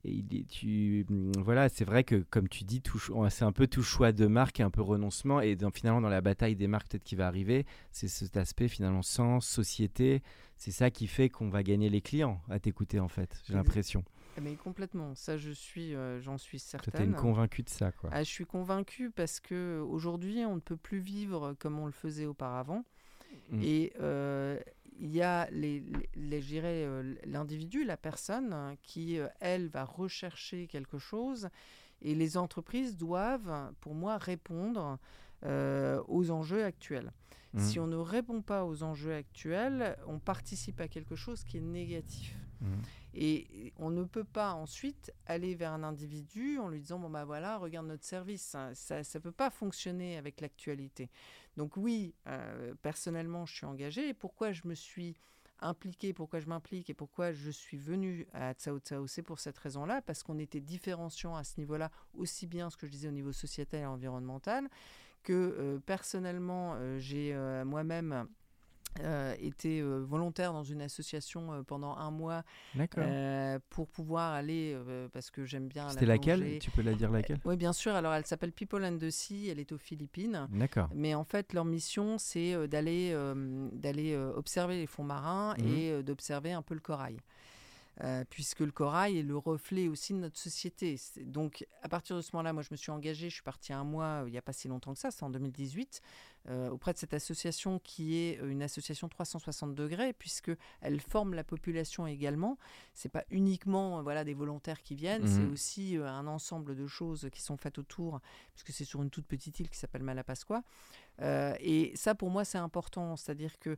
et 0.04 0.12
il 0.12 0.46
tu, 0.48 1.06
hum, 1.10 1.32
voilà, 1.40 1.70
c'est 1.70 1.86
vrai 1.86 2.04
que, 2.04 2.16
comme 2.30 2.48
tu 2.50 2.64
dis, 2.64 2.82
c'est 3.30 3.44
un 3.46 3.52
peu 3.52 3.68
tout 3.68 3.84
choix 3.84 4.12
de 4.12 4.26
marque 4.28 4.60
et 4.60 4.64
un 4.64 4.70
peu 4.72 4.82
renoncement. 4.82 5.42
Et 5.42 5.56
dans- 5.56 5.72
finalement, 5.72 6.02
dans 6.02 6.10
la 6.10 6.22
bataille 6.22 6.56
des 6.56 6.68
marques, 6.68 6.90
peut-être 6.90 7.04
qui 7.04 7.16
va 7.16 7.28
arriver, 7.28 7.66
c'est 7.92 8.08
cet 8.26 8.38
aspect 8.38 8.68
finalement 8.68 9.02
sens, 9.02 9.48
société. 9.48 10.22
C'est 10.58 10.72
ça 10.72 10.90
qui 10.92 11.08
fait 11.08 11.30
qu'on 11.30 11.50
va 11.50 11.64
gagner 11.64 11.90
les 11.90 12.02
clients 12.02 12.42
à 12.50 12.60
t'écouter, 12.60 13.00
en 13.00 13.08
fait. 13.08 13.34
J'ai 13.46 13.54
Exact. 13.54 13.56
l'impression. 13.56 14.04
Eh, 14.38 14.42
Mais 14.42 14.56
complètement, 14.56 15.16
ça 15.16 15.38
je 15.38 15.52
suis, 15.52 15.96
euh, 15.96 16.22
j'en 16.22 16.38
suis 16.38 16.60
certaine. 16.60 16.94
t'es 16.94 17.04
une 17.06 17.16
convaincue 17.16 17.64
de 17.64 17.70
ça, 17.70 17.92
quoi. 17.92 18.10
Ah, 18.14 18.24
je 18.24 18.30
suis 18.30 18.46
convaincue 18.46 19.12
parce 19.12 19.40
que 19.40 19.84
aujourd'hui, 19.90 20.46
on 20.46 20.56
ne 20.56 20.62
peut 20.62 20.78
plus 20.78 21.00
vivre 21.00 21.54
comme 21.60 21.80
on 21.80 21.86
le 21.86 21.92
faisait 21.92 22.26
auparavant. 22.26 22.86
Mm. 23.50 23.62
Et 23.64 23.94
euh, 24.00 24.60
il 25.00 25.12
y 25.12 25.22
a 25.22 25.50
les, 25.52 25.84
les, 26.16 26.42
euh, 26.64 27.16
l'individu, 27.26 27.84
la 27.84 27.98
personne, 27.98 28.54
hein, 28.54 28.76
qui, 28.84 29.18
elle, 29.40 29.68
va 29.68 29.84
rechercher 29.84 30.68
quelque 30.68 31.00
chose. 31.00 31.50
Et 32.02 32.16
les 32.16 32.38
entreprises 32.38 32.98
doivent, 32.98 33.74
pour 33.80 33.94
moi, 33.94 34.18
répondre 34.18 35.00
euh, 35.46 36.02
aux 36.08 36.30
enjeux 36.30 36.64
actuels. 36.64 37.12
Mm. 37.54 37.60
Si 37.60 37.80
on 37.80 37.88
ne 37.88 37.98
répond 37.98 38.42
pas 38.42 38.66
aux 38.66 38.84
enjeux 38.84 39.14
actuels, 39.14 39.98
on 40.08 40.20
participe 40.20 40.80
à 40.80 40.88
quelque 40.88 41.16
chose 41.16 41.44
qui 41.44 41.58
est 41.58 41.62
négatif. 41.62 42.36
Mm. 42.62 42.66
Et 43.14 43.74
on 43.78 43.90
ne 43.90 44.06
peut 44.06 44.24
pas 44.24 44.54
ensuite 44.54 45.12
aller 45.26 45.54
vers 45.54 45.74
un 45.74 45.84
individu 45.84 46.60
en 46.60 46.70
lui 46.70 46.80
disant 46.80 46.98
bon 46.98 47.10
bah 47.10 47.26
voilà 47.26 47.58
regarde 47.58 47.86
notre 47.88 48.06
service 48.06 48.56
ça 48.74 49.00
ne 49.00 49.20
peut 49.20 49.34
pas 49.34 49.50
fonctionner 49.50 50.18
avec 50.18 50.40
l'actualité 50.40 51.10
donc 51.58 51.76
oui 51.76 52.16
euh, 52.28 52.74
personnellement 52.82 53.46
je 53.46 53.54
suis 53.54 53.66
engagée 53.66 54.08
et 54.08 54.14
pourquoi 54.14 54.54
je 54.54 54.62
me 54.64 54.76
suis 54.76 55.18
impliquée 55.60 56.14
pourquoi 56.14 56.40
je 56.40 56.48
m'implique 56.48 56.90
et 56.90 56.94
pourquoi 56.94 57.34
je 57.34 57.52
suis 57.52 57.78
venue 57.78 58.28
à 58.34 58.54
Tsao 58.54 58.80
Tsao 58.80 59.08
c'est 59.08 59.24
pour 59.24 59.40
cette 59.40 59.58
raison 59.58 59.86
là 59.86 60.02
parce 60.02 60.24
qu'on 60.24 60.40
était 60.40 60.62
différenciants 60.62 61.36
à 61.36 61.44
ce 61.44 61.60
niveau 61.60 61.76
là 61.76 61.92
aussi 62.14 62.48
bien 62.48 62.70
ce 62.70 62.78
que 62.78 62.88
je 62.88 62.92
disais 62.94 63.10
au 63.10 63.12
niveau 63.12 63.34
sociétal 63.34 63.82
et 63.82 63.86
environnemental 63.86 64.70
que 65.24 65.34
euh, 65.34 65.80
personnellement 65.86 66.74
euh, 66.76 66.98
j'ai 67.00 67.34
euh, 67.34 67.64
moi-même 67.66 68.28
euh, 69.00 69.34
été 69.40 69.80
euh, 69.80 70.00
volontaire 70.00 70.52
dans 70.52 70.64
une 70.64 70.82
association 70.82 71.54
euh, 71.54 71.64
pendant 71.64 71.96
un 71.96 72.12
mois 72.12 72.44
pour 73.70 73.88
pouvoir 73.88 74.34
aller, 74.34 74.78
parce 75.14 75.32
que 75.32 75.46
j'aime 75.46 75.68
bien. 75.68 75.86
la 75.86 75.92
C'était 75.92 76.06
laquelle? 76.06 76.40
plongée. 76.42 76.60
Tu 76.60 76.72
peux 76.72 76.82
la 76.82 76.94
dire 76.94 77.10
laquelle? 77.12 77.40
Oui, 77.46 77.56
bien 77.56 77.72
sûr. 77.74 77.96
Alors, 77.96 78.14
elle 78.14 78.26
s'appelle 78.26 78.52
People 78.52 78.84
and 78.84 78.98
the 78.98 79.10
Sea. 79.10 79.48
Elle 79.50 79.60
est 79.60 79.72
aux 79.72 79.78
Philippines. 79.78 80.48
D'accord. 80.52 80.90
Mais 80.94 81.16
en 81.16 81.24
fait, 81.24 81.54
leur 81.54 81.64
mission, 81.66 82.18
c'est 82.18 82.68
d'aller 82.68 83.16
d'aller 83.72 84.16
observer 84.18 84.76
les 84.78 84.88
fonds 84.88 85.04
marins 85.06 85.56
Mhm. 85.60 85.68
et 85.68 86.04
d'observer 86.04 86.52
un 86.52 86.62
peu 86.62 86.74
le 86.74 86.82
corail. 86.82 87.18
Euh, 88.00 88.24
puisque 88.30 88.62
le 88.62 88.72
corail 88.72 89.18
est 89.20 89.22
le 89.22 89.38
reflet 89.38 89.90
aussi 89.90 90.14
de 90.14 90.20
notre 90.20 90.40
société. 90.40 90.98
Donc, 91.26 91.68
à 91.84 91.90
partir 91.90 92.16
de 92.16 92.22
ce 92.22 92.32
moment-là, 92.34 92.54
moi, 92.54 92.64
je 92.64 92.70
me 92.72 92.78
suis 92.78 92.90
engagée. 92.90 93.30
Je 93.30 93.34
suis 93.36 93.44
partie 93.44 93.74
un 93.74 93.84
mois, 93.84 94.24
euh, 94.24 94.24
il 94.28 94.32
n'y 94.32 94.38
a 94.38 94.42
pas 94.42 94.54
si 94.54 94.70
longtemps 94.70 94.94
que 94.94 95.00
ça, 95.00 95.12
c'est 95.12 95.24
en 95.24 95.30
2018, 95.30 96.02
euh, 96.48 96.70
auprès 96.70 96.94
de 96.94 96.98
cette 96.98 97.14
association 97.14 97.80
qui 97.80 98.16
est 98.16 98.40
une 98.44 98.64
association 98.64 99.10
360 99.10 99.76
degrés, 99.76 100.14
puisque 100.14 100.52
elle 100.80 101.02
forme 101.02 101.34
la 101.34 101.44
population 101.44 102.08
également. 102.08 102.58
C'est 102.94 103.10
pas 103.12 103.26
uniquement 103.30 104.02
voilà 104.02 104.24
des 104.24 104.34
volontaires 104.34 104.82
qui 104.82 104.96
viennent, 104.96 105.28
c'est 105.28 105.44
Mhm. 105.44 105.52
aussi 105.52 105.98
euh, 105.98 106.08
un 106.08 106.28
ensemble 106.28 106.76
de 106.76 106.88
choses 106.88 107.28
qui 107.32 107.42
sont 107.42 107.58
faites 107.58 107.78
autour, 107.78 108.22
puisque 108.54 108.72
c'est 108.72 108.86
sur 108.86 109.04
une 109.04 109.10
toute 109.10 109.28
petite 109.28 109.60
île 109.60 109.70
qui 109.70 109.78
s'appelle 109.78 110.04
Malapascua. 110.04 110.64
Et 111.60 111.92
ça, 111.96 112.16
pour 112.16 112.32
moi, 112.32 112.46
c'est 112.46 112.58
important, 112.58 113.16
c'est-à-dire 113.16 113.60
que 113.60 113.78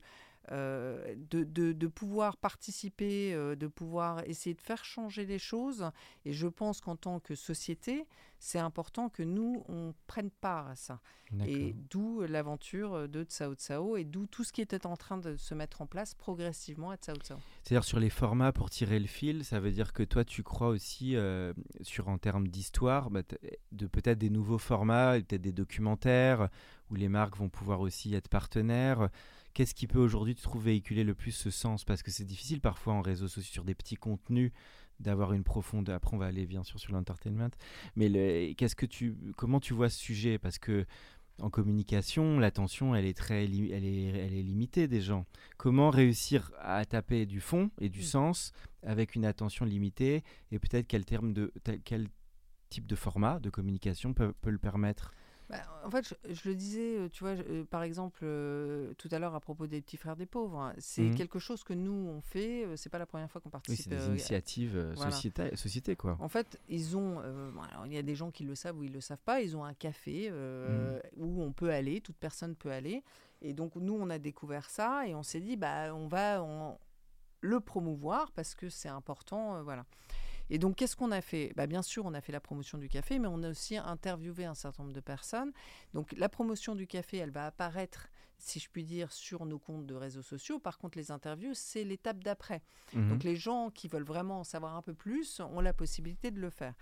euh, 0.51 1.15
de, 1.29 1.43
de- 1.43 1.71
de 1.71 1.87
pouvoir 1.87 2.37
participer, 2.37 3.33
euh, 3.33 3.55
de 3.55 3.67
pouvoir 3.67 4.23
essayer 4.27 4.53
de 4.55 4.61
faire 4.61 4.83
changer 4.85 5.25
les 5.25 5.39
choses. 5.39 5.89
Et 6.25 6.33
je 6.33 6.47
pense 6.47 6.81
qu'en 6.81 6.95
tant 6.95 7.19
que 7.19 7.35
société, 7.35 8.05
c'est 8.39 8.59
important 8.59 9.07
que 9.07 9.23
nous, 9.23 9.63
on 9.69 9.93
prenne 10.05 10.29
part 10.29 10.67
à 10.67 10.75
ça. 10.75 10.99
Et 11.47 11.73
d'où 11.89 12.21
l'aventure 12.27 13.07
de 13.09 13.23
Tsao 13.23 13.55
Tsao 13.55 13.95
et 13.97 14.03
d'où 14.03 14.27
tout 14.27 14.43
ce 14.43 14.51
qui 14.53 14.61
était 14.61 14.85
en 14.85 14.95
train 14.97 15.17
de 15.17 15.35
se 15.37 15.55
mettre 15.55 15.81
en 15.81 15.87
place 15.87 16.13
progressivement 16.13 16.91
à 16.91 16.97
Tsao 16.97 17.15
Tsao. 17.15 17.37
C'est-à-dire 17.63 17.85
sur 17.85 17.99
les 17.99 18.09
formats 18.11 18.51
pour 18.51 18.69
tirer 18.69 18.99
le 18.99 19.07
fil, 19.07 19.43
ça 19.45 19.59
veut 19.59 19.71
dire 19.71 19.93
que 19.93 20.03
toi 20.03 20.25
tu 20.25 20.43
crois 20.43 20.67
aussi 20.67 21.15
euh, 21.15 21.53
sur 21.81 22.07
en 22.09 22.17
termes 22.19 22.49
d'histoire, 22.49 23.09
bah, 23.09 23.21
de 23.71 23.87
peut-être 23.87 24.19
des 24.19 24.29
nouveaux 24.29 24.59
formats, 24.59 25.13
peut-être 25.21 25.41
des 25.41 25.53
documentaires 25.53 26.49
où 26.91 26.95
les 26.95 27.09
marques 27.09 27.37
vont 27.37 27.49
pouvoir 27.49 27.79
aussi 27.79 28.13
être 28.13 28.27
partenaires. 28.27 29.09
Qu'est-ce 29.53 29.75
qui 29.75 29.87
peut 29.87 29.99
aujourd'hui, 29.99 30.33
tu 30.35 30.41
trouves, 30.41 30.63
véhiculer 30.65 31.03
le 31.03 31.13
plus 31.13 31.31
ce 31.31 31.49
sens? 31.51 31.85
Parce 31.85 32.01
que 32.01 32.11
c'est 32.11 32.25
difficile 32.25 32.59
parfois 32.59 32.93
en 32.93 33.01
réseaux 33.01 33.27
sociaux, 33.27 33.53
sur 33.53 33.63
des 33.63 33.75
petits 33.75 33.95
contenus, 33.95 34.51
d'avoir 34.99 35.33
une 35.33 35.43
profonde. 35.43 35.89
Après, 35.89 36.15
on 36.15 36.17
va 36.19 36.25
aller 36.27 36.45
bien 36.45 36.63
sûr 36.63 36.79
sur 36.79 36.91
l'entertainment. 36.93 37.49
Mais 37.95 38.09
le- 38.09 38.53
qu'est-ce 38.53 38.75
que 38.75 38.85
tu, 38.85 39.15
comment 39.37 39.59
tu 39.59 39.73
vois 39.73 39.89
ce 39.89 39.99
sujet? 39.99 40.37
Parce 40.39 40.57
que 40.57 40.85
en 41.39 41.49
communication, 41.49 42.39
l'attention, 42.39 42.95
elle 42.95 43.05
est 43.05 43.17
très, 43.17 43.47
li- 43.47 43.71
elle 43.71 43.85
est, 43.85 44.03
elle 44.05 44.33
est 44.33 44.43
limitée 44.43 44.87
des 44.87 45.01
gens. 45.01 45.25
Comment 45.57 45.89
réussir 45.89 46.51
à 46.59 46.85
taper 46.85 47.25
du 47.25 47.41
fond 47.41 47.71
et 47.79 47.89
du 47.89 47.99
Mm. 48.01 48.03
sens 48.03 48.51
avec 48.83 49.15
une 49.15 49.25
attention 49.25 49.65
limitée? 49.65 50.23
Et 50.51 50.59
peut-être 50.59 50.87
quel 50.87 51.05
terme 51.05 51.33
de, 51.33 51.51
quel 51.85 52.07
type 52.69 52.85
de 52.87 52.95
format 52.95 53.39
de 53.39 53.49
communication 53.49 54.13
peut, 54.13 54.33
peut 54.41 54.51
le 54.51 54.57
permettre? 54.59 55.13
Bah, 55.53 55.81
en 55.85 55.89
fait, 55.91 56.07
je, 56.27 56.33
je 56.33 56.49
le 56.49 56.55
disais, 56.55 56.97
euh, 56.97 57.09
tu 57.09 57.23
vois, 57.23 57.35
je- 57.35 57.43
euh, 57.43 57.63
par 57.65 57.83
exemple, 57.83 58.19
euh, 58.23 58.93
tout 58.97 59.07
à 59.11 59.19
l'heure 59.19 59.35
à 59.35 59.39
propos 59.39 59.67
des 59.67 59.81
petits 59.81 59.97
frères 59.97 60.15
des 60.15 60.25
pauvres, 60.25 60.59
hein, 60.59 60.73
c'est 60.77 61.03
Mhm. 61.03 61.15
quelque 61.15 61.39
chose 61.39 61.63
que 61.63 61.73
nous 61.73 61.91
on 61.93 62.21
fait. 62.21 62.65
euh, 62.65 62.75
c'est 62.75 62.89
pas 62.89 62.97
la 62.99 63.05
première 63.05 63.29
fois 63.29 63.41
qu'on 63.41 63.49
Oui, 63.49 63.51
participe. 63.51 63.83
c'est 63.83 63.89
des 63.89 64.01
euh, 64.01 64.07
initiatives 64.09 64.93
voilà. 64.95 65.11
société, 65.55 65.95
quoi. 65.95 66.17
En 66.19 66.29
fait, 66.29 66.59
ils 66.69 66.97
ont. 66.97 67.21
il 67.85 67.93
y 67.93 67.97
a 67.97 68.01
des 68.01 68.15
gens 68.15 68.31
qui 68.31 68.43
le 68.43 68.55
savent 68.55 68.77
ou 68.77 68.83
ils 68.83 68.91
le 68.93 69.01
savent 69.01 69.21
pas. 69.23 69.41
Ils 69.41 69.55
ont 69.55 69.63
un 69.63 69.73
café 69.73 70.29
euh, 70.31 70.99
où 71.17 71.41
on 71.41 71.51
peut 71.51 71.71
aller, 71.71 72.01
toute 72.01 72.17
personne 72.17 72.55
peut 72.55 72.71
aller. 72.71 73.03
Et 73.41 73.53
donc 73.53 73.75
nous, 73.75 73.93
on 73.93 74.09
a 74.09 74.19
découvert 74.19 74.69
ça 74.69 75.05
et 75.07 75.13
on 75.15 75.23
s'est 75.23 75.41
dit, 75.41 75.57
bah, 75.57 75.93
on 75.93 76.07
va 76.07 76.41
en- 76.41 76.79
le 77.41 77.59
promouvoir 77.59 78.31
parce 78.31 78.55
que 78.55 78.69
c'est 78.69 78.87
important, 78.89 79.61
voilà. 79.63 79.85
Et 80.49 80.59
donc, 80.59 80.75
qu'est-ce 80.75 80.95
qu'on 80.95 81.11
a 81.11 81.21
fait? 81.21 81.53
Bah, 81.55 81.67
Bien 81.67 81.81
sûr, 81.81 82.05
on 82.05 82.13
a 82.13 82.21
fait 82.21 82.31
la 82.31 82.39
promotion 82.41 82.77
du 82.77 82.89
café, 82.89 83.17
mais 83.19 83.27
on 83.27 83.41
a 83.43 83.49
aussi 83.49 83.77
interviewé 83.77 84.45
un 84.45 84.53
certain 84.55 84.83
nombre 84.83 84.93
de 84.95 84.99
personnes. 84.99 85.51
Donc, 85.93 86.11
la 86.17 86.29
promotion 86.29 86.75
du 86.75 86.85
café, 86.87 87.17
elle 87.17 87.31
va 87.31 87.47
apparaître, 87.47 88.07
si 88.37 88.59
je 88.59 88.69
puis 88.69 88.83
dire, 88.83 89.11
sur 89.11 89.45
nos 89.45 89.57
comptes 89.59 89.85
de 89.85 89.93
réseaux 89.95 90.21
sociaux. 90.21 90.59
Par 90.59 90.77
contre, 90.77 90.97
les 90.97 91.11
interviews, 91.11 91.53
c'est 91.53 91.83
l'étape 91.83 92.23
d'après. 92.23 92.61
Mhm. 92.93 93.09
Donc 93.09 93.23
les 93.23 93.35
gens 93.37 93.69
qui 93.69 93.87
veulent 93.87 94.03
vraiment 94.03 94.39
en 94.41 94.43
savoir 94.43 94.75
un 94.75 94.81
peu 94.81 94.93
plus 94.93 95.39
ont 95.39 95.61
la 95.61 95.71
possibilité 95.73 96.29
de 96.29 96.39
le 96.41 96.49
faire. 96.49 96.73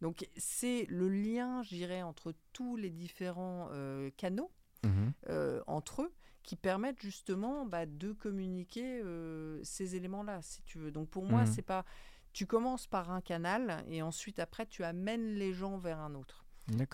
Donc 0.00 0.28
c'est 0.36 0.86
le 0.88 1.08
lien, 1.08 1.62
je 1.64 1.70
dirais, 1.70 2.02
entre 2.02 2.32
tous 2.52 2.76
les 2.76 2.90
différents 2.90 3.68
euh, 3.72 4.10
canaux 4.16 4.50
Mhm. 4.84 5.12
euh, 5.28 5.60
entre 5.66 6.02
eux 6.02 6.12
qui 6.44 6.54
permettent 6.54 7.02
justement 7.02 7.66
bah, 7.66 7.84
de 7.84 8.12
communiquer 8.12 9.00
euh, 9.02 9.60
ces 9.64 9.96
éléments-là, 9.96 10.40
si 10.40 10.62
tu 10.62 10.78
veux. 10.78 10.92
Donc 10.92 11.08
pour 11.10 11.24
moi, 11.24 11.40
Mhm. 11.40 11.46
c'est 11.52 11.62
pas. 11.62 11.84
Tu 12.32 12.46
commences 12.46 12.86
par 12.86 13.10
un 13.10 13.20
canal 13.20 13.84
et 13.88 14.02
ensuite 14.02 14.38
après 14.38 14.66
tu 14.66 14.84
amènes 14.84 15.34
les 15.34 15.52
gens 15.52 15.78
vers 15.78 15.98
un 15.98 16.14
autre. 16.14 16.44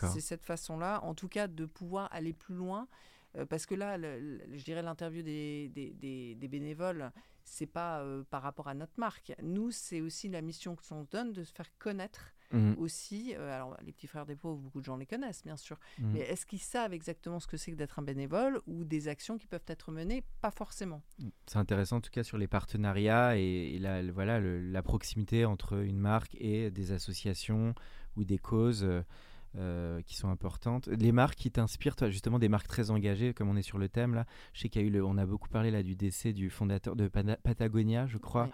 C'est 0.08 0.20
cette 0.20 0.44
façon-là, 0.44 1.02
en 1.02 1.14
tout 1.14 1.28
cas, 1.28 1.48
de 1.48 1.66
pouvoir 1.66 2.08
aller 2.12 2.32
plus 2.32 2.54
loin. 2.54 2.88
euh, 3.36 3.44
parce 3.44 3.66
que 3.66 3.74
là, 3.74 3.98
le- 3.98 4.20
le- 4.20 4.56
je 4.56 4.62
dirais 4.64 4.80
l'interview 4.82 5.22
des, 5.24 5.68
des, 5.70 5.90
des- 5.94 6.36
des 6.36 6.48
bénévoles, 6.48 7.10
c'est 7.42 7.66
pas 7.66 8.00
euh, 8.00 8.22
par 8.30 8.42
rapport 8.42 8.68
à 8.68 8.74
notre 8.74 8.92
marque. 8.96 9.32
Nous, 9.42 9.72
c'est 9.72 10.00
aussi 10.00 10.28
la 10.28 10.40
mission 10.40 10.76
que 10.76 10.84
l'on 10.92 11.02
se 11.04 11.10
donne 11.10 11.32
de 11.32 11.42
se 11.42 11.52
faire 11.52 11.68
connaître 11.78 12.30
Mhm. 12.54 12.76
aussi. 12.78 13.34
euh, 13.36 13.54
alors, 13.54 13.76
les 13.84 13.92
petits 13.92 14.06
frères 14.06 14.26
des 14.26 14.36
pauvres, 14.36 14.60
beaucoup 14.60 14.80
de 14.80 14.84
gens 14.84 14.96
les 14.96 15.06
connaissent, 15.06 15.42
bien 15.42 15.56
sûr. 15.56 15.78
Mhm. 15.98 16.10
Mais 16.12 16.20
est-ce 16.20 16.46
qu'ils 16.46 16.60
savent 16.60 16.92
exactement 16.92 17.40
ce 17.40 17.46
que 17.46 17.56
c'est 17.56 17.70
que 17.72 17.76
d'être 17.76 17.98
un 17.98 18.02
bénévole 18.02 18.60
ou 18.66 18.84
des 18.84 19.08
actions 19.08 19.38
qui 19.38 19.46
peuvent 19.46 19.64
être 19.68 19.90
menées? 19.90 20.22
Pas 20.40 20.50
forcément. 20.50 21.02
C'est 21.46 21.58
intéressant 21.58 21.96
en 21.96 22.00
tout 22.00 22.10
cas 22.10 22.22
sur 22.24 22.38
les 22.38 22.46
partenariats 22.48 23.36
et, 23.38 23.74
et 23.74 23.78
la, 23.78 24.02
voilà, 24.12 24.40
le- 24.40 24.60
la 24.60 24.82
proximité 24.82 25.44
entre 25.44 25.82
une 25.84 25.98
marque 25.98 26.34
et 26.40 26.70
des 26.70 26.92
associations 26.92 27.74
ou 28.16 28.24
des 28.24 28.38
causes 28.38 28.84
euh, 28.84 29.02
euh, 29.56 30.02
qui 30.02 30.16
sont 30.16 30.28
importantes. 30.30 30.88
Les 30.88 31.12
marques 31.12 31.36
qui 31.36 31.50
t'inspirent, 31.50 31.94
toi 31.94 32.10
justement 32.10 32.40
des 32.40 32.48
marques 32.48 32.66
très 32.66 32.90
engagées, 32.90 33.34
comme 33.34 33.48
on 33.48 33.56
est 33.56 33.62
sur 33.62 33.78
le 33.78 33.88
thème 33.88 34.14
là. 34.14 34.26
Je 34.52 34.62
sais 34.62 34.68
qu'il 34.68 34.82
y 34.82 34.84
a 34.84 34.88
eu, 34.88 34.90
le, 34.90 35.04
on 35.04 35.16
a 35.16 35.26
beaucoup 35.26 35.48
parlé 35.48 35.70
là 35.70 35.82
du 35.84 35.94
décès 35.94 36.32
du 36.32 36.50
fondateur 36.50 36.96
de 36.96 37.06
Patagonia, 37.08 38.06
je 38.08 38.18
crois, 38.18 38.44
Ouais. 38.46 38.50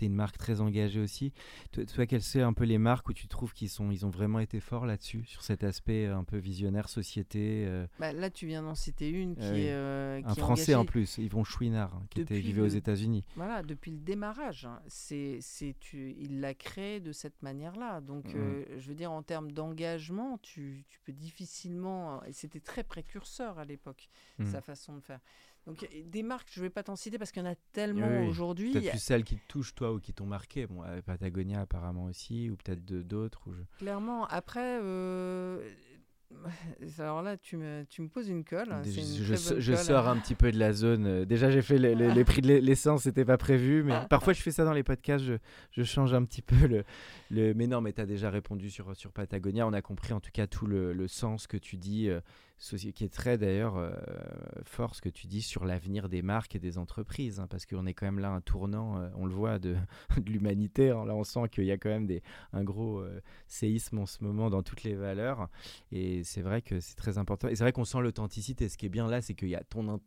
Était 0.00 0.06
une 0.06 0.14
marque 0.14 0.38
très 0.38 0.60
engagée 0.60 1.00
aussi. 1.00 1.32
Toi, 1.72 1.84
toi 1.84 2.06
quelles 2.06 2.22
sont 2.22 2.40
un 2.40 2.52
peu 2.54 2.64
les 2.64 2.78
marques 2.78 3.08
où 3.08 3.12
tu 3.12 3.28
trouves 3.28 3.52
qu'ils 3.52 3.68
sont, 3.68 3.90
ils 3.90 4.06
ont 4.06 4.10
vraiment 4.10 4.38
été 4.38 4.60
forts 4.60 4.86
là-dessus, 4.86 5.24
sur 5.26 5.42
cet 5.42 5.62
aspect 5.62 6.06
euh, 6.06 6.16
un 6.16 6.24
peu 6.24 6.38
visionnaire, 6.38 6.88
société 6.88 7.64
euh, 7.66 7.86
Bah, 7.98 8.12
là, 8.12 8.30
tu 8.30 8.46
viens 8.46 8.62
d'en 8.62 8.74
citer 8.74 9.10
une 9.10 9.36
qui 9.36 9.42
Ah 9.44 9.58
est. 9.58 9.70
euh, 9.72 10.22
Un 10.24 10.32
est 10.32 10.38
Français 10.40 10.74
en 10.74 10.84
plus, 10.84 11.18
Yvon 11.18 11.44
Chouinard, 11.44 11.94
hein, 11.94 12.06
qui 12.10 12.22
était, 12.22 12.38
vivait 12.40 12.62
aux 12.62 12.66
États-Unis. 12.66 13.24
Voilà, 13.36 13.62
depuis 13.62 13.90
le 13.90 13.98
démarrage, 13.98 14.64
hein, 14.64 14.80
c'est, 14.86 15.38
c'est, 15.40 15.74
tu, 15.80 16.14
il 16.18 16.40
l'a 16.40 16.54
créé 16.54 17.00
de 17.00 17.12
cette 17.12 17.42
manière-là. 17.42 18.00
Donc, 18.00 18.34
euh, 18.34 18.64
je 18.78 18.88
veux 18.88 18.94
dire, 18.94 19.12
en 19.12 19.22
termes 19.22 19.52
d'engagement, 19.52 20.38
tu, 20.42 20.84
tu 20.88 21.00
peux 21.04 21.12
difficilement. 21.12 22.22
Et 22.24 22.32
c'était 22.32 22.60
très 22.60 22.84
précurseur 22.84 23.58
à 23.58 23.64
l'époque, 23.64 24.08
Mhm. 24.38 24.46
sa 24.46 24.60
façon 24.60 24.94
de 24.96 25.00
faire. 25.00 25.20
Donc, 25.66 25.86
des 26.06 26.22
marques, 26.22 26.48
je 26.50 26.60
ne 26.60 26.64
vais 26.66 26.70
pas 26.70 26.82
t'en 26.82 26.96
citer 26.96 27.18
parce 27.18 27.30
qu'il 27.32 27.42
y 27.42 27.46
en 27.46 27.50
a 27.50 27.54
tellement 27.72 28.08
Oui, 28.08 28.18
oui. 28.22 28.28
aujourd'hui. 28.28 28.72
Peut-être 28.72 28.90
plus 28.90 28.98
celles 29.02 29.24
qui 29.24 29.36
te 29.36 29.46
touchent, 29.46 29.74
toi, 29.74 29.92
ou 29.92 30.00
qui 30.00 30.12
t'ont 30.12 30.26
marqué. 30.26 30.66
Bon, 30.66 30.82
euh, 30.84 31.00
Patagonia, 31.02 31.60
apparemment 31.60 32.04
aussi, 32.06 32.50
ou 32.50 32.56
peut-être 32.56 32.84
d'autres. 32.84 33.42
Je... 33.52 33.62
Clairement, 33.78 34.26
après. 34.26 34.78
euh, 34.82 35.62
Alors 36.98 37.22
là, 37.22 37.36
tu 37.36 37.56
me, 37.56 37.84
tu 37.88 38.02
me 38.02 38.08
poses 38.08 38.28
une 38.28 38.44
colle. 38.44 38.68
Des- 38.82 38.98
une 38.98 39.24
je, 39.24 39.34
colle. 39.74 39.76
sors 39.78 40.08
un 40.08 40.16
petit 40.16 40.34
peu 40.36 40.52
de 40.52 40.58
la 40.58 40.72
zone. 40.72 41.06
euh, 41.06 41.24
Déjà, 41.24 41.50
j'ai 41.50 41.60
fait 41.62 41.76
le- 41.78 41.94
le- 41.94 42.10
les 42.12 42.24
prix 42.24 42.40
de 42.40 42.46
l'e- 42.48 42.60
l'essence, 42.60 43.02
c'était 43.02 43.24
pas 43.24 43.36
prévu. 43.36 43.82
Mais 43.82 43.94
parfois, 44.08 44.32
je 44.32 44.40
fais 44.40 44.52
ça 44.52 44.64
dans 44.64 44.72
les 44.72 44.84
podcasts. 44.84 45.24
Je, 45.24 45.34
je 45.72 45.82
change 45.82 46.14
un 46.14 46.24
petit 46.24 46.42
peu 46.42 46.66
le. 46.66 46.84
le... 47.30 47.52
Mais 47.54 47.66
non, 47.66 47.80
mais 47.80 47.92
tu 47.92 48.00
as 48.00 48.06
déjà 48.06 48.30
répondu 48.30 48.70
sur, 48.70 48.94
sur 48.96 49.12
Patagonia. 49.12 49.66
On 49.66 49.72
a 49.72 49.82
compris 49.82 50.12
en 50.12 50.20
tout 50.20 50.30
cas 50.32 50.46
tout 50.46 50.66
le, 50.66 50.92
le 50.92 51.08
sens 51.08 51.46
que 51.48 51.56
tu 51.56 51.76
dis, 51.76 52.08
euh, 52.08 52.20
soci- 52.60 52.92
qui 52.92 53.04
est 53.04 53.12
très 53.12 53.38
d'ailleurs 53.38 53.76
euh, 53.76 53.90
fort 54.64 54.94
ce 54.94 55.00
que 55.00 55.08
tu 55.08 55.26
dis 55.26 55.42
sur 55.42 55.64
l'avenir 55.64 56.08
des 56.08 56.22
marques 56.22 56.54
et 56.54 56.58
des 56.58 56.78
entreprises. 56.78 57.40
hein, 57.40 57.46
parce 57.48 57.66
qu'on 57.66 57.86
est 57.86 57.94
quand 57.94 58.06
même 58.06 58.18
là 58.18 58.30
un 58.30 58.40
tournant, 58.40 59.00
euh, 59.00 59.08
on 59.16 59.26
le 59.26 59.32
voit, 59.32 59.58
de, 59.58 59.76
de 60.18 60.30
l'humanité. 60.30 60.90
hein. 60.90 61.04
Là, 61.06 61.14
on 61.14 61.24
sent 61.24 61.48
qu'il 61.50 61.64
y 61.64 61.72
a 61.72 61.78
quand 61.78 61.88
même 61.88 62.08
un 62.52 62.62
gros 62.64 63.00
euh, 63.00 63.20
séisme 63.48 63.98
en 63.98 64.06
ce 64.06 64.22
moment 64.22 64.50
dans 64.50 64.62
toutes 64.62 64.82
les 64.82 64.94
valeurs. 64.94 65.48
Et 65.92 66.22
c'est 66.24 66.42
vrai 66.42 66.62
que 66.62 66.80
c'est 66.80 66.96
très 66.96 67.18
important. 67.18 67.48
Et 67.48 67.56
c'est 67.56 67.64
vrai 67.64 67.72
qu'on 67.72 67.84
sent 67.84 68.00
l'authenticité. 68.00 68.68
Ce 68.68 68.76
qui 68.76 68.86
est 68.86 68.90
bien 68.90 69.08
là, 69.08 69.22
c'est 69.22 69.34
qu'il 69.34 69.48
y 69.48 69.56
a 69.56 69.64
ton, 69.64 69.98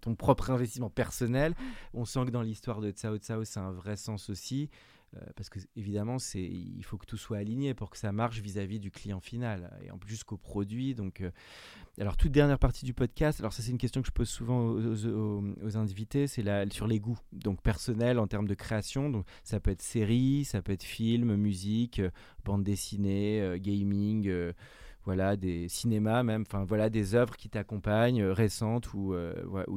ton 0.00 0.14
propre 0.14 0.50
investissement 0.50 0.90
personnel. 0.90 1.54
On 1.94 2.04
sent 2.04 2.26
que 2.26 2.30
dans 2.30 2.42
l'histoire 2.42 2.80
de 2.80 2.90
Tsao 2.90 3.16
Tsao, 3.18 3.44
c'est 3.44 3.60
un 3.60 3.72
vrai 3.72 3.96
sens 3.96 4.30
aussi. 4.30 4.70
Euh, 5.16 5.26
parce 5.36 5.48
que 5.48 5.58
évidemment, 5.76 6.16
il 6.34 6.82
faut 6.84 6.98
que 6.98 7.06
tout 7.06 7.16
soit 7.16 7.38
aligné 7.38 7.74
pour 7.74 7.90
que 7.90 7.96
ça 7.98 8.12
marche 8.12 8.40
vis-à-vis 8.40 8.80
du 8.80 8.90
client 8.90 9.20
final 9.20 9.76
et 9.84 9.90
en 9.90 9.98
plus 9.98 10.10
jusqu'au 10.10 10.36
produit. 10.36 10.94
Donc, 10.94 11.20
euh, 11.20 11.30
alors 12.00 12.16
toute 12.16 12.32
dernière 12.32 12.58
partie 12.58 12.84
du 12.84 12.94
podcast. 12.94 13.40
Alors 13.40 13.52
ça, 13.52 13.62
c'est 13.62 13.70
une 13.70 13.78
question 13.78 14.02
que 14.02 14.08
je 14.08 14.12
pose 14.12 14.28
souvent 14.28 14.60
aux, 14.60 15.06
aux- 15.06 15.76
invités. 15.76 16.26
C'est 16.26 16.44
sur 16.72 16.86
les 16.86 17.00
goûts, 17.00 17.18
donc 17.32 17.62
personnels 17.62 18.18
en 18.18 18.26
termes 18.26 18.48
de 18.48 18.54
création. 18.54 19.10
Donc 19.10 19.26
ça 19.44 19.60
peut 19.60 19.70
être 19.70 19.82
série, 19.82 20.44
ça 20.44 20.62
peut 20.62 20.72
être 20.72 20.84
film, 20.84 21.34
musique, 21.36 22.00
euh, 22.00 22.10
bande 22.44 22.64
dessinée, 22.64 23.40
euh, 23.40 23.58
gaming. 23.58 24.30
voilà, 25.04 25.36
des 25.36 25.68
cinémas 25.68 26.22
même, 26.24 26.42
enfin 26.42 26.64
voilà, 26.64 26.90
des 26.90 27.14
œuvres 27.14 27.36
qui 27.36 27.48
t'accompagnent, 27.48 28.24
récentes 28.24 28.92
ou, 28.94 29.14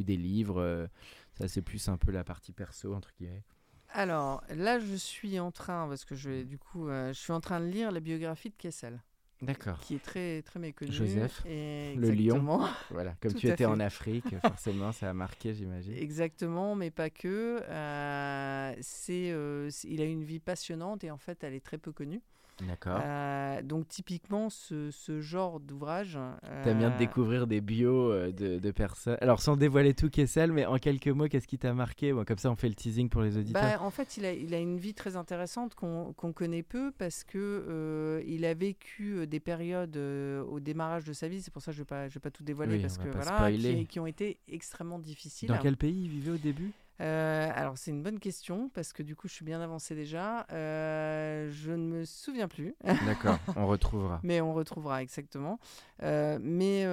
des 0.04 0.18
livres. 0.18 0.90
ça, 1.34 1.48
c'est 1.48 1.62
plus 1.62 1.88
un 1.88 1.98
peu 1.98 2.12
la 2.12 2.24
partie 2.24 2.52
perso, 2.52 2.94
entre 2.96 3.12
guillemets. 3.18 3.44
Alors 3.92 4.44
là, 4.50 4.80
je 4.80 4.96
suis 4.96 5.40
en 5.40 5.52
train, 5.52 5.88
parce 5.88 6.06
que 6.06 6.16
je, 6.16 6.44
du 6.44 6.58
coup, 6.58 6.88
euh, 6.88 7.14
je 7.14 7.20
suis 7.20 7.32
en 7.34 7.42
train 7.42 7.60
de 7.60 7.66
lire 7.66 7.92
la 7.92 8.00
biographie 8.00 8.50
de 8.50 8.56
Kessel, 8.56 9.02
D'accord. 9.42 9.80
qui 9.80 9.96
est 9.96 10.04
très, 10.04 10.42
très 10.44 10.60
méconnue. 10.60 10.92
Joseph, 10.92 11.44
et 11.46 11.96
le 11.96 12.12
lion. 12.12 12.62
Voilà, 12.92 13.16
comme 13.20 13.34
tu 13.34 13.48
étais 13.48 13.58
fait. 13.58 13.66
en 13.66 13.80
Afrique, 13.80 14.36
forcément, 14.42 14.92
ça 14.92 15.10
a 15.10 15.14
marqué, 15.14 15.54
j'imagine. 15.54 15.94
Exactement, 15.94 16.76
mais 16.76 16.92
pas 16.92 17.10
que. 17.10 17.62
Euh, 17.68 18.76
c'est, 18.82 19.32
euh, 19.32 19.70
il 19.84 20.02
a 20.02 20.06
une 20.06 20.24
vie 20.24 20.40
passionnante 20.40 21.04
et 21.04 21.12
en 21.12 21.18
fait, 21.18 21.44
elle 21.44 21.54
est 21.56 21.66
très 21.66 21.78
peu 21.78 21.92
connue. 21.92 22.22
D'accord. 22.68 23.01
Euh, 23.03 23.62
donc 23.62 23.88
typiquement, 23.88 24.49
ce, 24.49 24.91
ce 24.91 25.22
genre 25.22 25.60
d'ouvrage. 25.60 26.18
T'aimes 26.64 26.80
bien 26.80 26.91
euh, 26.91 26.97
découvrir 26.97 27.47
des 27.47 27.62
bios 27.62 28.12
euh, 28.12 28.32
de, 28.32 28.60
de 28.60 28.72
personnes. 28.72 29.18
Alors, 29.22 29.41
sans 29.41 29.55
dévoiler 29.57 29.93
tout, 29.93 30.10
Kessel, 30.10 30.51
mais 30.51 30.66
en 30.66 30.78
quelques 30.78 31.07
mots, 31.07 31.28
qu'est-ce 31.28 31.47
qui 31.47 31.57
t'a 31.57 31.74
marqué? 31.74 32.12
Bon, 32.14 32.26
Comme 32.26 32.38
ça, 32.38 32.51
on 32.51 32.55
fait 32.55 32.70
le 32.70 32.76
teasing 32.76 33.10
pour 33.10 33.22
les 33.22 33.38
auditeurs. 33.38 33.62
Bah, 33.62 33.82
en 33.84 33.89
fait, 33.89 34.18
il 34.18 34.26
a, 34.26 34.34
il 34.34 34.53
a 34.53 34.60
une 34.60 34.78
vie 34.78 34.93
très 34.93 35.16
intéressante 35.16 35.76
qu'on 35.76 36.14
qu'on 36.14 36.34
connaît 36.34 36.64
peu 36.64 36.91
parce 36.97 37.24
que 37.24 37.38
euh, 37.38 38.22
il 38.28 38.45
a 38.45 38.53
vécu 38.53 39.14
euh, 39.20 39.26
des 39.26 39.39
périodes 39.39 39.95
euh, 39.97 40.43
au 40.43 40.60
démarrage 40.60 41.03
de 41.05 41.14
sa 41.14 41.28
vie. 41.28 41.41
C'est 41.41 41.51
pour 41.53 41.62
ça 41.62 41.72
que 41.72 41.76
je 41.78 41.82
ne 41.82 41.84
vais, 41.84 41.88
pas- 41.88 42.07
je 42.10 42.14
vais 42.16 42.20
pas 42.20 42.32
tout 42.32 42.43
dévoiler 42.43 42.76
Oui, 42.76 42.82
parce 42.82 42.97
que 42.97 43.10
voilà, 43.10 43.51
qui, 43.51 43.86
qui 43.86 43.99
ont 43.99 44.07
été 44.07 44.38
extrêmement 44.47 44.99
difficiles. 44.99 45.47
Dans 45.49 45.57
quel 45.57 45.78
pays 45.78 46.03
il 46.05 46.10
vivait 46.10 46.32
au 46.32 46.38
début? 46.38 46.72
Euh, 47.02 47.50
alors 47.56 47.78
c'est 47.78 47.91
une 47.91 48.04
bonne 48.04 48.20
question 48.20 48.70
parce 48.74 48.91
que 48.91 49.04
du 49.04 49.16
coup 49.16 49.28
je 49.28 49.34
suis 49.34 49.45
bien 49.45 49.62
avancé 49.62 49.95
déjà. 49.95 50.45
Euh, 50.52 51.50
je 51.52 51.72
ne 51.72 51.86
me 51.86 52.06
souviens 52.06 52.47
plus, 52.47 52.76
D'accord, 53.06 53.38
on 53.56 53.68
retrouvera. 53.68 54.20
mais 54.24 54.41
on 54.41 54.54
retrouvera 54.54 55.02
exactement. 55.02 55.60
Euh, 56.04 56.38
mais 56.41 56.86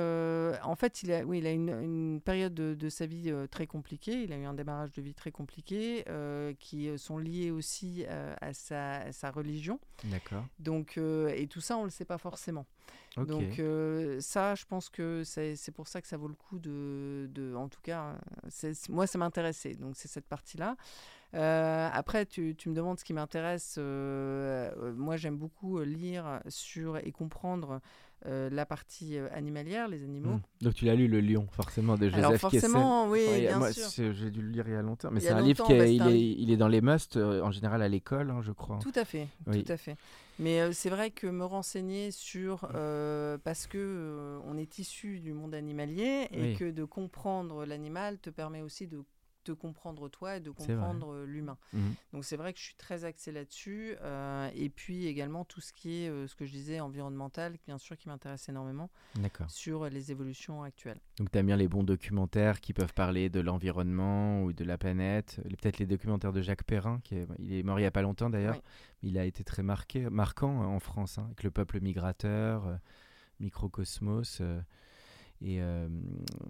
en 0.63 0.75
fait, 0.77 1.03
il 1.03 1.13
a, 1.13 1.25
oui, 1.25 1.39
il 1.39 1.47
a 1.47 1.53
une, 1.53 1.71
une 1.71 2.21
période 2.21 2.55
de, 2.55 2.75
de 2.75 2.89
sa 2.89 3.07
vie 3.07 3.33
très 3.51 3.67
compliquée. 3.67 4.23
Il 4.23 4.33
a 4.33 4.37
eu 4.37 4.45
un 4.45 4.55
démarrage 4.55 4.93
de 4.93 5.03
vie 5.03 5.15
très 5.15 5.31
compliqué 5.31 6.05
qui 6.59 6.97
sont 6.99 7.19
liés 7.19 7.51
aussi 7.51 8.05
à, 8.41 8.53
sa, 8.53 8.97
à 8.99 9.13
sa 9.13 9.31
religion. 9.31 9.81
D'accord. 10.05 10.45
Donc, 10.59 10.99
et 10.99 11.47
tout 11.49 11.61
ça, 11.61 11.77
on 11.77 11.81
ne 11.81 11.87
le 11.87 11.91
sait 11.91 12.05
pas 12.05 12.19
forcément. 12.19 12.67
Donc 13.25 13.59
euh, 13.61 14.21
ça, 14.21 14.55
je 14.55 14.65
pense 14.67 14.89
que 14.91 15.23
c'est 15.25 15.73
pour 15.75 15.89
ça 15.89 16.01
que 16.03 16.07
ça 16.09 16.17
vaut 16.17 16.29
le 16.29 16.35
coup 16.35 16.59
de, 16.59 17.29
de 17.33 17.55
en 17.55 17.69
tout 17.69 17.81
cas, 17.83 18.17
c'est- 18.49 18.89
moi 18.91 19.07
ça 19.07 19.19
m'intéressait. 19.19 19.75
Donc 19.75 19.97
c'est 19.97 20.09
cette 20.09 20.27
partie-là. 20.27 20.77
Euh, 21.35 21.89
après, 21.93 22.25
tu, 22.25 22.55
tu 22.57 22.69
me 22.69 22.75
demandes 22.75 22.99
ce 22.99 23.05
qui 23.05 23.13
m'intéresse. 23.13 23.77
euh, 23.79 24.71
moi, 24.95 25.17
j'aime 25.17 25.37
beaucoup 25.37 25.81
lire 25.81 26.41
sur 26.49 26.97
et 26.99 27.11
comprendre 27.13 27.81
euh, 28.25 28.49
la 28.51 28.65
partie 28.67 29.19
euh, 29.19 29.29
animalière, 29.33 29.89
les 29.89 30.03
animaux. 30.03 30.35
Hmm. 30.37 30.41
Donc, 30.63 30.75
tu 30.75 30.85
l'as 30.87 30.95
lu, 30.95 31.07
Le 31.07 31.21
Lion, 31.21 31.47
forcément, 31.53 31.97
de 31.97 32.09
Joseph 32.09 32.19
Alors 32.19 32.33
Kessel. 32.33 32.71
forcément, 32.71 33.09
oui, 33.09 33.25
Ouais, 33.29 33.41
bien 33.43 33.59
moi, 33.59 33.73
sûr. 33.73 34.13
j'ai 34.15 34.31
dû 34.31 34.41
le 34.43 34.49
lire 34.49 34.65
il 34.67 34.73
y 34.73 34.77
a 34.77 34.83
longtemps. 34.83 35.11
Mais 35.13 35.21
c'est 35.21 35.31
un 35.31 35.41
livre 35.43 35.65
qui 35.67 35.75
bah, 35.77 35.87
est, 35.87 35.95
il, 35.95 36.03
un- 36.03 36.09
est, 36.09 36.19
il 36.21 36.51
est 36.51 36.57
dans 36.57 36.69
les 36.69 36.81
musts, 36.81 37.17
euh, 37.19 37.43
en 37.43 37.51
général 37.51 37.83
à 37.83 37.89
l'école, 37.89 38.31
hein, 38.31 38.41
je 38.43 38.53
crois. 38.53 38.79
Tout 38.81 38.93
à 38.95 39.05
fait, 39.05 39.29
Oui. 39.47 39.63
tout 39.63 39.73
à 39.73 39.77
fait. 39.77 39.97
Mais 40.39 40.61
euh, 40.61 40.73
c'est 40.73 40.91
vrai 40.91 41.11
que 41.11 41.27
me 41.27 41.45
renseigner 41.45 42.11
sur 42.11 42.69
euh, 42.75 43.39
parce 43.43 43.67
que 43.67 43.79
euh, 43.79 44.39
on 44.47 44.57
est 44.59 44.79
issu 44.79 45.21
du 45.21 45.33
monde 45.33 45.55
animalier 45.55 46.29
et 46.33 46.41
Oui. 46.43 46.57
que 46.57 46.71
de 46.71 46.85
comprendre 46.85 47.65
l'animal 47.65 48.19
te 48.19 48.29
permet 48.31 48.61
aussi 48.61 48.87
de 48.87 49.03
te 49.47 49.53
comprendre 49.53 50.09
toi 50.09 50.37
et 50.37 50.41
de 50.41 50.51
comprendre 50.51 51.13
euh, 51.13 51.25
l'humain. 51.25 51.57
Mhm. 51.73 51.95
Donc 52.13 52.25
c'est 52.25 52.37
vrai 52.37 52.53
que 52.53 52.59
je 52.59 52.65
suis 52.65 52.75
très 52.75 53.05
axée 53.05 53.31
là-dessus 53.31 53.95
euh, 54.03 54.51
et 54.55 54.69
puis 54.69 55.07
également 55.07 55.45
tout 55.45 55.61
ce 55.61 55.73
qui 55.73 56.03
est 56.03 56.09
euh, 56.09 56.27
ce 56.27 56.35
que 56.35 56.45
je 56.45 56.51
disais 56.51 56.81
environnemental, 56.81 57.57
bien 57.67 57.79
sûr 57.79 57.97
qui 57.97 58.09
m'intéresse 58.09 58.49
énormément 58.49 58.91
sur 59.49 59.89
les 59.89 60.11
évolutions 60.11 60.63
actuelles. 60.63 61.01
Donc, 61.19 61.31
tu 61.31 61.39
aimes 61.39 61.47
bien 61.47 61.57
les 61.57 61.69
bons 61.69 61.85
documentaires 61.85 62.61
qui 62.61 62.73
peuvent 62.73 62.93
parler 62.93 63.31
de 63.31 63.41
l'environnement 63.41 64.43
ou 64.43 64.53
de 64.53 64.65
la 64.65 64.79
planète. 64.79 65.41
Peut-être 65.45 65.79
les 65.79 65.87
documentaires 65.87 66.33
de 66.33 66.43
Jacques 66.43 66.65
Perrin, 66.65 67.01
qui 67.05 67.15
est, 67.17 67.27
il 67.39 67.53
est 67.53 67.63
mort 67.63 67.79
il 67.79 67.83
n'y 67.83 67.87
a 67.87 67.93
pas 67.93 68.03
longtemps 68.03 68.31
d'ailleurs. 68.31 68.57
Oui. 68.57 69.09
Il 69.11 69.19
a 69.19 69.25
été 69.25 69.45
très 69.45 69.63
marqué, 69.63 70.11
marquant 70.11 70.65
en 70.65 70.81
France, 70.81 71.19
hein, 71.19 71.25
avec 71.27 71.45
le 71.45 71.51
peuple 71.51 71.81
migrateur, 71.81 72.67
euh, 72.67 72.77
Microcosmos. 73.39 74.43
Et 75.43 75.59
euh, 75.61 75.87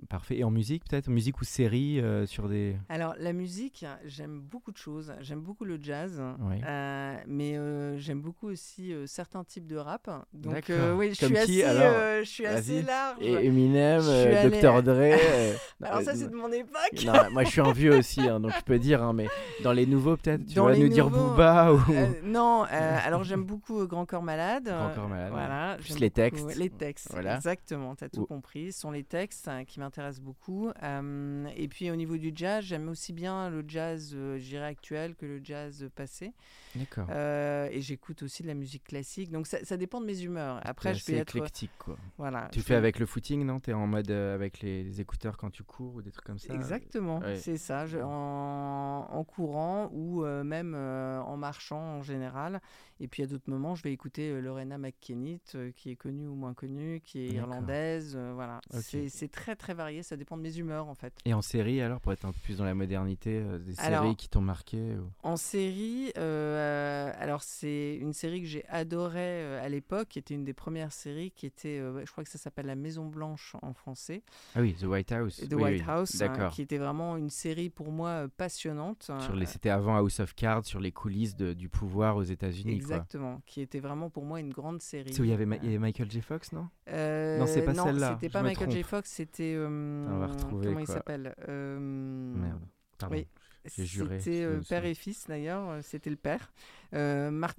parfait. 0.09 0.39
Et 0.39 0.45
en 0.45 0.51
musique, 0.51 0.85
peut-être? 0.89 1.09
Musique 1.09 1.41
ou 1.41 1.45
série 1.45 2.01
euh, 2.01 2.27
sur 2.27 2.49
des. 2.49 2.77
Alors 2.89 3.15
la 3.19 3.33
musique, 3.33 3.85
j'aime 4.05 4.41
beaucoup 4.41 4.73
de 4.73 4.77
choses. 4.77 5.13
J'aime 5.21 5.41
beaucoup 5.41 5.65
le 5.65 5.79
jazz, 5.81 6.23
Oui. 6.41 6.57
euh, 6.67 7.17
mais 7.27 7.57
euh, 7.57 7.97
j'aime 7.99 8.21
beaucoup 8.21 8.49
aussi 8.49 8.93
certains 9.07 9.45
types 9.45 9.67
de 9.67 9.77
rap. 9.77 10.09
Donc 10.33 10.71
oui, 10.97 11.15
je 11.15 11.21
Comme 11.27 11.35
suis 11.37 11.47
qui, 11.47 11.63
assez, 11.63 11.65
alors? 11.65 11.93
euh, 11.97 12.21
je 12.21 12.29
suis 12.29 12.47
assez 12.47 12.83
large. 12.83 13.19
Et 13.21 13.47
Eminem, 13.47 14.01
allée- 14.03 14.61
Dr. 14.61 14.83
Dre. 14.83 15.17
Alors 15.83 16.01
ça 16.03 16.15
c'est 16.15 16.29
de 16.31 16.35
mon 16.37 16.51
époque. 16.53 17.05
non, 17.05 17.31
moi 17.33 17.45
je 17.45 17.51
suis 17.51 17.61
un 17.61 17.73
vieux 17.73 17.97
aussi, 17.99 18.21
hein, 18.21 18.41
donc 18.41 18.53
je 18.57 18.63
peux 18.65 18.79
dire, 18.79 19.03
hein, 19.03 19.13
mais 19.13 19.27
dans 19.63 19.73
les 19.73 19.87
nouveaux 19.87 20.17
peut-être, 20.17 20.47
tu 20.47 20.55
Dans 20.55 20.67
vas 20.67 20.77
nous 20.77 20.89
dire 20.89 21.11
Booba 21.11 21.73
ou 21.73 21.81
Euh, 21.91 22.07
non, 22.25 22.65
euh, 22.65 22.99
alors 23.05 23.25
j'aime 23.25 23.45
beaucoup 23.45 23.87
Grand 23.87 24.07
Corps 24.07 24.23
Malade. 24.23 24.65
Grand 24.65 24.95
Corps 24.95 25.09
Malade. 25.09 25.31
Voilà. 25.33 25.77
Plus 25.81 25.99
les 25.99 26.11
textes. 26.11 26.57
Les 26.57 26.71
textes, 26.71 27.09
Voilà. 27.13 27.37
exactement, 27.37 27.95
tu 27.95 28.05
as 28.05 28.09
tout 28.09 28.21
Ou- 28.23 28.27
compris. 28.27 28.73
Ce 28.77 28.83
sont 28.83 28.91
les 28.91 29.05
textes 29.05 29.49
hein, 29.49 29.65
qui 29.65 29.81
m'intéressent 29.81 30.23
beaucoup. 30.23 30.69
Euh, 30.83 31.47
et 31.57 31.67
puis 31.67 31.91
au 31.91 31.97
niveau 31.97 32.19
du 32.19 32.31
jazz, 32.35 32.63
j'aime 32.63 32.91
aussi 32.91 33.15
bien 33.15 33.49
le 33.49 33.65
jazz, 33.67 34.13
euh, 34.15 34.39
je 34.39 34.45
dirais, 34.45 34.67
actuel 34.67 35.15
que 35.15 35.25
le 35.25 35.41
jazz 35.43 35.89
passé. 35.95 36.35
D'accord. 36.75 37.07
Euh, 37.09 37.71
et 37.73 37.81
j'écoute 37.81 38.23
aussi 38.23 38.43
de 38.43 38.49
la 38.49 38.53
musique 38.55 38.85
classique. 38.85 39.31
Donc 39.31 39.47
ça, 39.47 39.65
ça 39.65 39.79
dépend 39.79 39.99
de 40.03 40.05
mes 40.05 40.21
humeurs. 40.21 40.61
Après, 40.63 40.93
je 40.95 41.03
peux 41.07 41.15
être... 41.15 41.35
éclectique 41.37 41.71
quoi. 41.79 41.97
Voilà, 42.19 42.51
Tu 42.53 42.61
fais 42.61 42.75
peux- 42.75 42.77
avec 42.79 42.99
le 42.99 43.07
footing, 43.07 43.47
non? 43.47 43.61
T'es 43.61 43.73
en 43.73 43.87
mode 43.87 44.11
euh, 44.11 44.35
avec 44.35 44.61
les, 44.61 44.85
les 44.85 45.01
écouteurs 45.01 45.39
quand 45.39 45.49
tu 45.49 45.63
cours 45.63 45.95
ou 45.95 46.03
des 46.03 46.11
trucs 46.11 46.27
comme 46.27 46.39
ça? 46.39 46.53
Exactement, 46.53 47.21
Ouais. 47.21 47.37
c'est 47.37 47.57
ça, 47.57 47.87
je- 47.87 47.97
en, 47.97 49.07
en 49.11 49.25
courant 49.25 49.89
ou 49.95 50.21
même 50.23 50.75
en 50.75 51.37
marchant 51.39 51.81
en 51.81 52.03
général. 52.03 52.61
Et 53.01 53.09
puis 53.09 53.23
à 53.23 53.27
d'autres 53.27 53.49
moments, 53.51 53.75
je 53.75 53.83
vais 53.83 53.93
écouter 53.93 54.39
Lorena 54.41 54.77
McKennitt, 54.77 55.57
qui 55.77 55.91
est 55.91 55.97
connue 55.97 56.27
ou 56.27 56.35
moins 56.35 56.53
connue, 56.53 57.01
qui 57.03 57.21
est 57.21 57.29
irlandaise. 57.33 58.15
euh, 58.17 58.33
voilà, 58.35 58.61
Ok. 58.75 58.97
c'est 59.09 59.31
très 59.31 59.55
très 59.57 59.75
varié, 59.75 60.03
ça 60.03 60.17
dépend 60.17 60.37
de 60.37 60.43
mes 60.43 60.59
humeurs 60.59 60.89
en 60.89 60.95
fait. 60.95 61.13
Et 61.25 61.35
en 61.35 61.43
série 61.43 61.81
alors, 61.81 62.01
pour 62.01 62.13
être 62.13 62.25
un 62.25 62.33
peu 62.33 62.39
plus 62.43 62.59
dans 62.59 62.65
la 62.65 62.75
modernité, 62.75 63.41
euh, 63.43 63.59
des 63.59 63.79
Alors- 63.81 64.03
séries 64.05 64.17
qui 64.17 64.29
t'ont 64.29 64.41
marqué 64.41 64.77
ou- 64.97 65.11
En 65.23 65.37
série, 65.37 66.13
euh, 66.17 67.13
alors 67.19 67.43
c'est 67.43 67.97
une 67.97 68.13
série 68.13 68.41
que 68.43 68.47
j'ai 68.49 68.65
adorée 68.69 69.17
euh, 69.21 69.65
à 69.65 69.69
l'époque, 69.69 70.09
qui 70.09 70.19
était 70.19 70.35
une 70.35 70.45
des 70.45 70.53
premières 70.55 70.93
séries, 70.93 71.31
qui 71.31 71.47
était, 71.47 71.79
je 71.79 72.11
crois 72.11 72.25
que 72.25 72.31
ça 72.31 72.39
s'appelle 72.39 72.67
La 72.67 72.75
Maison 72.75 73.07
Blanche 73.07 73.55
en 73.63 73.73
français. 73.73 74.23
Ah 74.55 74.61
oui, 74.61 74.75
The 74.75 74.85
White 74.85 75.13
House. 75.13 75.37
The 75.49 75.53
Oui, 75.55 75.63
White 75.63 75.83
oui. 75.83 75.85
House, 75.89 76.15
hein, 76.21 76.27
D'accord. 76.29 76.53
qui 76.53 76.63
était 76.63 76.79
vraiment 76.79 77.17
une 77.17 77.31
série 77.31 77.71
pour 77.71 77.91
moi 77.91 78.27
passionnante. 78.37 79.11
C'était 79.47 79.71
avant 79.71 79.97
House 79.97 80.21
of 80.21 80.35
Cards, 80.35 80.65
sur 80.67 80.81
les 80.81 80.93
coulisses 80.93 81.37
de- 81.37 81.53
du 81.53 81.69
pouvoir 81.69 82.17
aux 82.17 82.23
États-Unis. 82.23 82.65
quoi. 82.79 82.97
Exactement, 82.97 83.41
qui 83.47 83.61
était 83.61 83.81
vraiment 83.81 84.11
pour 84.11 84.25
moi 84.25 84.41
une 84.41 84.53
grande 84.53 84.81
série. 84.83 85.13
C'est 85.13 85.21
où 85.21 85.25
il 85.25 85.31
y 85.31 85.35
avait 85.35 85.47
Michael 85.47 86.11
J. 86.11 86.21
Fox, 86.21 86.53
non? 86.53 86.69
euh, 86.89 87.39
Non, 87.39 87.47
c'est 87.47 87.63
pas 87.63 87.75
celle-là, 87.75 88.15
C'était 88.15 88.29
je 88.29 88.33
pas 88.33 88.41
me 88.43 88.49
Michael 88.49 88.56
J. 88.65 88.81
trompe. 88.83 88.85
Fox, 88.85 89.11
c'était. 89.11 89.55
euh, 89.57 90.09
On 90.11 90.19
va 90.19 90.27
retrouver, 90.29 90.67
comment 90.67 90.81
il 90.81 90.87
s'appelle 90.87 91.35
Euh, 91.49 91.79
Merde. 91.79 92.61
Pardon. 92.99 93.17
oui. 93.17 93.27
C'était 93.69 94.45
euh, 94.45 94.61
père 94.69 94.85
et 94.85 94.95
fils 94.95 95.27
d'ailleurs, 95.27 95.83
c'était 95.83 96.09
le 96.11 96.15
père. 96.17 96.53
Mar- 96.93 97.53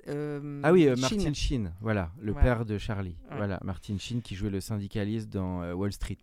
Ah 0.63 0.71
oui, 0.71 0.83
Sheen. 0.83 0.99
Martin 1.01 1.33
Sheen, 1.33 1.73
voilà, 1.81 2.11
le 2.19 2.31
Voilà. 2.31 2.45
père 2.55 2.65
de 2.65 2.77
Charlie. 2.77 3.17
Ouais. 3.29 3.35
Voilà, 3.37 3.59
Martin 3.63 3.97
Sheen 3.97 4.21
qui 4.21 4.35
jouait 4.35 4.49
le 4.49 4.61
syndicaliste 4.61 5.29
dans 5.29 5.69
Wall 5.73 5.91
Street. 5.91 6.17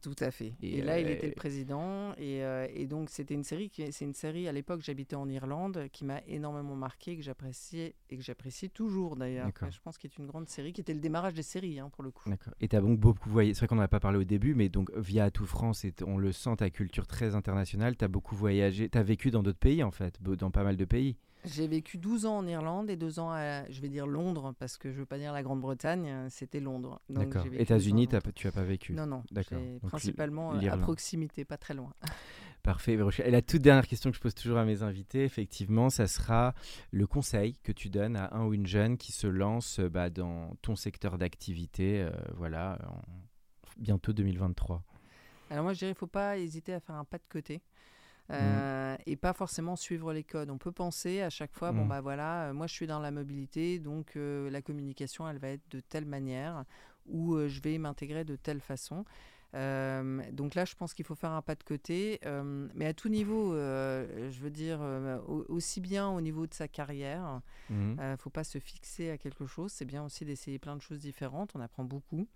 Tout 0.00 0.14
à 0.20 0.30
fait. 0.30 0.54
Et, 0.62 0.78
Et, 0.78 0.82
là, 0.82 1.00
il 1.00 1.06
euh, 1.06 1.12
était 1.12 1.26
le 1.26 1.34
président. 1.34 2.12
Et, 2.18 2.44
euh, 2.44 2.68
et 2.72 2.86
donc, 2.86 3.10
c'était 3.10 3.34
une 3.34 3.42
série. 3.42 3.70
C'est 3.90 4.04
une 4.04 4.14
série 4.14 4.46
à 4.46 4.52
l'époque. 4.52 4.80
J'habitais 4.82 5.16
en 5.16 5.28
Irlande, 5.28 5.88
qui 5.92 6.04
m'a 6.04 6.20
énormément 6.28 6.76
marqué, 6.76 7.16
que 7.16 7.22
j'appréciais 7.22 7.94
et 8.08 8.16
que 8.16 8.22
j'apprécie 8.22 8.70
toujours 8.70 9.16
d'ailleurs. 9.16 9.50
Je 9.70 9.78
pense 9.82 9.98
qu'il 9.98 10.08
est 10.10 10.18
une 10.18 10.26
grande 10.26 10.48
série, 10.48 10.72
qui 10.72 10.80
était 10.80 10.94
le 10.94 11.00
démarrage 11.00 11.34
des 11.34 11.42
séries 11.42 11.80
hein, 11.80 11.90
pour 11.90 12.04
le 12.04 12.10
coup. 12.12 12.28
D'accord. 12.30 12.54
Et 12.60 12.68
tu 12.68 12.76
as 12.76 12.80
donc 12.80 12.98
beaucoup 13.00 13.28
voyagé. 13.28 13.54
C'est 13.54 13.60
vrai 13.60 13.66
qu'on 13.68 13.74
n'en 13.76 13.82
a 13.82 13.88
pas 13.88 14.00
parlé 14.00 14.18
au 14.18 14.24
début, 14.24 14.54
mais 14.54 14.68
donc 14.68 14.90
via 14.96 15.30
Tout 15.32 15.46
France, 15.46 15.84
et 15.84 15.92
t- 15.92 16.04
on 16.04 16.16
le 16.16 16.30
sent, 16.32 16.56
ta 16.58 16.70
culture 16.70 17.06
très 17.06 17.34
internationale. 17.34 17.96
Tu 17.96 18.04
as 18.04 18.08
beaucoup 18.08 18.36
voyagé. 18.36 18.88
Tu 18.88 18.96
as 18.98 19.02
vécu 19.02 19.30
dans 19.30 19.42
d'autres 19.42 19.58
pays, 19.58 19.82
en 19.82 19.90
fait, 19.90 20.22
dans 20.22 20.50
pas 20.52 20.62
mal 20.62 20.76
de 20.76 20.84
pays. 20.84 21.16
J'ai 21.44 21.68
vécu 21.68 21.98
12 21.98 22.26
ans 22.26 22.38
en 22.38 22.46
Irlande 22.46 22.90
et 22.90 22.96
2 22.96 23.20
ans 23.20 23.30
à, 23.30 23.68
je 23.70 23.80
vais 23.80 23.88
dire 23.88 24.06
Londres, 24.06 24.54
parce 24.58 24.76
que 24.76 24.90
je 24.90 24.98
veux 24.98 25.06
pas 25.06 25.18
dire 25.18 25.32
la 25.32 25.42
Grande-Bretagne, 25.42 26.08
euh, 26.08 26.26
c'était 26.30 26.60
Londres. 26.60 27.00
D'accord. 27.08 27.46
États-Unis, 27.52 28.08
tu 28.08 28.16
as 28.16 28.52
pas 28.52 28.62
vécu. 28.62 28.92
Non, 28.92 29.06
non. 29.06 29.22
D'accord. 29.30 29.60
Principalement 29.86 30.54
euh, 30.54 30.70
à 30.70 30.76
proximité, 30.76 31.44
pas 31.44 31.56
très 31.56 31.74
loin. 31.74 31.92
Parfait. 32.62 32.98
Et 33.24 33.30
la 33.30 33.40
toute 33.40 33.62
dernière 33.62 33.86
question 33.86 34.10
que 34.10 34.16
je 34.16 34.20
pose 34.20 34.34
toujours 34.34 34.58
à 34.58 34.64
mes 34.64 34.82
invités, 34.82 35.24
effectivement, 35.24 35.90
ça 35.90 36.06
sera 36.06 36.54
le 36.90 37.06
conseil 37.06 37.56
que 37.62 37.72
tu 37.72 37.88
donnes 37.88 38.16
à 38.16 38.34
un 38.34 38.44
ou 38.44 38.52
une 38.52 38.66
jeune 38.66 38.98
qui 38.98 39.12
se 39.12 39.26
lance 39.26 39.78
euh, 39.78 39.88
bah, 39.88 40.10
dans 40.10 40.54
ton 40.60 40.76
secteur 40.76 41.18
d'activité, 41.18 42.02
euh, 42.02 42.10
voilà, 42.36 42.78
en 42.90 43.00
bientôt 43.78 44.12
2023. 44.12 44.82
Alors 45.50 45.64
moi, 45.64 45.72
je 45.72 45.78
dirais, 45.78 45.92
il 45.92 45.94
faut 45.94 46.06
pas 46.06 46.36
hésiter 46.36 46.74
à 46.74 46.80
faire 46.80 46.96
un 46.96 47.04
pas 47.04 47.18
de 47.18 47.26
côté. 47.30 47.62
Mmh. 48.28 48.32
euh, 48.34 48.96
et 49.06 49.16
pas 49.16 49.32
forcément 49.32 49.74
suivre 49.74 50.12
les 50.12 50.22
codes. 50.24 50.50
On 50.50 50.58
peut 50.58 50.72
penser 50.72 51.22
à 51.22 51.30
chaque 51.30 51.54
fois, 51.54 51.72
bon 51.72 51.84
Mm. 51.86 51.88
bah 51.88 52.00
voilà, 52.02 52.48
euh, 52.48 52.52
moi 52.52 52.66
je 52.66 52.74
suis 52.74 52.86
dans 52.86 52.98
la 53.00 53.10
mobilité, 53.10 53.78
donc 53.78 54.16
euh, 54.16 54.50
la 54.50 54.60
communication 54.60 55.26
elle 55.28 55.38
va 55.38 55.48
être 55.48 55.66
de 55.70 55.80
telle 55.80 56.04
manière 56.04 56.64
ou 57.06 57.34
euh, 57.36 57.48
je 57.48 57.62
vais 57.62 57.78
m'intégrer 57.78 58.24
de 58.24 58.36
telle 58.36 58.60
façon. 58.60 59.04
Donc 59.54 60.54
là, 60.54 60.66
je 60.66 60.74
pense 60.74 60.92
qu'il 60.92 61.06
faut 61.06 61.14
faire 61.14 61.30
un 61.30 61.40
pas 61.40 61.54
de 61.54 61.62
côté, 61.64 62.20
mais 62.74 62.84
à 62.86 62.92
tout 62.92 63.08
niveau, 63.08 63.54
je 63.54 64.38
veux 64.40 64.50
dire, 64.50 64.78
au- 65.26 65.46
aussi 65.48 65.80
bien 65.80 66.06
au 66.10 66.20
niveau 66.20 66.46
de 66.46 66.52
sa 66.52 66.68
carrière, 66.68 67.40
Mhm. 67.70 67.96
ne 67.98 68.16
faut 68.18 68.28
pas 68.28 68.44
se 68.44 68.58
fixer 68.58 69.08
à 69.10 69.16
quelque 69.16 69.46
chose. 69.46 69.72
C'est 69.72 69.86
bien 69.86 70.04
aussi 70.04 70.26
d'essayer 70.26 70.58
plein 70.58 70.76
de 70.76 70.82
choses 70.82 70.98
différentes. 71.00 71.52
On 71.54 71.60
apprend 71.60 71.84
beaucoup. 71.84 72.26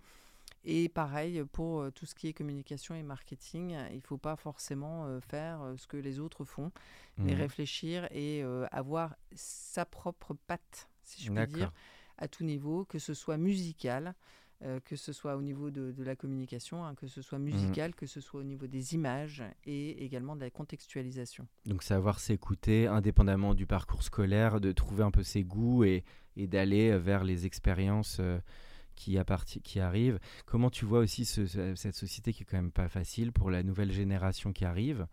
Et 0.65 0.87
pareil 0.89 1.43
pour 1.51 1.81
euh, 1.81 1.91
tout 1.91 2.05
ce 2.05 2.15
qui 2.15 2.27
est 2.27 2.33
communication 2.33 2.95
et 2.95 3.03
marketing, 3.03 3.75
il 3.91 3.97
ne 3.97 4.01
faut 4.01 4.17
pas 4.17 4.35
forcément 4.37 5.05
euh, 5.07 5.19
faire 5.19 5.61
euh, 5.61 5.75
ce 5.77 5.87
que 5.87 5.97
les 5.97 6.19
autres 6.19 6.45
font, 6.45 6.71
mais 7.17 7.33
Mhm. 7.33 7.39
réfléchir 7.41 8.07
et 8.11 8.41
euh, 8.43 8.65
avoir 8.71 9.15
sa 9.33 9.85
propre 9.85 10.33
patte, 10.47 10.89
si 11.03 11.23
je 11.23 11.31
puis 11.31 11.47
dire, 11.47 11.71
à 12.17 12.27
tout 12.27 12.43
niveau, 12.45 12.85
que 12.85 12.97
ce 12.99 13.13
soit 13.13 13.37
musical, 13.37 14.15
euh, 14.61 14.79
que 14.85 14.95
ce 14.95 15.11
soit 15.11 15.35
au 15.35 15.41
niveau 15.41 15.69
de, 15.71 15.91
de 15.91 16.03
la 16.03 16.15
communication, 16.15 16.85
hein, 16.85 16.95
que 16.95 17.07
ce 17.07 17.21
soit 17.21 17.39
musical, 17.39 17.93
que 17.93 18.05
ce 18.05 18.21
soit 18.21 18.39
au 18.39 18.43
niveau 18.45 18.67
des 18.67 18.93
images 18.93 19.43
et 19.65 20.05
également 20.05 20.37
de 20.37 20.41
la 20.41 20.49
contextualisation. 20.49 21.45
Donc 21.65 21.83
savoir 21.83 22.19
s'écouter 22.19 22.87
indépendamment 22.87 23.53
du 23.53 23.65
parcours 23.65 24.03
scolaire, 24.03 24.61
de 24.61 24.71
trouver 24.71 25.03
un 25.03 25.11
peu 25.11 25.23
ses 25.23 25.43
goûts 25.43 25.83
et, 25.83 26.05
et 26.37 26.47
d'aller 26.47 26.91
euh, 26.91 26.99
vers 26.99 27.25
les 27.25 27.45
expériences 27.45 28.17
euh, 28.21 28.39
qui, 28.95 29.17
qui 29.63 29.79
arrivent. 29.79 30.19
Comment 30.45 30.69
tu 30.69 30.85
vois 30.85 30.99
aussi 30.99 31.25
ce- 31.25 31.45
ce- 31.45 31.75
cette 31.75 31.95
société 31.95 32.33
qui 32.33 32.43
est 32.43 32.45
quand 32.45 32.57
même 32.57 32.71
pas 32.71 32.87
facile 32.89 33.31
pour 33.31 33.49
la 33.51 33.63
nouvelle 33.63 33.91
génération 33.91 34.53
qui 34.53 34.65
arrive? 34.65 35.07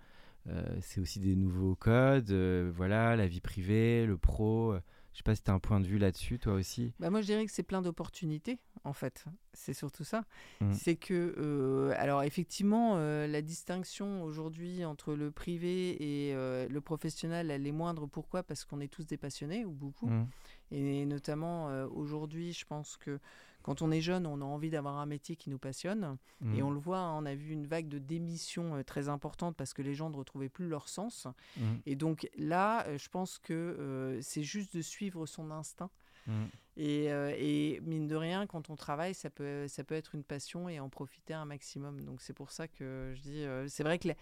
Euh, 0.48 0.64
C'est 0.80 1.00
aussi 1.00 1.20
des 1.20 1.36
nouveaux 1.36 1.74
codes, 1.74 2.30
euh, 2.30 2.72
voilà, 2.74 3.14
la 3.16 3.26
vie 3.26 3.40
privée, 3.42 4.06
le 4.06 4.16
pro. 4.16 4.72
euh, 4.72 4.80
je 5.12 5.18
sais 5.18 5.22
pas 5.24 5.34
si 5.34 5.42
tu 5.42 5.50
as 5.50 5.54
un 5.54 5.58
point 5.58 5.80
de 5.80 5.86
vue 5.86 5.98
là-dessus, 5.98 6.38
toi 6.38 6.54
aussi. 6.54 6.94
Bah 7.00 7.10
moi, 7.10 7.20
je 7.20 7.26
dirais 7.26 7.44
que 7.44 7.50
c'est 7.52 7.64
plein 7.64 7.82
d'opportunités, 7.82 8.58
en 8.84 8.92
fait. 8.92 9.24
C'est 9.52 9.74
surtout 9.74 10.04
ça. 10.04 10.24
Mhm. 10.60 10.72
C'est 10.72 10.94
que, 10.96 11.34
euh, 11.36 11.92
alors 11.98 12.22
effectivement, 12.22 12.94
euh, 12.96 13.26
la 13.26 13.42
distinction 13.42 14.22
aujourd'hui 14.22 14.84
entre 14.84 15.14
le 15.14 15.30
privé 15.32 16.28
et 16.28 16.32
euh, 16.34 16.68
le 16.68 16.80
professionnel, 16.80 17.50
elle 17.50 17.66
est 17.66 17.72
moindre. 17.72 18.06
Pourquoi? 18.06 18.42
Parce 18.44 18.64
qu'on 18.64 18.80
est 18.80 18.88
tous 18.88 19.04
des 19.04 19.16
passionnés, 19.18 19.64
ou 19.64 19.72
beaucoup. 19.72 20.06
Mhm. 20.08 20.26
Et 20.70 21.04
notamment, 21.04 21.66
aujourd'hui, 21.92 22.52
je 22.52 22.64
pense 22.64 22.96
que 22.96 23.18
quand 23.62 23.82
on 23.82 23.90
est 23.90 24.00
jeune, 24.00 24.26
on 24.26 24.40
a 24.40 24.44
envie 24.44 24.70
d'avoir 24.70 24.96
un 24.98 25.06
métier 25.06 25.36
qui 25.36 25.50
nous 25.50 25.58
passionne. 25.58 26.16
Et 26.42 26.46
Mhm. 26.46 26.62
on 26.62 26.70
le 26.70 26.78
voit, 26.78 26.98
hein, 26.98 27.16
on 27.18 27.26
a 27.26 27.34
vu 27.34 27.50
une 27.52 27.66
vague 27.66 27.88
de 27.88 27.98
démissions 27.98 28.76
euh, 28.76 28.82
très 28.82 29.08
importante 29.08 29.56
parce 29.56 29.74
que 29.74 29.82
les 29.82 29.94
gens 29.94 30.10
ne 30.10 30.16
retrouvaient 30.16 30.48
plus 30.48 30.68
leur 30.68 30.88
sens. 30.88 31.26
Mhm. 31.56 31.80
Et 31.86 31.96
donc 31.96 32.28
là, 32.36 32.86
euh, 32.86 32.98
je 32.98 33.08
pense 33.08 33.38
que 33.38 33.52
euh, 33.52 34.20
c'est 34.22 34.42
juste 34.42 34.74
de 34.76 34.82
suivre 34.82 35.26
son 35.26 35.50
instinct. 35.50 35.90
Mhm. 36.26 36.48
Et, 36.76 37.12
euh, 37.12 37.34
et 37.36 37.80
mine 37.82 38.06
de 38.06 38.16
rien, 38.16 38.46
quand 38.46 38.70
on 38.70 38.76
travaille, 38.76 39.14
ça 39.14 39.28
peut, 39.28 39.66
ça 39.68 39.84
peut 39.84 39.94
être 39.94 40.14
une 40.14 40.24
passion 40.24 40.68
et 40.68 40.80
en 40.80 40.88
profiter 40.88 41.34
un 41.34 41.44
maximum. 41.44 42.02
Donc 42.04 42.22
c'est 42.22 42.32
pour 42.32 42.50
ça 42.52 42.68
que 42.68 43.12
je 43.14 43.20
dis, 43.20 43.44
euh, 43.44 43.68
c'est 43.68 43.82
vrai 43.82 43.98
que 43.98 44.08
la- 44.08 44.14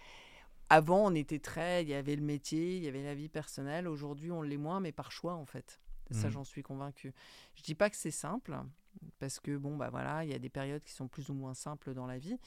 avant 0.69 1.05
on 1.11 1.15
était 1.15 1.39
très, 1.39 1.83
il 1.83 1.89
y 1.89 1.93
avait 1.93 2.15
le 2.15 2.21
métier, 2.23 2.77
il 2.77 2.83
y 2.83 2.87
avait 2.87 3.03
la 3.03 3.15
vie 3.15 3.29
personnelle. 3.29 3.87
Aujourd'hui 3.87 4.31
on 4.31 4.41
l'est 4.41 4.57
moins, 4.57 4.79
mais 4.79 4.91
par 4.91 5.11
choix 5.11 5.33
en 5.35 5.45
fait. 5.45 5.79
Ça 6.11 6.27
Mhm. 6.27 6.33
j'en 6.33 6.43
suis 6.43 6.63
convaincue. 6.63 7.13
Je 7.55 7.63
dis 7.63 7.75
pas 7.75 7.89
que 7.89 7.95
c'est 7.95 8.11
simple 8.11 8.57
parce 9.19 9.39
que 9.39 9.55
bon 9.57 9.77
bah 9.77 9.89
voilà, 9.89 10.23
il 10.23 10.31
y 10.31 10.33
a 10.33 10.39
des 10.39 10.49
périodes 10.49 10.83
qui 10.83 10.91
sont 10.91 11.07
plus 11.07 11.29
ou 11.29 11.33
moins 11.33 11.53
simples 11.53 11.93
dans 11.93 12.07
la 12.07 12.17
vie, 12.17 12.37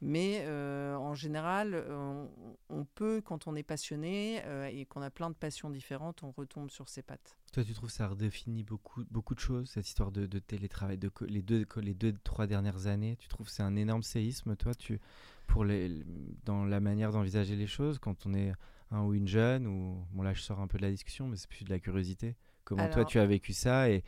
mais 0.00 0.44
euh, 0.46 0.96
en 0.96 1.14
général, 1.14 1.74
euh, 1.74 2.26
on, 2.68 2.84
peut 2.84 3.20
quand 3.20 3.46
on 3.46 3.54
est 3.54 3.62
passionné 3.62 4.42
euh, 4.44 4.70
et 4.72 4.86
qu'on 4.86 5.02
a 5.02 5.10
plein 5.10 5.28
de 5.28 5.34
passions 5.34 5.68
différentes, 5.70 6.22
on 6.22 6.30
retombe 6.30 6.70
sur 6.70 6.88
ses 6.88 7.02
pattes. 7.02 7.36
Toi, 7.52 7.64
tu 7.64 7.74
trouves 7.74 7.90
que 7.90 7.94
ça 7.94 8.08
redéfinit 8.08 8.62
beaucoup, 8.62 9.04
beaucoup 9.10 9.34
de 9.34 9.40
choses, 9.40 9.68
cette 9.70 9.86
histoire 9.86 10.10
de, 10.10 10.26
de 10.26 10.38
télétravail, 10.38 10.96
de 10.96 11.10
les, 11.26 11.42
deux, 11.42 11.66
les 11.76 11.94
deux, 11.94 12.14
trois 12.24 12.46
dernières 12.46 12.86
années? 12.86 13.16
Tu 13.16 13.28
trouves 13.28 13.46
que 13.46 13.52
c'est 13.52 13.62
un 13.62 13.76
énorme 13.76 14.02
séisme, 14.02 14.56
toi, 14.56 14.74
tu, 14.74 15.00
pour 15.46 15.64
les, 15.64 16.02
dans 16.44 16.64
la 16.64 16.80
manière 16.80 17.12
d'envisager 17.12 17.56
les 17.56 17.66
choses, 17.66 17.98
quand 17.98 18.24
on 18.26 18.34
est 18.34 18.52
un 18.90 19.02
ou 19.02 19.14
une 19.14 19.28
jeune 19.28 19.66
ou, 19.66 20.02
Bon, 20.12 20.22
là, 20.22 20.32
je 20.32 20.40
sors 20.40 20.60
un 20.60 20.66
peu 20.66 20.78
de 20.78 20.82
la 20.82 20.90
discussion, 20.90 21.28
mais 21.28 21.36
c'est 21.36 21.48
plus 21.48 21.64
de 21.64 21.70
la 21.70 21.78
curiosité? 21.78 22.36
Comment 22.76 22.88
toi, 22.90 23.04
tu 23.04 23.18
as 23.18 23.26
vécu 23.26 23.52
ça 23.52 23.90
et, 23.90 24.02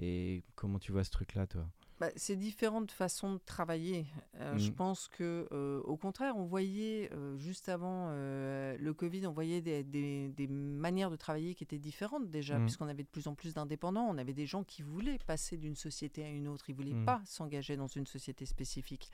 et 0.00 0.42
comment 0.54 0.78
tu 0.78 0.92
vois 0.92 1.04
ce 1.04 1.10
truc-là, 1.10 1.46
toi? 1.46 1.66
Bah, 2.00 2.10
c'est 2.14 2.36
différentes 2.36 2.92
façons 2.92 3.32
de 3.34 3.40
travailler. 3.44 4.06
Euh, 4.36 4.56
Je 4.56 4.70
Mm. 4.70 4.74
pense 4.74 5.08
que, 5.08 5.48
euh, 5.50 5.80
au 5.80 5.96
contraire, 5.96 6.36
on 6.36 6.44
voyait 6.44 7.10
euh, 7.12 7.36
juste 7.38 7.68
avant 7.68 8.10
le 8.10 8.92
Covid, 8.92 9.26
on 9.26 9.32
voyait 9.32 9.60
des, 9.60 9.82
des- 9.82 10.28
des 10.28 10.46
manières 10.46 11.10
de 11.10 11.16
travailler 11.16 11.56
qui 11.56 11.64
étaient 11.64 11.78
différentes 11.78 12.30
déjà, 12.30 12.56
Mm. 12.58 12.62
puisqu'on 12.66 12.86
avait 12.86 13.02
de 13.02 13.08
plus 13.08 13.26
en 13.26 13.34
plus 13.34 13.52
d'indépendants. 13.54 14.06
On 14.08 14.16
avait 14.16 14.32
des 14.32 14.46
gens 14.46 14.62
qui 14.62 14.82
voulaient 14.82 15.18
passer 15.26 15.56
d'une 15.56 15.74
société 15.74 16.22
à 16.24 16.28
une 16.28 16.46
autre. 16.46 16.70
Ils 16.70 16.76
voulaient 16.76 16.94
Mm. 16.94 17.04
pas 17.04 17.20
s'engager 17.24 17.76
dans 17.76 17.88
une 17.88 18.06
société 18.06 18.46
spécifique. 18.46 19.10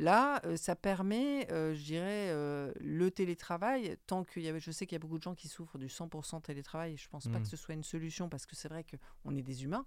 Là, 0.00 0.40
euh, 0.46 0.56
ça 0.56 0.74
permet, 0.76 1.46
euh, 1.52 1.74
je 1.74 1.82
dirais, 1.84 2.28
euh, 2.30 2.72
le 2.80 3.10
télétravail, 3.10 3.98
tant 4.06 4.24
qu'il 4.24 4.42
y 4.42 4.48
avait, 4.48 4.58
je 4.58 4.70
sais 4.70 4.86
qu'il 4.86 4.94
y 4.94 4.96
a 4.96 4.98
beaucoup 4.98 5.18
de 5.18 5.22
gens 5.22 5.34
qui 5.34 5.46
souffrent 5.46 5.76
du 5.76 5.88
100% 5.88 6.40
télétravail, 6.40 6.96
je 6.96 7.06
pense 7.08 7.28
pas 7.28 7.38
Mm. 7.38 7.42
que 7.42 7.48
ce 7.48 7.56
soit 7.58 7.74
une 7.74 7.84
solution, 7.84 8.30
parce 8.30 8.46
que 8.46 8.56
c'est 8.56 8.68
vrai 8.68 8.84
qu'on 8.84 9.36
est 9.36 9.42
des 9.42 9.62
humains, 9.64 9.84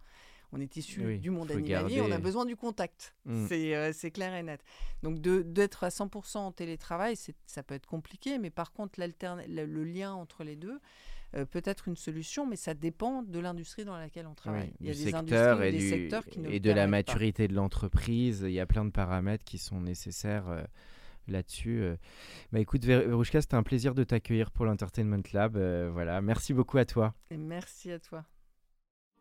on 0.51 0.59
est 0.61 0.77
issus 0.77 1.03
Oui, 1.03 1.17
du 1.19 1.31
monde 1.31 1.49
animalier, 1.51 1.99
on 1.99 2.05
a 2.05 2.09
garder- 2.09 2.23
besoin 2.23 2.45
du 2.45 2.55
contact, 2.55 3.15
Mm. 3.25 3.47
c'est 3.47 4.11
clair 4.11 4.35
et 4.35 4.43
net. 4.43 4.63
Donc 5.01 5.19
d'être 5.19 5.83
à 5.83 5.89
100% 5.89 6.45
en 6.45 6.51
télétravail, 6.51 7.15
ça 7.47 7.63
peut 7.63 7.73
être 7.73 7.87
compliqué, 7.87 8.37
mais 8.37 8.51
par 8.51 8.71
contre, 8.71 8.99
le, 8.99 9.65
le 9.65 9.83
lien 9.83 10.13
entre 10.13 10.43
les 10.43 10.55
deux 10.55 10.79
euh, 11.35 11.45
peut 11.45 11.61
être 11.65 11.87
une 11.87 11.95
solution, 11.95 12.45
mais 12.45 12.55
ça 12.55 12.73
dépend 12.73 13.23
de 13.23 13.39
l'industrie 13.39 13.85
dans 13.85 13.97
laquelle 13.97 14.27
on 14.27 14.33
travaille. 14.35 14.69
Oui, 14.69 14.75
Il 14.81 14.87
y 14.87 14.89
a 14.89 14.93
des 14.93 14.99
secteur 15.11 15.57
industries 15.57 15.59
ou 15.59 15.63
et, 15.63 15.71
des 15.71 15.77
du- 15.77 15.89
secteurs 15.89 16.25
qui 16.25 16.39
ne 16.39 16.49
et 16.49 16.59
de 16.59 16.69
la 16.71 16.83
pas. 16.83 16.87
maturité 16.87 17.47
de 17.47 17.53
l'entreprise. 17.53 18.41
Il 18.47 18.51
y 18.53 18.59
a 18.59 18.65
plein 18.65 18.85
de 18.85 18.91
paramètres 18.91 19.43
qui 19.45 19.57
sont 19.57 19.81
nécessaires 19.81 20.47
euh, 20.49 20.61
là-dessus. 21.27 21.81
euh. 21.81 21.95
Bah, 22.51 22.59
écoute, 22.59 22.83
Ver- 22.85 23.07
Verouchka, 23.07 23.41
c'était 23.41 23.55
un 23.55 23.63
plaisir 23.63 23.93
de 23.95 24.03
t'accueillir 24.03 24.51
pour 24.51 24.65
l'Entertainment 24.65 25.23
Lab. 25.33 25.57
euh, 25.57 25.89
voilà, 25.91 26.21
merci 26.21 26.53
beaucoup 26.53 26.77
à 26.77 26.85
toi. 26.85 27.13
Et 27.31 27.37
merci 27.37 27.91
à 27.91 27.99
toi. 27.99 28.23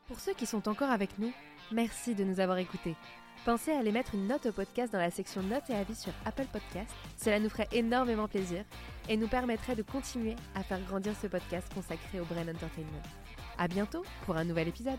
Pour 0.08 0.18
ceux 0.20 0.34
qui 0.34 0.46
sont 0.46 0.68
encore 0.68 0.90
avec 0.90 1.18
nous, 1.18 1.32
merci 1.72 2.14
de 2.14 2.24
nous 2.24 2.40
avoir 2.40 2.58
écoutés. 2.58 2.96
Pensez 3.44 3.72
à 3.72 3.78
aller 3.78 3.90
mettre 3.92 4.14
une 4.14 4.28
note 4.28 4.46
au 4.46 4.52
podcast 4.52 4.92
dans 4.92 4.98
la 4.98 5.10
section 5.10 5.42
notes 5.42 5.68
et 5.70 5.74
avis 5.74 5.94
sur 5.96 6.12
Apple 6.24 6.46
Podcast. 6.52 6.90
Cela 7.16 7.40
nous 7.40 7.48
ferait 7.48 7.66
énormément 7.72 8.28
plaisir 8.28 8.64
et 9.08 9.16
nous 9.16 9.28
permettrait 9.28 9.76
de 9.76 9.82
continuer 9.82 10.36
à 10.54 10.62
faire 10.62 10.80
grandir 10.80 11.14
ce 11.20 11.26
podcast 11.26 11.72
consacré 11.74 12.20
au 12.20 12.24
Brain 12.24 12.48
Entertainment. 12.48 13.02
À 13.58 13.68
bientôt 13.68 14.04
pour 14.24 14.36
un 14.36 14.44
nouvel 14.44 14.68
épisode. 14.68 14.98